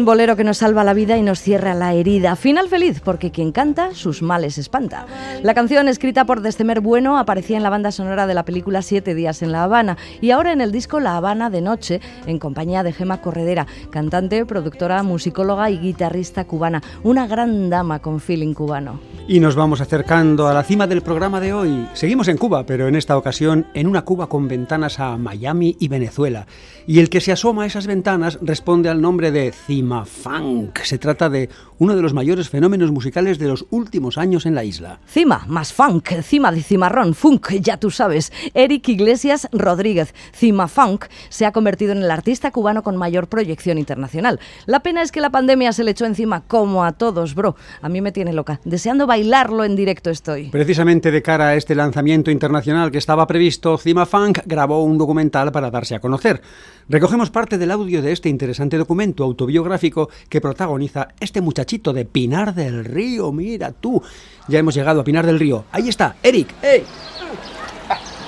Un 0.00 0.06
bolero 0.06 0.34
que 0.34 0.44
nos 0.44 0.56
salva 0.56 0.82
la 0.82 0.94
vida 0.94 1.18
y 1.18 1.22
nos 1.22 1.42
cierra 1.42 1.74
la 1.74 1.92
herida. 1.92 2.34
Final 2.34 2.70
feliz, 2.70 3.02
porque 3.04 3.30
quien 3.30 3.52
canta, 3.52 3.94
sus 3.94 4.22
males 4.22 4.56
espanta. 4.56 5.04
La 5.42 5.52
canción, 5.52 5.88
escrita 5.88 6.24
por 6.24 6.40
Descemer 6.40 6.80
Bueno, 6.80 7.18
aparecía 7.18 7.58
en 7.58 7.62
la 7.62 7.68
banda 7.68 7.92
sonora 7.92 8.26
de 8.26 8.32
la 8.32 8.46
película 8.46 8.80
Siete 8.80 9.14
días 9.14 9.42
en 9.42 9.52
La 9.52 9.62
Habana 9.62 9.98
y 10.22 10.30
ahora 10.30 10.52
en 10.52 10.62
el 10.62 10.72
disco 10.72 11.00
La 11.00 11.18
Habana 11.18 11.50
de 11.50 11.60
Noche, 11.60 12.00
en 12.24 12.38
compañía 12.38 12.82
de 12.82 12.94
Gema 12.94 13.20
Corredera, 13.20 13.66
cantante, 13.90 14.46
productora, 14.46 15.02
musicóloga 15.02 15.68
y 15.68 15.76
guitarrista 15.76 16.46
cubana. 16.46 16.82
Una 17.02 17.26
gran 17.26 17.68
dama 17.68 17.98
con 17.98 18.20
feeling 18.20 18.54
cubano. 18.54 19.00
Y 19.28 19.38
nos 19.38 19.54
vamos 19.54 19.82
acercando 19.82 20.48
a 20.48 20.54
la 20.54 20.62
cima 20.62 20.86
del 20.86 21.02
programa 21.02 21.40
de 21.40 21.52
hoy. 21.52 21.86
Seguimos 21.92 22.28
en 22.28 22.38
Cuba, 22.38 22.64
pero 22.64 22.88
en 22.88 22.96
esta 22.96 23.18
ocasión 23.18 23.66
en 23.74 23.86
una 23.86 24.02
Cuba 24.02 24.28
con 24.28 24.48
ventanas 24.48 24.98
a 24.98 25.18
Miami 25.18 25.76
y 25.78 25.88
Venezuela. 25.88 26.46
Y 26.86 27.00
el 27.00 27.10
que 27.10 27.20
se 27.20 27.32
asoma 27.32 27.64
a 27.64 27.66
esas 27.66 27.86
ventanas 27.86 28.38
responde 28.40 28.88
al 28.88 29.02
nombre 29.02 29.30
de 29.30 29.52
Cima 29.52 29.89
Funk. 29.90 30.78
Se 30.84 30.98
trata 30.98 31.28
de 31.28 31.48
uno 31.78 31.96
de 31.96 32.02
los 32.02 32.14
mayores 32.14 32.48
fenómenos 32.48 32.92
musicales 32.92 33.38
de 33.38 33.48
los 33.48 33.66
últimos 33.70 34.18
años 34.18 34.46
en 34.46 34.54
la 34.54 34.62
isla. 34.62 35.00
Cima, 35.06 35.44
más 35.48 35.72
funk, 35.72 36.10
cima 36.22 36.52
de 36.52 36.62
cimarrón, 36.62 37.14
funk, 37.14 37.50
ya 37.60 37.76
tú 37.76 37.90
sabes. 37.90 38.32
Eric 38.54 38.88
Iglesias 38.88 39.48
Rodríguez, 39.50 40.14
Cima 40.32 40.68
Funk, 40.68 41.06
se 41.28 41.44
ha 41.44 41.52
convertido 41.52 41.92
en 41.92 41.98
el 41.98 42.10
artista 42.10 42.52
cubano 42.52 42.82
con 42.84 42.96
mayor 42.96 43.26
proyección 43.26 43.78
internacional. 43.78 44.38
La 44.66 44.80
pena 44.80 45.02
es 45.02 45.10
que 45.10 45.20
la 45.20 45.30
pandemia 45.30 45.72
se 45.72 45.82
le 45.82 45.90
echó 45.90 46.06
encima 46.06 46.42
como 46.42 46.84
a 46.84 46.92
todos, 46.92 47.34
bro. 47.34 47.56
A 47.82 47.88
mí 47.88 48.00
me 48.00 48.12
tiene 48.12 48.32
loca. 48.32 48.60
Deseando 48.64 49.08
bailarlo 49.08 49.64
en 49.64 49.74
directo 49.74 50.10
estoy. 50.10 50.50
Precisamente 50.50 51.10
de 51.10 51.22
cara 51.22 51.48
a 51.48 51.56
este 51.56 51.74
lanzamiento 51.74 52.30
internacional 52.30 52.92
que 52.92 52.98
estaba 52.98 53.26
previsto, 53.26 53.76
Cima 53.76 54.06
Funk 54.06 54.38
grabó 54.46 54.84
un 54.84 54.98
documental 54.98 55.50
para 55.50 55.70
darse 55.70 55.96
a 55.96 56.00
conocer. 56.00 56.40
Recogemos 56.88 57.30
parte 57.30 57.58
del 57.58 57.70
audio 57.70 58.02
de 58.02 58.12
este 58.12 58.28
interesante 58.28 58.76
documento 58.76 59.24
autobiográfico 59.24 59.79
que 60.28 60.40
protagoniza 60.40 61.08
este 61.18 61.40
muchachito 61.40 61.92
de 61.92 62.04
Pinar 62.04 62.54
del 62.54 62.84
Río. 62.84 63.32
Mira 63.32 63.72
tú, 63.72 64.02
ya 64.48 64.58
hemos 64.58 64.74
llegado 64.74 65.00
a 65.00 65.04
Pinar 65.04 65.24
del 65.24 65.38
Río. 65.38 65.64
Ahí 65.72 65.88
está, 65.88 66.16
Eric. 66.22 66.54
¡Ey! 66.62 66.84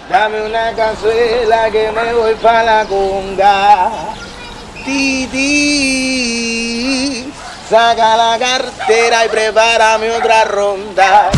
Dame 0.09 0.47
una 0.47 0.73
cazuela 0.75 1.71
que 1.71 1.93
me 1.93 2.15
voy 2.15 2.35
pa' 2.35 2.63
la 2.63 2.87
conga. 2.87 3.91
Titi, 4.85 5.43
saca 7.69 8.17
la 8.17 8.39
cartera 8.39 9.27
y 9.27 9.29
prepárame 9.29 10.11
otra 10.11 10.45
ronda. 10.45 11.31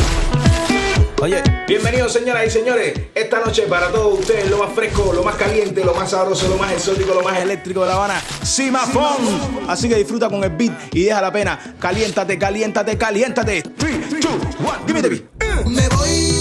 Oye, 1.22 1.42
bienvenidos 1.68 2.12
señoras 2.12 2.46
y 2.46 2.50
señores. 2.50 2.92
Esta 3.14 3.40
noche 3.40 3.62
para 3.62 3.88
todos 3.88 4.18
ustedes 4.18 4.50
lo 4.50 4.58
más 4.58 4.74
fresco, 4.74 5.12
lo 5.14 5.22
más 5.22 5.36
caliente, 5.36 5.84
lo 5.84 5.94
más 5.94 6.10
sabroso, 6.10 6.48
lo 6.48 6.56
más 6.56 6.72
exótico, 6.72 7.14
lo 7.14 7.22
más 7.22 7.38
eléctrico 7.38 7.82
de 7.82 7.88
La 7.88 7.94
Habana. 7.94 8.20
Simafón. 8.42 9.66
Así 9.68 9.88
que 9.88 9.94
disfruta 9.96 10.28
con 10.28 10.42
el 10.44 10.50
beat 10.50 10.72
y 10.92 11.04
deja 11.04 11.22
la 11.22 11.32
pena. 11.32 11.76
Caliéntate, 11.78 12.38
caliéntate, 12.38 12.98
caliéntate. 12.98 13.62
3, 13.62 14.10
2, 14.20 14.32
1, 14.58 14.72
give 14.86 14.94
me 14.94 15.02
the 15.02 15.08
beat. 15.08 15.22
Me 15.66 15.88
voy 15.88 16.40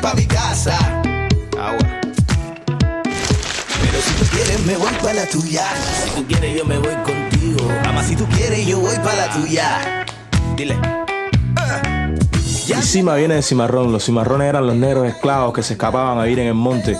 pa' 0.00 0.14
mi 0.14 0.26
casa. 0.26 0.76
Agua. 1.60 2.00
Pero 3.82 4.00
si 4.00 4.14
tú 4.14 4.24
quieres, 4.32 4.60
me 4.66 4.76
voy 4.76 4.92
pa' 5.02 5.12
la 5.12 5.26
tuya. 5.26 5.64
Si 6.04 6.10
tú 6.10 6.26
quieres, 6.26 6.56
yo 6.56 6.64
me 6.64 6.78
voy 6.78 6.94
contigo. 7.04 7.68
Mamá, 7.84 8.02
si 8.02 8.16
tú 8.16 8.26
quieres, 8.28 8.66
yo 8.66 8.80
voy 8.80 8.96
pa' 8.96 9.14
la 9.14 9.30
tuya. 9.30 10.06
Dile. 10.56 10.76
Y 12.68 12.72
Cima 12.82 13.14
viene 13.16 13.34
de 13.34 13.42
cimarrón. 13.42 13.92
Los 13.92 14.04
cimarrones 14.04 14.48
eran 14.48 14.66
los 14.66 14.76
negros 14.76 15.06
esclavos 15.06 15.52
que 15.52 15.62
se 15.62 15.74
escapaban 15.74 16.18
a 16.18 16.24
vivir 16.24 16.40
en 16.40 16.48
el 16.48 16.54
monte. 16.54 16.96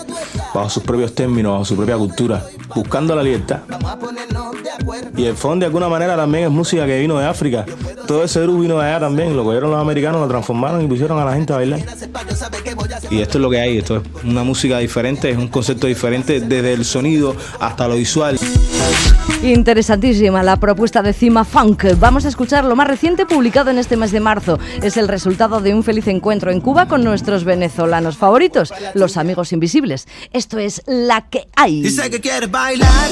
bajo 0.53 0.69
sus 0.69 0.83
propios 0.83 1.15
términos, 1.15 1.53
bajo 1.53 1.65
su 1.65 1.75
propia 1.75 1.97
cultura, 1.97 2.45
buscando 2.75 3.15
la 3.15 3.23
libertad. 3.23 3.61
Y 5.15 5.25
el 5.25 5.35
funk 5.35 5.59
de 5.59 5.65
alguna 5.65 5.89
manera 5.89 6.15
también 6.15 6.45
es 6.45 6.51
música 6.51 6.85
que 6.85 6.99
vino 6.99 7.17
de 7.17 7.25
África. 7.25 7.65
Todo 8.07 8.23
ese 8.23 8.41
grupo 8.41 8.59
vino 8.59 8.77
de 8.79 8.85
allá 8.85 8.99
también, 8.99 9.35
lo 9.35 9.43
cogieron 9.43 9.71
los 9.71 9.79
americanos, 9.79 10.21
lo 10.21 10.27
transformaron 10.27 10.83
y 10.83 10.87
pusieron 10.87 11.19
a 11.19 11.25
la 11.25 11.33
gente 11.33 11.53
a 11.53 11.57
bailar. 11.57 11.79
Y 13.09 13.21
esto 13.21 13.37
es 13.37 13.41
lo 13.41 13.49
que 13.49 13.59
hay, 13.59 13.77
esto 13.77 13.97
es 13.97 14.23
una 14.23 14.43
música 14.43 14.77
diferente, 14.79 15.29
es 15.29 15.37
un 15.37 15.47
concepto 15.47 15.87
diferente 15.87 16.39
desde 16.41 16.73
el 16.73 16.85
sonido 16.85 17.35
hasta 17.59 17.87
lo 17.87 17.95
visual. 17.95 18.37
Interesantísima 19.43 20.41
la 20.41 20.55
propuesta 20.55 21.01
de 21.01 21.11
Cima 21.11 21.43
Funk. 21.43 21.83
Vamos 21.99 22.23
a 22.23 22.29
escuchar 22.29 22.63
lo 22.63 22.77
más 22.77 22.87
reciente 22.87 23.25
publicado 23.25 23.71
en 23.71 23.77
este 23.77 23.97
mes 23.97 24.13
de 24.13 24.21
marzo. 24.21 24.57
Es 24.81 24.95
el 24.95 25.09
resultado 25.09 25.59
de 25.59 25.73
un 25.73 25.83
feliz 25.83 26.07
encuentro 26.07 26.49
en 26.49 26.61
Cuba 26.61 26.87
con 26.87 27.03
nuestros 27.03 27.43
venezolanos 27.43 28.15
favoritos, 28.15 28.73
los 28.93 29.17
amigos 29.17 29.51
invisibles. 29.51 30.07
Esto 30.31 30.59
es 30.59 30.81
la 30.85 31.29
que 31.29 31.49
hay. 31.57 31.81
Dice 31.81 32.09
que 32.09 32.21
quiere 32.21 32.47
bailar. 32.47 33.09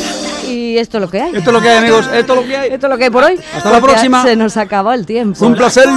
Y 0.48 0.78
esto 0.78 1.00
es 1.00 1.02
lo 1.02 1.10
que 1.10 1.22
hay. 1.22 1.36
Esto 1.36 1.50
es 1.50 1.54
lo 1.54 1.62
que 1.62 1.70
hay, 1.70 1.78
amigos. 1.80 2.10
Esto 2.14 2.34
es 2.34 2.40
lo 2.40 2.48
que 2.48 2.58
hay. 2.58 2.70
Esto 2.72 2.88
es 2.88 2.90
lo 2.90 2.98
que 2.98 3.04
hay 3.04 3.10
por 3.10 3.24
hoy. 3.26 3.40
Hasta 3.54 3.70
la 3.70 3.82
próxima. 3.82 4.24
Se 4.24 4.38
nos 4.38 4.56
acabó 4.56 4.94
el 4.94 5.06
tiempo. 5.06 5.46
Un 5.46 5.56
placer. 5.56 5.90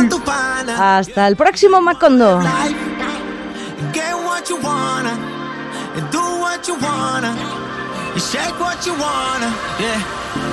Hasta 0.76 1.28
el 1.28 1.36
próximo 1.36 1.80
Macondo. 1.80 2.40
Get 3.92 4.12
what 4.26 4.42
you 4.48 4.58
wanna 4.60 5.12
and 5.94 6.10
do 6.10 6.18
what 6.18 7.63
you 8.14 8.20
shake 8.20 8.58
what 8.60 8.86
you 8.86 8.92
wanna. 8.92 9.50
Yeah. 9.78 10.00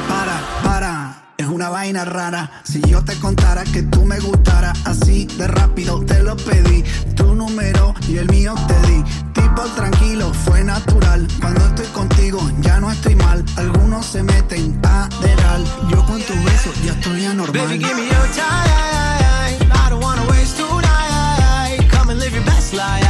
Para, 0.08 0.42
para, 0.64 1.24
es 1.38 1.48
una 1.48 1.70
vaina 1.70 2.06
rara. 2.06 2.50
Si 2.64 2.82
yo 2.82 3.04
te 3.04 3.16
contara 3.20 3.64
que 3.64 3.84
tú 3.84 4.06
me 4.06 4.20
gustara, 4.20 4.74
así 4.86 5.26
de 5.38 5.48
rápido 5.48 6.04
te 6.06 6.22
lo 6.24 6.36
pedí. 6.36 6.84
Tu 7.16 7.36
número 7.36 7.94
y 8.08 8.18
el 8.18 8.28
mío 8.30 8.56
te 8.68 8.88
di. 8.88 9.04
Tipo 9.34 9.64
tranquilo, 9.76 10.34
fue 10.34 10.64
natural. 10.64 11.28
Cuando 11.40 11.66
estoy 11.68 11.88
contigo, 11.88 12.40
ya 12.62 12.80
no 12.80 12.92
estoy 12.92 13.16
mal. 13.16 13.44
Algunos 13.58 14.06
se 14.06 14.24
meten 14.24 14.80
a 14.84 15.08
deral. 15.22 15.64
Yo 15.90 16.04
con 16.06 16.22
tu 16.22 16.34
beso 16.44 16.72
ya 16.84 16.94
estoy 16.94 17.26
anormal. 17.26 17.68
Baby, 17.68 17.80
give 17.80 17.96
me 17.96 18.08
your 18.08 18.28
time. 18.34 19.72
I 19.72 19.90
don't 19.90 20.04
wanna 20.04 20.26
waste 20.30 20.58
tonight. 20.58 21.90
Come 21.92 22.12
and 22.12 22.20
live 22.20 22.34
your 22.34 22.46
best 22.46 22.74
life. 22.74 23.01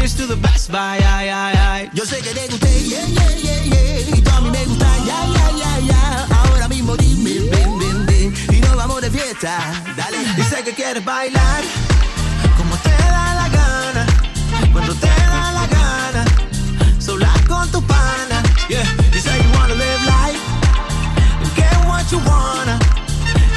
Cheers 0.00 0.14
to 0.14 0.26
the 0.26 0.36
best. 0.36 0.72
Bye. 0.72 1.90
Yo 1.92 2.06
sé 2.06 2.22
que 2.22 2.32
te 2.32 2.48
gusté, 2.48 2.88
yeah, 2.88 3.04
yeah, 3.06 3.36
yeah, 3.36 3.64
yeah. 3.64 4.16
Y 4.16 4.22
tú 4.22 4.30
a 4.30 4.40
mí 4.40 4.50
me 4.50 4.64
gusta, 4.64 4.86
ya, 5.04 5.26
ya, 5.26 5.50
ya, 5.60 5.78
ya. 5.80 6.26
Ahora 6.40 6.68
mismo 6.68 6.96
dime, 6.96 7.38
ven, 7.50 7.78
ven, 7.78 8.06
ven. 8.06 8.34
Y 8.50 8.60
nos 8.62 8.76
vamos 8.76 9.02
de 9.02 9.10
fiesta. 9.10 9.58
Dale. 9.98 10.16
Dice 10.36 10.64
que 10.64 10.72
quieres 10.72 11.04
bailar 11.04 11.62
como 12.56 12.76
te 12.78 12.88
da 12.88 13.34
la 13.40 13.48
gana. 13.50 14.06
Cuando 14.72 14.94
te 14.94 15.06
da 15.06 15.52
la 15.52 15.66
gana. 15.66 16.24
Sola 16.98 17.34
con 17.46 17.70
tu 17.70 17.82
pana. 17.82 18.42
Yeah. 18.70 18.86
You 19.12 19.20
say 19.20 19.36
you 19.36 19.50
wanna 19.52 19.74
live 19.74 20.02
life. 20.06 20.40
And 21.42 21.54
get 21.56 21.76
what 21.84 22.10
you 22.10 22.20
wanna. 22.24 22.78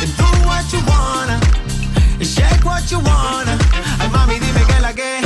And 0.01 0.11
do 0.17 0.27
what 0.45 0.65
you 0.73 0.81
wanna. 0.91 1.39
And 2.19 2.27
shake 2.27 2.65
what 2.65 2.91
you 2.91 2.99
wanna. 2.99 3.57
Ay, 4.01 4.09
mami, 4.09 4.39
dime 4.39 4.65
que 4.67 4.79
la 4.81 4.93
que. 4.93 5.22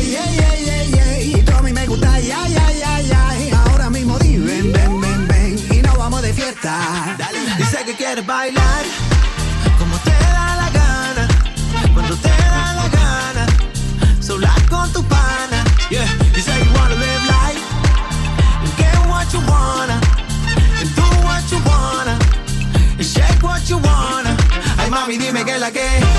Y 0.00 1.42
tú 1.42 1.52
a 1.56 1.62
mí 1.62 1.72
me 1.72 1.86
gusta, 1.86 2.20
yeah, 2.20 2.46
yeah, 2.46 2.70
yeah, 2.72 3.00
yeah. 3.02 3.64
Ahora 3.70 3.90
mismo 3.90 4.18
di, 4.18 4.38
ven, 4.38 4.72
ven, 4.72 5.00
ven, 5.00 5.28
ven. 5.28 5.58
Y 5.70 5.82
nos 5.82 5.96
vamos 5.96 6.22
de 6.22 6.32
fiesta. 6.32 7.16
Dice 7.56 7.84
que 7.84 7.94
quieres 7.94 8.24
bailar 8.24 8.84
como 9.78 9.96
te 9.98 10.10
da 10.10 10.56
la 10.56 10.70
gana, 10.70 11.28
cuando 11.94 12.16
te 12.16 12.28
da 12.28 12.72
la 12.74 12.88
gana, 12.88 13.46
sola 14.20 14.54
con 14.70 14.92
tu 14.92 15.02
pana. 15.04 15.64
Yeah, 15.90 16.06
you 16.34 16.42
say 16.42 16.58
you 16.58 16.70
live 16.96 17.24
life 17.26 17.64
and 18.78 19.10
what 19.10 19.32
you 19.32 19.40
wanna 19.48 20.00
and 20.80 20.94
do 20.94 21.06
what 21.26 21.44
you 21.50 21.58
wanna 21.64 22.18
and 22.98 23.06
shake 23.06 23.42
what 23.42 23.68
you 23.68 23.78
wanna. 23.78 24.36
Ay 24.78 24.90
mami 24.90 25.18
dime 25.18 25.44
que 25.44 25.58
la 25.58 25.70
que. 25.70 26.17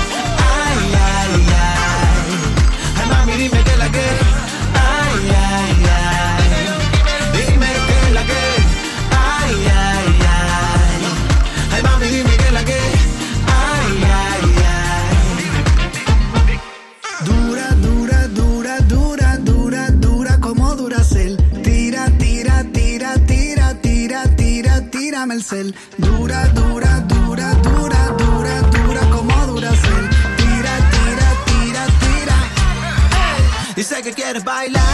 Quieres 34.30 34.44
bailar 34.44 34.89